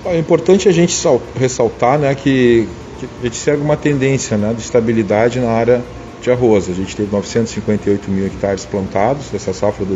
É 0.04 0.18
importante 0.18 0.68
a 0.68 0.72
gente 0.72 0.94
ressaltar 1.34 1.98
né, 1.98 2.14
que, 2.14 2.68
que 3.00 3.08
a 3.22 3.24
gente 3.24 3.36
segue 3.36 3.62
uma 3.62 3.76
tendência 3.76 4.36
né, 4.36 4.52
de 4.52 4.60
estabilidade 4.60 5.40
na 5.40 5.50
área 5.50 5.82
de 6.26 6.32
arroz. 6.32 6.68
A 6.68 6.72
gente 6.72 6.94
teve 6.96 7.10
958 7.12 8.10
mil 8.10 8.26
hectares 8.26 8.64
plantados 8.64 9.30
dessa 9.30 9.52
safra 9.52 9.86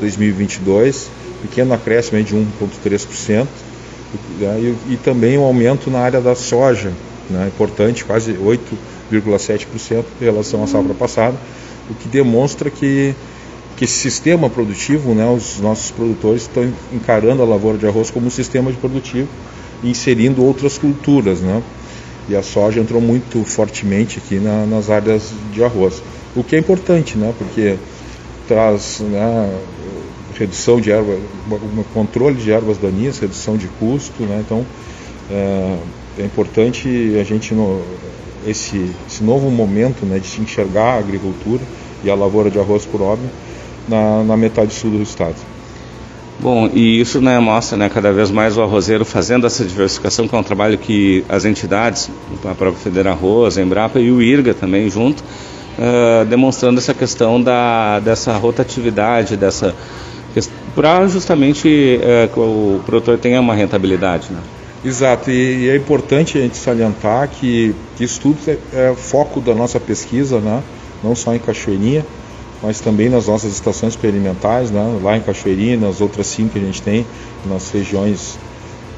2021-2022, 0.00 1.06
pequeno 1.42 1.72
acréscimo 1.72 2.20
de 2.22 2.34
1,3%, 2.34 3.46
né, 4.40 4.58
e, 4.60 4.76
e 4.94 4.96
também 4.96 5.38
um 5.38 5.44
aumento 5.44 5.88
na 5.90 6.00
área 6.00 6.20
da 6.20 6.34
soja, 6.34 6.92
né, 7.30 7.46
importante, 7.46 8.04
quase 8.04 8.32
8,7% 8.32 10.04
em 10.20 10.24
relação 10.24 10.64
à 10.64 10.66
safra 10.66 10.92
passada, 10.94 11.36
o 11.88 11.94
que 11.94 12.08
demonstra 12.08 12.68
que, 12.68 13.14
que 13.76 13.84
esse 13.84 13.94
sistema 13.94 14.50
produtivo, 14.50 15.14
né, 15.14 15.24
os 15.30 15.60
nossos 15.60 15.92
produtores 15.92 16.42
estão 16.42 16.68
encarando 16.92 17.42
a 17.42 17.46
lavoura 17.46 17.78
de 17.78 17.86
arroz 17.86 18.10
como 18.10 18.26
um 18.26 18.30
sistema 18.30 18.72
de 18.72 18.78
produtivo 18.78 19.28
inserindo 19.84 20.42
outras 20.42 20.78
culturas. 20.78 21.40
Né, 21.40 21.62
e 22.28 22.36
a 22.36 22.42
soja 22.42 22.80
entrou 22.80 23.00
muito 23.00 23.44
fortemente 23.44 24.18
aqui 24.18 24.36
na, 24.36 24.66
nas 24.66 24.90
áreas 24.90 25.32
de 25.52 25.62
arroz, 25.62 26.02
o 26.34 26.42
que 26.42 26.56
é 26.56 26.58
importante, 26.58 27.16
né, 27.16 27.32
porque 27.38 27.76
traz 28.48 29.00
né, 29.00 29.58
redução 30.38 30.80
de 30.80 30.90
ervas, 30.90 31.18
controle 31.94 32.36
de 32.36 32.50
ervas 32.50 32.78
daninhas, 32.78 33.18
redução 33.18 33.56
de 33.56 33.68
custo, 33.68 34.22
né, 34.24 34.42
então 34.44 34.64
é, 35.30 35.78
é 36.18 36.24
importante 36.24 37.16
a 37.20 37.24
gente 37.24 37.54
no, 37.54 37.80
esse, 38.46 38.90
esse 39.08 39.22
novo 39.24 39.50
momento 39.50 40.04
né, 40.04 40.18
de 40.18 40.26
se 40.26 40.40
enxergar 40.40 40.94
a 40.94 40.98
agricultura 40.98 41.62
e 42.04 42.10
a 42.10 42.14
lavoura 42.14 42.50
de 42.50 42.58
arroz 42.58 42.84
por 42.84 43.02
óbvio 43.02 43.30
na, 43.88 44.22
na 44.22 44.36
metade 44.36 44.72
sul 44.74 44.90
do 44.90 45.02
estado. 45.02 45.36
Bom, 46.38 46.68
e 46.72 47.00
isso 47.00 47.20
né, 47.20 47.38
mostra 47.38 47.78
né, 47.78 47.88
cada 47.88 48.12
vez 48.12 48.30
mais 48.30 48.58
o 48.58 48.62
arrozeiro 48.62 49.04
fazendo 49.04 49.46
essa 49.46 49.64
diversificação, 49.64 50.28
que 50.28 50.34
é 50.34 50.38
um 50.38 50.42
trabalho 50.42 50.76
que 50.76 51.24
as 51.28 51.46
entidades, 51.46 52.10
a 52.44 52.54
própria 52.54 52.72
Federa 52.72 53.12
Arroz, 53.12 53.56
a 53.56 53.62
Embrapa 53.62 53.98
e 53.98 54.10
o 54.12 54.20
IRGA 54.20 54.52
também 54.52 54.90
junto, 54.90 55.22
uh, 55.22 56.24
demonstrando 56.26 56.78
essa 56.78 56.92
questão 56.92 57.42
da, 57.42 58.00
dessa 58.00 58.36
rotatividade, 58.36 59.36
dessa 59.36 59.74
para 60.74 61.06
justamente 61.06 61.66
uh, 61.66 62.28
que 62.28 62.38
o 62.38 62.80
produtor 62.84 63.16
tenha 63.16 63.40
uma 63.40 63.54
rentabilidade. 63.54 64.28
Né? 64.30 64.40
Exato, 64.84 65.30
e, 65.30 65.70
é 65.70 65.76
importante 65.76 66.36
a 66.36 66.42
gente 66.42 66.58
salientar 66.58 67.28
que, 67.28 67.74
que 67.96 68.04
isso 68.04 68.20
tudo 68.20 68.38
é, 68.46 68.58
é 68.74 68.94
foco 68.94 69.40
da 69.40 69.54
nossa 69.54 69.80
pesquisa, 69.80 70.38
né? 70.38 70.62
não 71.02 71.14
só 71.14 71.34
em 71.34 71.38
Cachoeirinha, 71.38 72.04
mas 72.66 72.80
também 72.80 73.08
nas 73.08 73.28
nossas 73.28 73.52
estações 73.52 73.92
experimentais, 73.92 74.72
né? 74.72 74.98
lá 75.00 75.16
em 75.16 75.20
Cachoeirinha, 75.20 75.76
nas 75.76 76.00
outras 76.00 76.26
cinco 76.26 76.54
que 76.54 76.58
a 76.58 76.62
gente 76.62 76.82
tem, 76.82 77.06
nas 77.48 77.70
regiões 77.70 78.36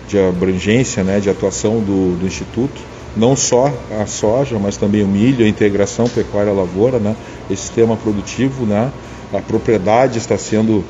de 0.08 0.18
abrangência, 0.18 1.04
né? 1.04 1.20
de 1.20 1.28
atuação 1.28 1.80
do, 1.80 2.18
do 2.18 2.26
Instituto. 2.26 2.80
Não 3.14 3.36
só 3.36 3.70
a 4.00 4.06
soja, 4.06 4.58
mas 4.58 4.78
também 4.78 5.02
o 5.02 5.06
milho, 5.06 5.44
a 5.44 5.48
integração 5.48 6.08
pecuária-lavoura, 6.08 6.98
né? 6.98 7.14
esse 7.50 7.60
sistema 7.60 7.94
produtivo, 7.94 8.64
né? 8.64 8.90
a 9.34 9.38
propriedade 9.42 10.16
está 10.16 10.38
sendo 10.38 10.82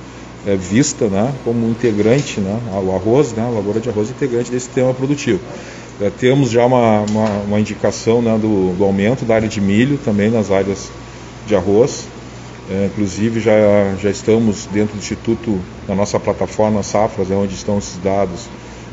é, 0.46 0.54
vista 0.54 1.06
né? 1.06 1.34
como 1.42 1.68
integrante, 1.68 2.38
né? 2.38 2.60
o 2.86 2.94
arroz, 2.94 3.32
né? 3.32 3.42
a 3.44 3.50
lavoura 3.50 3.80
de 3.80 3.88
arroz 3.88 4.08
integrante 4.08 4.52
desse 4.52 4.66
sistema 4.66 4.94
produtivo. 4.94 5.40
É, 6.00 6.10
temos 6.10 6.48
já 6.48 6.64
uma, 6.64 7.00
uma, 7.00 7.28
uma 7.40 7.58
indicação 7.58 8.22
né? 8.22 8.38
do, 8.40 8.72
do 8.76 8.84
aumento 8.84 9.24
da 9.24 9.34
área 9.34 9.48
de 9.48 9.60
milho 9.60 9.98
também 10.04 10.30
nas 10.30 10.52
áreas 10.52 10.88
de 11.44 11.56
arroz, 11.56 12.06
é, 12.70 12.86
inclusive 12.86 13.40
já, 13.40 13.52
já 14.00 14.10
estamos 14.10 14.66
dentro 14.66 14.94
do 14.94 14.98
Instituto, 14.98 15.58
na 15.86 15.94
nossa 15.94 16.20
plataforma 16.20 16.82
Safras, 16.82 17.30
é 17.30 17.34
onde 17.34 17.54
estão 17.54 17.78
esses 17.78 17.96
dados, 17.98 18.48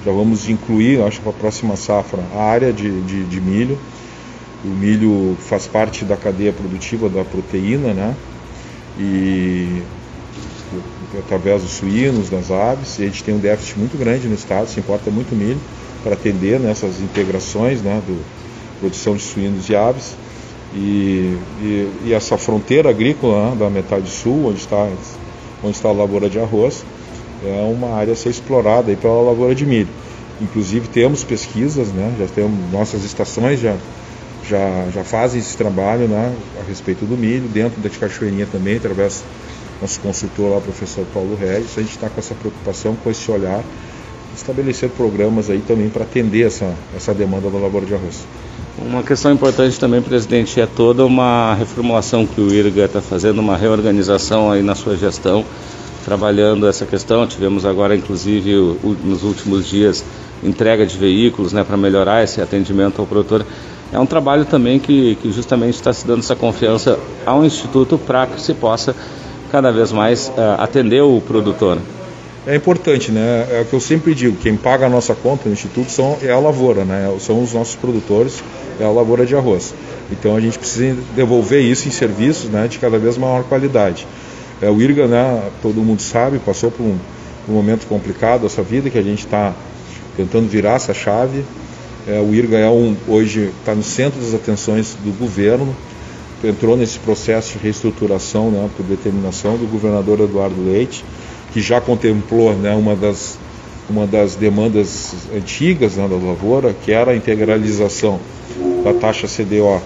Já 0.05 0.11
vamos 0.11 0.47
incluir, 0.47 1.01
acho, 1.01 1.19
para 1.21 1.31
a 1.31 1.33
próxima 1.33 1.75
safra, 1.75 2.23
a 2.35 2.43
área 2.43 2.71
de, 2.71 3.01
de, 3.01 3.23
de 3.23 3.41
milho. 3.41 3.77
O 4.63 4.67
milho 4.67 5.35
faz 5.39 5.67
parte 5.67 6.05
da 6.05 6.15
cadeia 6.15 6.53
produtiva 6.53 7.09
da 7.09 7.23
proteína, 7.23 7.93
né? 7.93 8.15
E 8.99 9.81
através 11.19 11.61
dos 11.61 11.71
suínos, 11.71 12.29
das 12.29 12.51
aves, 12.51 12.99
e 12.99 13.03
a 13.03 13.05
gente 13.05 13.23
tem 13.23 13.33
um 13.33 13.39
déficit 13.39 13.79
muito 13.79 13.97
grande 13.97 14.27
no 14.27 14.35
estado, 14.35 14.67
se 14.67 14.79
importa 14.79 15.09
muito 15.09 15.35
milho 15.35 15.59
para 16.03 16.13
atender 16.13 16.59
nessas 16.59 16.99
integrações, 16.99 17.81
né, 17.81 18.01
do 18.05 18.23
produção 18.79 19.15
de 19.15 19.23
suínos 19.23 19.69
e 19.69 19.75
aves. 19.75 20.15
E, 20.75 21.37
e, 21.61 21.91
e 22.07 22.13
essa 22.13 22.37
fronteira 22.37 22.89
agrícola 22.89 23.51
né, 23.51 23.55
da 23.57 23.69
metade 23.69 24.09
sul, 24.09 24.47
onde 24.47 24.59
está, 24.59 24.89
onde 25.63 25.75
está 25.75 25.87
a 25.87 25.93
lavoura 25.93 26.29
de 26.29 26.37
arroz, 26.37 26.83
é 27.45 27.61
uma 27.71 27.95
área 27.95 28.11
a 28.11 28.15
ser 28.15 28.29
explorada 28.29 28.91
aí 28.91 28.97
pela 28.97 29.21
lavoura 29.21 29.55
de 29.55 29.65
milho. 29.65 29.87
Inclusive 30.41 30.89
temos 30.89 31.23
pesquisas, 31.23 31.89
né, 31.89 32.13
já 32.19 32.27
temos 32.27 32.71
nossas 32.71 33.05
estações 33.05 33.61
já, 33.61 33.77
já, 34.49 34.87
já 34.93 35.03
fazem 35.05 35.39
esse 35.39 35.55
trabalho 35.55 36.09
né, 36.09 36.35
a 36.59 36.67
respeito 36.67 37.05
do 37.05 37.17
milho, 37.17 37.47
dentro 37.47 37.79
da 37.79 37.89
Cachoeirinha 37.89 38.45
também, 38.45 38.75
através 38.75 39.21
do 39.21 39.81
nosso 39.81 40.01
consultor 40.01 40.51
lá, 40.51 40.57
o 40.57 40.61
professor 40.61 41.05
Paulo 41.13 41.37
Regis, 41.39 41.77
a 41.77 41.81
gente 41.81 41.91
está 41.91 42.09
com 42.09 42.19
essa 42.19 42.35
preocupação, 42.35 42.97
com 43.01 43.09
esse 43.09 43.31
olhar, 43.31 43.63
estabelecer 44.35 44.89
programas 44.89 45.49
aí 45.49 45.63
também 45.65 45.89
para 45.89 46.03
atender 46.03 46.47
essa, 46.47 46.73
essa 46.93 47.13
demanda 47.13 47.49
da 47.49 47.57
lavoura 47.57 47.85
de 47.85 47.93
arroz. 47.93 48.25
Uma 48.77 49.03
questão 49.03 49.31
importante 49.31 49.79
também, 49.79 50.01
presidente, 50.01 50.59
é 50.59 50.65
toda 50.65 51.05
uma 51.05 51.53
reformulação 51.55 52.27
que 52.27 52.41
o 52.41 52.53
IRGA 52.53 52.85
está 52.85 53.01
fazendo, 53.01 53.39
uma 53.39 53.55
reorganização 53.55 54.51
aí 54.51 54.61
na 54.61 54.75
sua 54.75 54.97
gestão, 54.97 55.45
trabalhando 56.03 56.67
essa 56.67 56.85
questão. 56.85 57.25
Tivemos 57.25 57.65
agora, 57.65 57.95
inclusive, 57.95 58.53
nos 59.01 59.23
últimos 59.23 59.65
dias, 59.65 60.03
entrega 60.43 60.85
de 60.85 60.97
veículos 60.97 61.53
né, 61.53 61.63
para 61.63 61.77
melhorar 61.77 62.21
esse 62.21 62.41
atendimento 62.41 62.99
ao 62.99 63.07
produtor. 63.07 63.45
É 63.93 63.99
um 63.99 64.05
trabalho 64.05 64.43
também 64.43 64.77
que, 64.77 65.15
que 65.21 65.31
justamente 65.31 65.75
está 65.75 65.93
se 65.93 66.05
dando 66.05 66.19
essa 66.19 66.35
confiança 66.35 66.99
ao 67.25 67.45
Instituto 67.45 67.97
para 67.97 68.27
que 68.27 68.41
se 68.41 68.53
possa 68.53 68.93
cada 69.53 69.71
vez 69.71 69.93
mais 69.93 70.27
uh, 70.27 70.61
atender 70.61 71.01
o 71.01 71.21
produtor 71.21 71.77
é 72.47 72.55
importante, 72.55 73.11
né? 73.11 73.47
É 73.51 73.61
o 73.61 73.65
que 73.65 73.73
eu 73.73 73.79
sempre 73.79 74.13
digo, 74.13 74.37
quem 74.37 74.55
paga 74.55 74.85
a 74.85 74.89
nossa 74.89 75.15
conta 75.15 75.49
no 75.49 75.53
Instituto 75.53 75.89
são, 75.89 76.17
é 76.21 76.31
a 76.31 76.37
lavoura, 76.37 76.85
né? 76.85 77.11
São 77.19 77.41
os 77.41 77.53
nossos 77.53 77.75
produtores, 77.75 78.43
é 78.79 78.83
a 78.83 78.89
lavoura 78.89 79.25
de 79.25 79.35
arroz. 79.35 79.73
Então 80.11 80.35
a 80.35 80.39
gente 80.39 80.59
precisa 80.59 80.95
devolver 81.15 81.61
isso 81.61 81.87
em 81.87 81.91
serviços 81.91 82.49
né, 82.49 82.67
de 82.67 82.77
cada 82.77 82.99
vez 82.99 83.17
maior 83.17 83.43
qualidade. 83.43 84.05
É, 84.61 84.69
o 84.69 84.79
IRGA, 84.79 85.07
né, 85.07 85.49
todo 85.61 85.81
mundo 85.81 86.01
sabe, 86.01 86.37
passou 86.37 86.69
por 86.69 86.83
um, 86.83 86.97
um 87.49 87.53
momento 87.53 87.87
complicado 87.87 88.45
essa 88.45 88.61
vida, 88.61 88.89
que 88.89 88.97
a 88.97 89.03
gente 89.03 89.25
está 89.25 89.53
tentando 90.15 90.47
virar 90.47 90.75
essa 90.75 90.93
chave. 90.93 91.43
É, 92.07 92.19
o 92.19 92.33
IRGA 92.33 92.57
é 92.57 92.69
um, 92.69 92.95
hoje 93.07 93.51
está 93.59 93.73
no 93.73 93.83
centro 93.83 94.21
das 94.21 94.35
atenções 94.35 94.95
do 95.03 95.17
governo, 95.17 95.75
entrou 96.43 96.77
nesse 96.77 96.99
processo 96.99 97.57
de 97.57 97.63
reestruturação 97.63 98.51
né, 98.51 98.69
por 98.77 98.85
determinação 98.85 99.57
do 99.57 99.65
governador 99.65 100.19
Eduardo 100.19 100.63
Leite 100.63 101.03
que 101.55 101.61
já 101.61 101.79
contemplou 101.79 102.53
né, 102.53 102.75
uma, 102.75 102.97
das, 102.97 103.39
uma 103.89 104.05
das 104.05 104.35
demandas 104.35 105.13
antigas 105.33 105.95
né, 105.95 106.05
da 106.05 106.17
lavoura, 106.17 106.73
que 106.83 106.91
era 106.91 107.11
a 107.11 107.15
integralização 107.15 108.19
da 108.83 108.93
taxa 108.93 109.25
CDO 109.25 109.81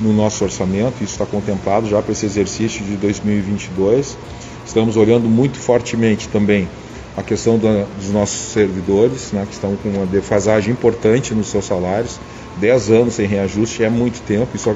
no 0.00 0.12
nosso 0.12 0.42
orçamento, 0.42 0.94
isso 0.96 1.12
está 1.12 1.24
contemplado 1.24 1.88
já 1.88 2.02
para 2.02 2.10
esse 2.10 2.26
exercício 2.26 2.84
de 2.84 2.96
2022. 2.96 4.18
Estamos 4.66 4.96
olhando 4.96 5.28
muito 5.28 5.58
fortemente 5.58 6.26
também 6.26 6.68
a 7.16 7.22
questão 7.22 7.56
da, 7.56 7.86
dos 7.96 8.10
nossos 8.10 8.52
servidores, 8.52 9.30
né, 9.30 9.46
que 9.46 9.54
estão 9.54 9.76
com 9.76 9.90
uma 9.90 10.06
defasagem 10.06 10.72
importante 10.72 11.32
nos 11.34 11.46
seus 11.46 11.66
salários. 11.66 12.18
10 12.56 12.90
anos 12.90 13.14
sem 13.14 13.28
reajuste 13.28 13.84
é 13.84 13.88
muito 13.88 14.20
tempo, 14.26 14.56
isso 14.56 14.74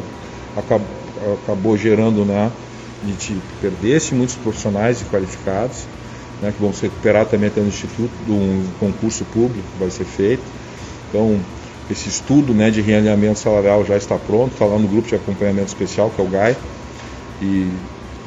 acabou, 0.56 0.86
acabou 1.42 1.76
gerando 1.76 2.24
né, 2.24 2.52
de 3.18 3.36
perder-se 3.60 4.14
muitos 4.14 4.36
profissionais 4.36 5.02
e 5.02 5.06
qualificados 5.06 5.86
né, 6.42 6.52
que 6.54 6.60
vão 6.60 6.72
se 6.72 6.82
recuperar 6.82 7.26
também 7.26 7.48
até 7.48 7.60
no 7.60 7.68
Instituto, 7.68 8.10
de 8.24 8.32
um 8.32 8.64
concurso 8.78 9.24
público 9.26 9.66
que 9.72 9.78
vai 9.78 9.90
ser 9.90 10.04
feito. 10.04 10.42
Então, 11.08 11.38
esse 11.90 12.08
estudo 12.08 12.52
né, 12.52 12.70
de 12.70 12.80
realinhamento 12.80 13.38
salarial 13.38 13.84
já 13.84 13.96
está 13.96 14.16
pronto, 14.16 14.52
está 14.52 14.64
lá 14.64 14.78
no 14.78 14.88
grupo 14.88 15.08
de 15.08 15.14
acompanhamento 15.14 15.68
especial, 15.68 16.10
que 16.10 16.20
é 16.20 16.24
o 16.24 16.28
GAI, 16.28 16.56
e, 17.40 17.70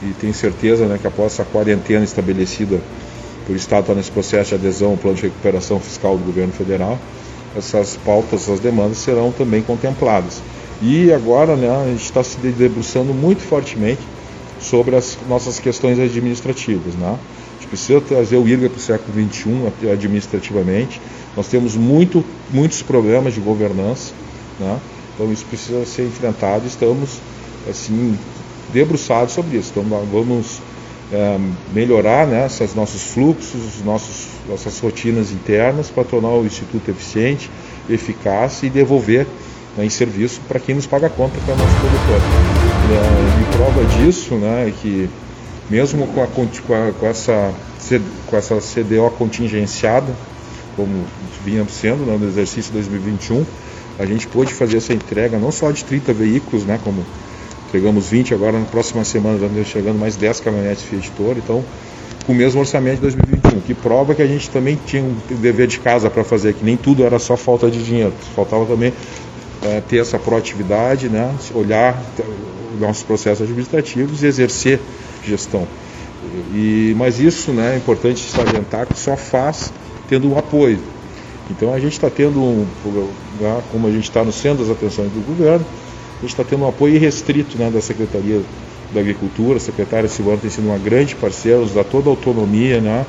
e 0.01 0.14
tenho 0.20 0.34
certeza 0.34 0.86
né, 0.86 0.97
que 0.99 1.07
após 1.07 1.34
essa 1.34 1.43
quarentena 1.43 2.03
estabelecida 2.03 2.80
por 3.45 3.55
Estado 3.55 3.82
estar 3.82 3.95
nesse 3.95 4.12
processo 4.12 4.49
de 4.49 4.55
adesão 4.55 4.91
ao 4.91 4.97
plano 4.97 5.18
de 5.18 5.24
recuperação 5.24 5.80
fiscal 5.80 6.18
do 6.18 6.24
governo 6.24 6.53
federal, 6.53 6.97
essas 7.57 7.97
pautas, 7.97 8.43
essas 8.43 8.60
demandas 8.60 8.97
serão 8.99 9.32
também 9.32 9.62
contempladas. 9.62 10.41
E 10.82 11.12
agora 11.12 11.55
né, 11.55 11.70
a 11.70 11.88
gente 11.88 12.03
está 12.03 12.24
se 12.24 12.38
debruçando 12.38 13.14
muito 13.14 13.41
fortemente 13.41 14.01
sobre 14.62 14.95
as 14.95 15.18
nossas 15.28 15.60
questões 15.60 15.99
administrativas. 15.99 16.93
Né? 16.93 17.18
Precisa 17.70 18.01
trazer 18.01 18.38
o 18.38 18.47
IRGA 18.47 18.70
para 18.70 18.78
o 18.78 18.82
século 18.82 19.13
XXI 19.13 19.89
administrativamente. 19.91 20.99
Nós 21.38 21.47
temos 21.47 21.76
muito, 21.76 22.24
muitos 22.51 22.82
problemas 22.82 23.34
de 23.34 23.39
governança, 23.39 24.13
né? 24.59 24.80
então 25.13 25.32
isso 25.32 25.45
precisa 25.45 25.86
ser 25.86 26.03
enfrentado. 26.05 26.65
Estamos 26.67 27.20
assim 27.70 28.17
debruçados 28.74 29.34
sobre 29.34 29.57
isso. 29.57 29.72
Então 29.72 29.84
vamos 30.11 30.61
é, 31.11 31.39
melhorar 31.74 32.28
né, 32.28 32.45
esses 32.45 32.76
nossos 32.76 33.13
fluxos, 33.13 33.84
nossos, 33.84 34.28
nossas 34.47 34.80
rotinas 34.80 35.32
internas 35.32 35.89
para 35.89 36.03
tornar 36.03 36.30
o 36.30 36.45
Instituto 36.45 36.89
eficiente, 36.89 37.49
eficaz 37.89 38.63
e 38.63 38.70
devolver 38.70 39.28
né, 39.78 39.86
em 39.86 39.89
serviço 39.89 40.41
para 40.47 40.59
quem 40.59 40.76
nos 40.76 40.86
paga 40.86 41.07
a 41.07 41.09
conta, 41.09 41.39
para 41.45 41.53
o 41.53 41.57
nosso 41.57 41.76
produtor. 41.76 42.22
É, 42.91 43.57
prova 43.57 43.86
disso 43.86 44.36
né, 44.36 44.67
é 44.67 44.72
que 44.72 45.09
mesmo 45.70 46.07
com, 46.07 46.24
a, 46.24 46.28
com, 46.28 47.07
essa, 47.07 47.53
com 48.28 48.38
essa 48.38 48.55
CDO 48.55 49.09
contingenciada, 49.17 50.13
como 50.76 51.05
vinha 51.43 51.65
sendo 51.70 52.05
né, 52.05 52.17
no 52.20 52.28
exercício 52.28 52.74
2021, 52.74 53.45
a 53.99 54.05
gente 54.05 54.28
pôde 54.28 54.53
fazer 54.53 54.78
essa 54.78 54.93
entrega 54.93 55.38
não 55.38 55.51
só 55.51 55.72
de 55.72 55.84
30 55.84 56.13
veículos, 56.13 56.65
né, 56.65 56.80
como 56.84 57.05
entregamos 57.67 58.09
20, 58.09 58.34
agora 58.34 58.57
na 58.57 58.65
próxima 58.65 59.03
semana 59.03 59.38
vamos 59.38 59.67
chegando 59.67 59.99
mais 59.99 60.15
10 60.15 60.39
caminhonetes 60.39 60.84
Fiat 60.84 61.11
Toro, 61.11 61.38
então 61.38 61.63
com 62.26 62.34
o 62.34 62.36
mesmo 62.36 62.59
orçamento 62.59 62.95
de 62.95 63.01
2021, 63.01 63.61
que 63.61 63.74
prova 63.74 64.15
que 64.15 64.22
a 64.22 64.28
gente 64.28 64.49
também 64.49 64.78
tinha 64.86 65.03
um 65.03 65.15
dever 65.41 65.67
de 65.67 65.80
casa 65.80 66.09
para 66.09 66.24
fazer, 66.24 66.53
que 66.53 66.63
nem 66.63 66.78
tudo 66.78 67.03
era 67.03 67.20
só 67.20 67.36
falta 67.36 67.70
de 67.70 67.84
dinheiro, 67.84 68.13
faltava 68.36 68.65
também 68.65 68.93
é, 69.63 69.82
ter 69.82 69.97
essa 69.97 70.17
proatividade, 70.17 71.09
né, 71.09 71.36
olhar 71.53 72.01
os 72.74 72.80
nossos 72.80 73.03
processos 73.03 73.43
administrativos 73.43 74.24
e 74.24 74.28
exercer 74.28 74.80
gestão. 75.24 75.67
E, 76.53 76.93
mas 76.97 77.20
isso 77.20 77.51
né, 77.51 77.76
é 77.76 77.78
importante 77.78 78.22
salientar 78.30 78.86
que 78.86 78.97
só 78.97 79.15
faz 79.15 79.72
tendo 80.07 80.30
um 80.32 80.38
apoio. 80.38 80.80
Então 81.49 81.74
a 81.74 81.80
gente 81.80 81.93
está 81.93 82.09
tendo, 82.09 82.41
um, 82.41 82.67
né, 83.39 83.61
como 83.72 83.88
a 83.88 83.91
gente 83.91 84.03
está 84.03 84.24
no 84.24 84.32
centro 84.32 84.65
das 84.65 84.76
atenções 84.76 85.11
do 85.11 85.26
governo, 85.26 85.65
a 86.17 86.22
gente 86.22 86.32
está 86.32 86.43
tendo 86.43 86.63
um 86.63 86.67
apoio 86.67 86.99
restrito 86.99 87.57
né, 87.57 87.72
da 87.72 87.82
Secretaria 87.82 88.41
da 88.93 88.99
Agricultura, 88.99 89.57
a 89.57 89.59
secretária 89.59 90.09
Silvana 90.09 90.38
tem 90.38 90.49
sido 90.49 90.67
uma 90.67 90.78
grande 90.78 91.15
parceira, 91.15 91.59
nos 91.59 91.74
dá 91.74 91.84
toda 91.84 92.09
a 92.09 92.11
autonomia, 92.11 92.82
né, 92.82 93.05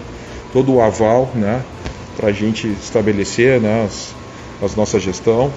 todo 0.52 0.72
o 0.72 0.80
aval 0.80 1.30
né, 1.34 1.62
para 2.16 2.28
a 2.28 2.32
gente 2.32 2.68
estabelecer 2.68 3.60
né, 3.60 3.84
as, 3.84 4.14
as 4.62 4.76
nossa 4.76 5.00
gestão 5.00 5.50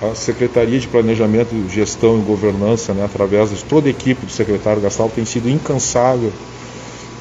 a 0.00 0.14
Secretaria 0.14 0.78
de 0.78 0.86
Planejamento, 0.86 1.50
Gestão 1.68 2.18
e 2.18 2.22
Governança, 2.22 2.92
né, 2.92 3.04
através 3.04 3.50
de 3.50 3.64
toda 3.64 3.88
a 3.88 3.90
equipe 3.90 4.24
do 4.24 4.30
secretário 4.30 4.80
Gastal, 4.80 5.10
tem 5.12 5.24
sido 5.24 5.48
incansável 5.48 6.32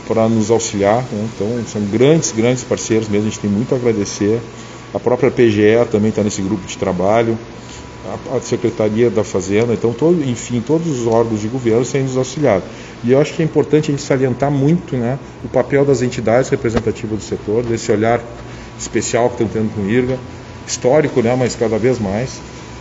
para 0.07 0.29
nos 0.29 0.51
auxiliar. 0.51 1.03
Né? 1.11 1.27
Então, 1.33 1.47
são 1.67 1.81
grandes, 1.85 2.31
grandes 2.31 2.63
parceiros 2.63 3.09
mesmo, 3.09 3.27
a 3.27 3.29
gente 3.31 3.39
tem 3.39 3.49
muito 3.49 3.73
a 3.73 3.77
agradecer. 3.77 4.39
A 4.93 4.99
própria 4.99 5.31
PGE 5.31 5.85
também 5.91 6.09
está 6.09 6.23
nesse 6.23 6.41
grupo 6.41 6.65
de 6.67 6.77
trabalho, 6.77 7.37
a, 8.31 8.37
a 8.37 8.41
Secretaria 8.41 9.09
da 9.09 9.23
Fazenda, 9.23 9.73
então, 9.73 9.91
todo, 9.91 10.23
enfim, 10.23 10.61
todos 10.61 10.87
os 10.87 11.07
órgãos 11.07 11.41
de 11.41 11.47
governo 11.47 11.83
têm 11.83 12.03
nos 12.03 12.15
auxiliado. 12.15 12.63
E 13.03 13.11
eu 13.11 13.19
acho 13.19 13.33
que 13.33 13.41
é 13.41 13.45
importante 13.45 13.89
a 13.89 13.91
gente 13.91 14.03
salientar 14.03 14.51
muito 14.51 14.95
né, 14.95 15.17
o 15.43 15.49
papel 15.49 15.83
das 15.83 16.03
entidades 16.03 16.49
representativas 16.49 17.17
do 17.17 17.23
setor, 17.23 17.63
desse 17.63 17.91
olhar 17.91 18.21
especial 18.79 19.29
que 19.29 19.43
estão 19.43 19.47
tendo 19.47 19.73
com 19.73 19.81
o 19.81 19.89
IRGA, 19.89 20.17
histórico, 20.67 21.21
né, 21.21 21.35
mas 21.35 21.55
cada 21.55 21.77
vez 21.79 21.99
mais 21.99 22.39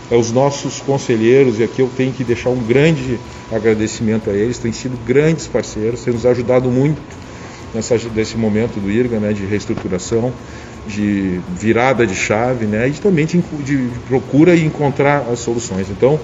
aos 0.09 0.31
nossos 0.31 0.79
conselheiros, 0.79 1.59
e 1.59 1.63
aqui 1.63 1.81
eu 1.81 1.89
tenho 1.95 2.13
que 2.13 2.23
deixar 2.23 2.49
um 2.49 2.63
grande 2.63 3.19
agradecimento 3.51 4.29
a 4.29 4.33
eles, 4.33 4.57
têm 4.57 4.71
sido 4.71 4.97
grandes 5.05 5.47
parceiros, 5.47 6.01
têm 6.03 6.13
nos 6.13 6.25
ajudado 6.25 6.69
muito 6.69 7.01
nessa, 7.73 7.97
nesse 8.15 8.37
momento 8.37 8.79
do 8.79 8.89
IRGA, 8.89 9.19
né, 9.19 9.33
de 9.33 9.45
reestruturação, 9.45 10.31
de 10.87 11.41
virada 11.59 12.07
de 12.07 12.15
chave, 12.15 12.65
né, 12.65 12.87
e 12.87 12.93
também 12.93 13.25
de, 13.25 13.41
de 13.41 13.89
procura 14.07 14.55
e 14.55 14.65
encontrar 14.65 15.25
as 15.29 15.39
soluções. 15.39 15.89
Então, 15.89 16.19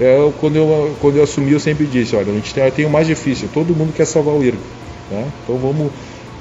é, 0.00 0.30
quando, 0.40 0.56
eu, 0.56 0.96
quando 1.00 1.16
eu 1.16 1.24
assumi, 1.24 1.52
eu 1.52 1.60
sempre 1.60 1.86
disse, 1.86 2.14
olha, 2.14 2.30
a 2.30 2.34
gente 2.34 2.54
tem, 2.54 2.70
tem 2.70 2.84
o 2.84 2.90
mais 2.90 3.06
difícil, 3.06 3.48
todo 3.52 3.74
mundo 3.74 3.92
quer 3.92 4.04
salvar 4.04 4.34
o 4.34 4.44
IRGA, 4.44 4.58
né, 5.10 5.26
então 5.42 5.56
vamos 5.58 5.90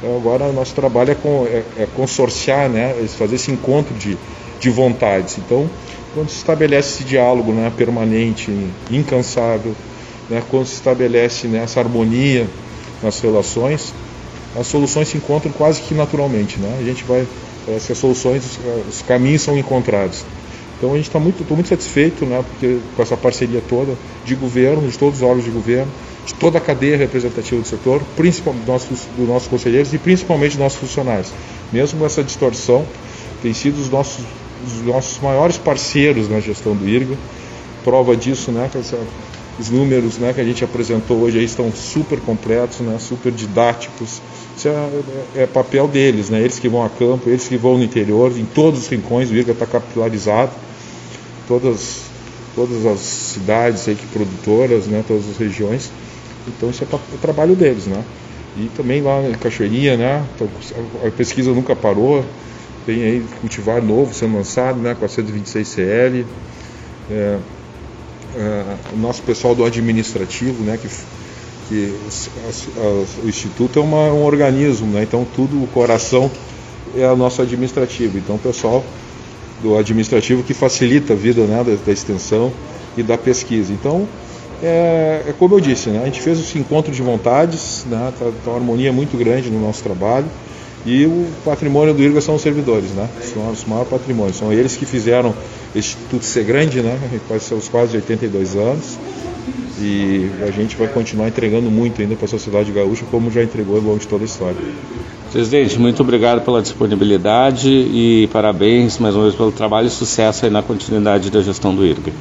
agora 0.04 0.52
nosso 0.52 0.76
trabalho 0.76 1.12
é, 1.12 1.16
com, 1.16 1.48
é, 1.48 1.64
é 1.78 1.88
consorciar, 1.96 2.70
né, 2.70 2.94
fazer 3.18 3.36
esse 3.36 3.52
encontro 3.52 3.96
de, 3.96 4.16
de 4.60 4.70
vontades. 4.70 5.38
Então, 5.40 5.68
quando 6.16 6.30
se 6.30 6.38
estabelece 6.38 6.96
esse 6.96 7.04
diálogo 7.04 7.52
né, 7.52 7.72
permanente, 7.76 8.50
incansável, 8.90 9.76
né, 10.30 10.42
quando 10.50 10.66
se 10.66 10.74
estabelece 10.76 11.48
né, 11.48 11.62
essa 11.64 11.82
harmonia 11.82 12.48
nas 13.04 13.20
relações, 13.20 13.94
as 14.58 14.66
soluções 14.66 15.10
se 15.10 15.18
encontram 15.18 15.52
quase 15.52 15.82
que 15.82 15.94
naturalmente. 15.94 16.58
Né? 16.58 16.78
A 16.80 16.84
gente 16.84 17.04
vai, 17.04 17.28
que 17.86 17.92
as 17.92 17.98
soluções, 17.98 18.44
os, 18.46 18.60
os 18.88 19.02
caminhos 19.02 19.42
são 19.42 19.58
encontrados. 19.58 20.24
Então 20.78 20.94
a 20.94 20.96
gente 20.98 21.08
está 21.08 21.20
muito, 21.20 21.46
muito 21.54 21.70
satisfeito 21.70 22.26
né, 22.26 22.44
porque, 22.50 22.80
com 22.96 23.02
essa 23.02 23.16
parceria 23.16 23.62
toda 23.68 23.94
de 24.26 24.36
governo, 24.36 24.88
de 24.90 24.98
todos 24.98 25.18
os 25.18 25.22
órgãos 25.22 25.44
de 25.44 25.52
governo, 25.52 25.92
de 26.26 26.34
toda 26.34 26.58
a 26.58 26.62
cadeia 26.62 26.98
representativa 26.98 27.62
do 27.62 27.68
setor, 27.68 28.02
principalmente 28.16 28.66
dos 28.66 28.68
nossos, 28.68 29.00
dos 29.18 29.28
nossos 29.28 29.48
conselheiros 29.48 29.94
e 29.94 29.98
principalmente 29.98 30.52
dos 30.52 30.60
nossos 30.60 30.80
funcionários. 30.80 31.32
Mesmo 31.72 32.06
essa 32.06 32.24
distorção, 32.24 32.86
tem 33.42 33.54
sido 33.54 33.80
os 33.80 33.90
nossos, 33.90 34.26
os 34.66 34.82
nossos 34.82 35.20
maiores 35.22 35.58
parceiros 35.58 36.30
na 36.30 36.40
gestão 36.40 36.76
do 36.76 36.88
IRGA. 36.88 37.16
Prova 37.84 38.16
disso, 38.16 38.52
né, 38.52 38.68
que 38.72 38.78
essa, 38.78 38.98
os 39.60 39.70
números 39.70 40.18
né, 40.18 40.34
que 40.34 40.42
a 40.42 40.44
gente 40.44 40.64
apresentou 40.64 41.22
hoje 41.22 41.38
aí 41.38 41.46
estão 41.46 41.72
super 41.72 42.20
completos, 42.20 42.80
né, 42.80 42.98
super 43.00 43.32
didáticos. 43.32 44.22
Isso 44.58 44.68
é, 44.68 44.72
é, 44.72 45.44
é, 45.44 45.48
papel 45.48 45.88
deles, 45.88 46.30
né, 46.30 46.40
eles 46.40 46.60
que 46.60 46.68
vão 46.68 46.84
a 46.84 46.90
campo, 46.90 47.30
eles 47.30 47.48
que 47.48 47.58
vão 47.58 47.78
no 47.78 47.84
interior, 47.84 48.32
em 48.38 48.46
todos 48.46 48.82
os 48.82 48.88
rincões, 48.88 49.30
o 49.30 49.36
IRGA 49.36 49.52
está 49.52 49.66
capitalizado, 49.66 50.52
todas, 51.48 52.02
todas 52.56 52.86
as 52.86 53.00
cidades 53.00 53.88
aí 53.88 53.96
que 53.96 54.08
produtoras, 54.08 54.88
né, 54.88 55.04
todas 55.08 55.30
as 55.30 55.38
regiões. 55.38 55.92
Então 56.48 56.70
isso 56.70 56.84
é 56.84 56.96
o 56.96 57.18
trabalho 57.18 57.56
deles, 57.56 57.86
né? 57.88 58.04
E 58.58 58.70
também 58.76 59.02
lá 59.02 59.22
em 59.22 59.34
Cachoeirinha, 59.34 59.98
né? 59.98 60.24
Então, 60.34 60.48
a 61.06 61.12
pesquisa 61.12 61.52
nunca 61.52 61.76
parou, 61.76 62.24
tem 62.86 63.04
aí 63.04 63.26
cultivar 63.42 63.82
novo 63.82 64.14
sendo 64.14 64.36
lançado, 64.36 64.80
né? 64.80 64.96
Com 64.98 65.06
a 65.06 65.08
126 65.08 65.68
CL. 65.68 66.26
É, 67.10 67.38
é, 68.36 68.64
o 68.94 68.98
nosso 68.98 69.22
pessoal 69.24 69.56
do 69.56 69.64
administrativo, 69.64 70.64
né? 70.64 70.78
Que, 70.78 70.88
que 71.68 71.96
o 73.24 73.28
Instituto 73.28 73.80
é 73.80 73.82
uma, 73.82 74.14
um 74.14 74.24
organismo, 74.24 74.88
né? 74.88 75.04
Então 75.04 75.26
tudo, 75.36 75.62
o 75.62 75.68
coração 75.68 76.30
é 76.96 77.08
o 77.08 77.16
nosso 77.16 77.42
administrativo. 77.42 78.18
Então 78.18 78.36
o 78.36 78.40
pessoal 78.40 78.84
do 79.62 79.78
administrativo 79.78 80.44
que 80.44 80.54
facilita 80.54 81.14
a 81.14 81.16
vida 81.16 81.46
né, 81.46 81.64
da, 81.64 81.76
da 81.86 81.92
extensão 81.92 82.52
e 82.98 83.02
da 83.02 83.18
pesquisa. 83.18 83.74
Então 83.74 84.08
é, 84.62 85.24
é, 85.28 85.34
como 85.38 85.56
eu 85.56 85.60
disse, 85.60 85.90
né? 85.90 86.02
a 86.02 86.06
gente 86.06 86.22
fez 86.22 86.40
esse 86.40 86.58
encontro 86.58 86.92
de 86.92 87.02
vontades, 87.02 87.86
né? 87.90 88.14
tá, 88.18 88.26
tá 88.44 88.52
uma 88.52 88.58
harmonia 88.58 88.92
muito 88.92 89.18
grande 89.18 89.50
no 89.50 89.60
nosso 89.60 89.84
trabalho 89.84 90.28
e 90.86 91.06
o 91.06 91.28
patrimônio 91.44 91.94
do 91.94 92.02
IRGA 92.02 92.22
são 92.22 92.36
os 92.36 92.42
servidores, 92.42 92.92
né? 92.92 93.10
são 93.22 93.50
os 93.52 93.66
maiores 93.66 93.90
patrimônios, 93.90 94.38
são 94.38 94.54
eles 94.54 94.76
que 94.76 94.86
fizeram 94.86 95.34
o 95.74 95.78
Instituto 95.78 96.24
ser 96.24 96.44
grande, 96.44 96.82
né? 96.82 97.00
quase 97.28 97.46
seus 97.46 97.68
quase 97.68 97.96
82 97.96 98.56
anos 98.56 98.98
e 99.80 100.30
a 100.42 100.52
gente 100.52 100.76
vai 100.76 100.88
continuar 100.88 101.28
entregando 101.28 101.70
muito 101.70 102.02
ainda 102.02 102.16
para 102.16 102.26
a 102.26 102.30
sociedade 102.30 102.72
gaúcha, 102.72 103.04
como 103.10 103.30
já 103.30 103.44
entregou 103.44 103.76
ao 103.76 103.82
longo 103.82 104.00
de 104.00 104.08
toda 104.08 104.24
a 104.24 104.26
história. 104.26 104.58
Presidente, 105.32 105.78
muito 105.78 106.02
obrigado 106.02 106.46
pela 106.46 106.62
disponibilidade 106.62 107.70
e 107.70 108.30
parabéns 108.32 108.98
mais 109.00 109.16
uma 109.16 109.24
vez 109.24 109.36
pelo 109.36 109.52
trabalho 109.52 109.88
e 109.88 109.90
sucesso 109.90 110.50
na 110.50 110.64
continuidade 110.64 111.30
da 111.30 111.42
gestão 111.42 111.76
do 111.76 111.86
IRGA. 111.86 112.12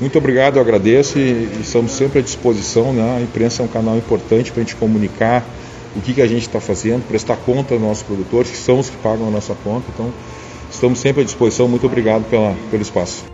Muito 0.00 0.18
obrigado, 0.18 0.58
agradeço 0.58 1.18
e, 1.18 1.20
e 1.20 1.60
estamos 1.60 1.92
sempre 1.92 2.18
à 2.18 2.22
disposição. 2.22 2.92
Né? 2.92 3.18
A 3.18 3.20
imprensa 3.22 3.62
é 3.62 3.64
um 3.64 3.68
canal 3.68 3.96
importante 3.96 4.50
para 4.50 4.60
a 4.60 4.64
gente 4.64 4.74
comunicar 4.74 5.44
o 5.96 6.00
que, 6.00 6.14
que 6.14 6.22
a 6.22 6.26
gente 6.26 6.42
está 6.42 6.60
fazendo, 6.60 7.06
prestar 7.06 7.36
conta 7.36 7.74
aos 7.74 7.82
nossos 7.82 8.02
produtores, 8.02 8.50
que 8.50 8.56
são 8.56 8.80
os 8.80 8.90
que 8.90 8.96
pagam 8.96 9.28
a 9.28 9.30
nossa 9.30 9.54
conta. 9.54 9.84
Então, 9.92 10.12
estamos 10.70 10.98
sempre 10.98 11.22
à 11.22 11.24
disposição. 11.24 11.68
Muito 11.68 11.86
obrigado 11.86 12.28
pela, 12.28 12.56
pelo 12.70 12.82
espaço. 12.82 13.24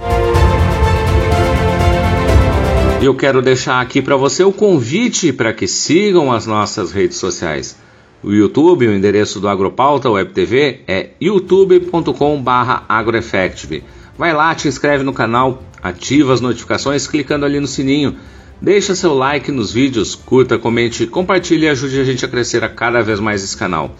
Eu 3.02 3.14
quero 3.14 3.40
deixar 3.40 3.80
aqui 3.80 4.02
para 4.02 4.14
você 4.14 4.44
o 4.44 4.52
convite 4.52 5.32
para 5.32 5.54
que 5.54 5.66
sigam 5.66 6.30
as 6.30 6.46
nossas 6.46 6.92
redes 6.92 7.16
sociais. 7.16 7.74
O 8.22 8.30
YouTube, 8.30 8.86
o 8.86 8.94
endereço 8.94 9.40
do 9.40 9.48
Agropauta 9.48 10.10
Web 10.10 10.34
TV 10.34 10.80
é 10.86 11.08
youtube.com/agroeffective. 11.18 13.82
Vai 14.18 14.34
lá, 14.34 14.54
te 14.54 14.68
inscreve 14.68 15.02
no 15.02 15.14
canal, 15.14 15.62
ativa 15.82 16.34
as 16.34 16.42
notificações 16.42 17.06
clicando 17.06 17.46
ali 17.46 17.58
no 17.58 17.66
sininho. 17.66 18.16
Deixa 18.62 18.94
seu 18.94 19.14
like 19.14 19.50
nos 19.50 19.72
vídeos, 19.72 20.14
curta, 20.14 20.58
comente, 20.58 21.06
compartilhe 21.06 21.64
e 21.64 21.68
ajude 21.70 21.98
a 21.98 22.04
gente 22.04 22.26
a 22.26 22.28
crescer 22.28 22.62
a 22.62 22.68
cada 22.68 23.00
vez 23.00 23.18
mais 23.18 23.42
esse 23.42 23.56
canal. 23.56 23.96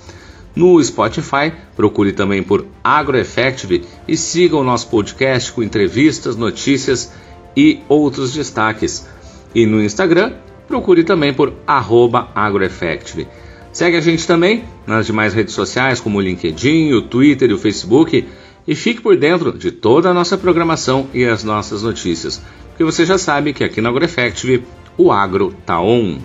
No 0.54 0.82
Spotify, 0.82 1.50
procure 1.74 2.12
também 2.12 2.42
por 2.42 2.66
AgroEffective 2.84 3.84
e 4.06 4.18
siga 4.18 4.58
o 4.58 4.64
nosso 4.64 4.88
podcast 4.88 5.50
com 5.52 5.62
entrevistas, 5.62 6.36
notícias 6.36 7.10
e 7.56 7.80
outros 7.88 8.34
destaques. 8.34 9.08
E 9.54 9.64
no 9.64 9.82
Instagram, 9.82 10.34
procure 10.68 11.04
também 11.04 11.32
por 11.32 11.54
AgroEffective. 11.66 13.28
Segue 13.72 13.96
a 13.96 14.00
gente 14.02 14.26
também 14.26 14.64
nas 14.86 15.06
demais 15.06 15.32
redes 15.32 15.54
sociais 15.54 16.00
como 16.00 16.18
o 16.18 16.20
LinkedIn, 16.20 16.92
o 16.92 17.00
Twitter 17.00 17.48
e 17.48 17.54
o 17.54 17.58
Facebook 17.58 18.28
e 18.68 18.74
fique 18.74 19.00
por 19.00 19.16
dentro 19.16 19.56
de 19.56 19.70
toda 19.70 20.10
a 20.10 20.14
nossa 20.14 20.36
programação 20.36 21.08
e 21.14 21.24
as 21.24 21.42
nossas 21.42 21.82
notícias, 21.82 22.42
porque 22.80 22.90
você 22.90 23.04
já 23.04 23.18
sabe 23.18 23.52
que 23.52 23.62
aqui 23.62 23.78
na 23.82 23.90
AgroEffective 23.90 24.64
o 24.96 25.12
agro 25.12 25.54
tá 25.66 25.78
on. 25.78 26.18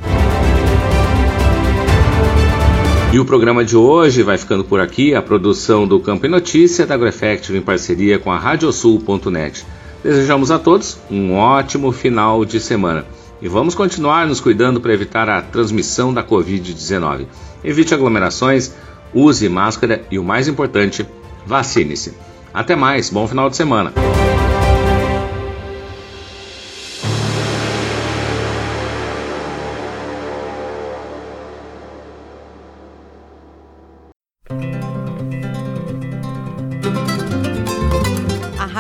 E 3.12 3.20
o 3.20 3.26
programa 3.26 3.66
de 3.66 3.76
hoje 3.76 4.24
vai 4.24 4.38
ficando 4.38 4.64
por 4.64 4.80
aqui, 4.80 5.14
a 5.14 5.22
produção 5.22 5.86
do 5.86 6.00
Campo 6.00 6.26
e 6.26 6.30
Notícia 6.30 6.88
da 6.88 6.96
AgroEffective 6.96 7.58
em 7.58 7.62
parceria 7.62 8.18
com 8.18 8.32
a 8.32 8.40
Radiosul.net. 8.40 9.66
Desejamos 10.02 10.50
a 10.50 10.58
todos 10.58 10.98
um 11.12 11.36
ótimo 11.36 11.92
final 11.92 12.46
de 12.46 12.62
semana. 12.62 13.06
E 13.42 13.50
vamos 13.50 13.76
continuar 13.76 14.26
nos 14.26 14.40
cuidando 14.40 14.80
para 14.80 14.94
evitar 14.94 15.28
a 15.28 15.42
transmissão 15.42 16.14
da 16.14 16.24
Covid-19. 16.24 17.26
Evite 17.66 17.94
aglomerações, 17.94 18.74
use 19.14 19.50
máscara 19.50 20.06
e 20.10 20.18
o 20.18 20.24
mais 20.24 20.48
importante, 20.48 21.06
vacine-se. 21.46 22.14
Até 22.54 22.78
mais, 22.78 23.10
bom 23.10 23.28
final 23.28 23.50
de 23.50 23.58
semana. 23.58 23.92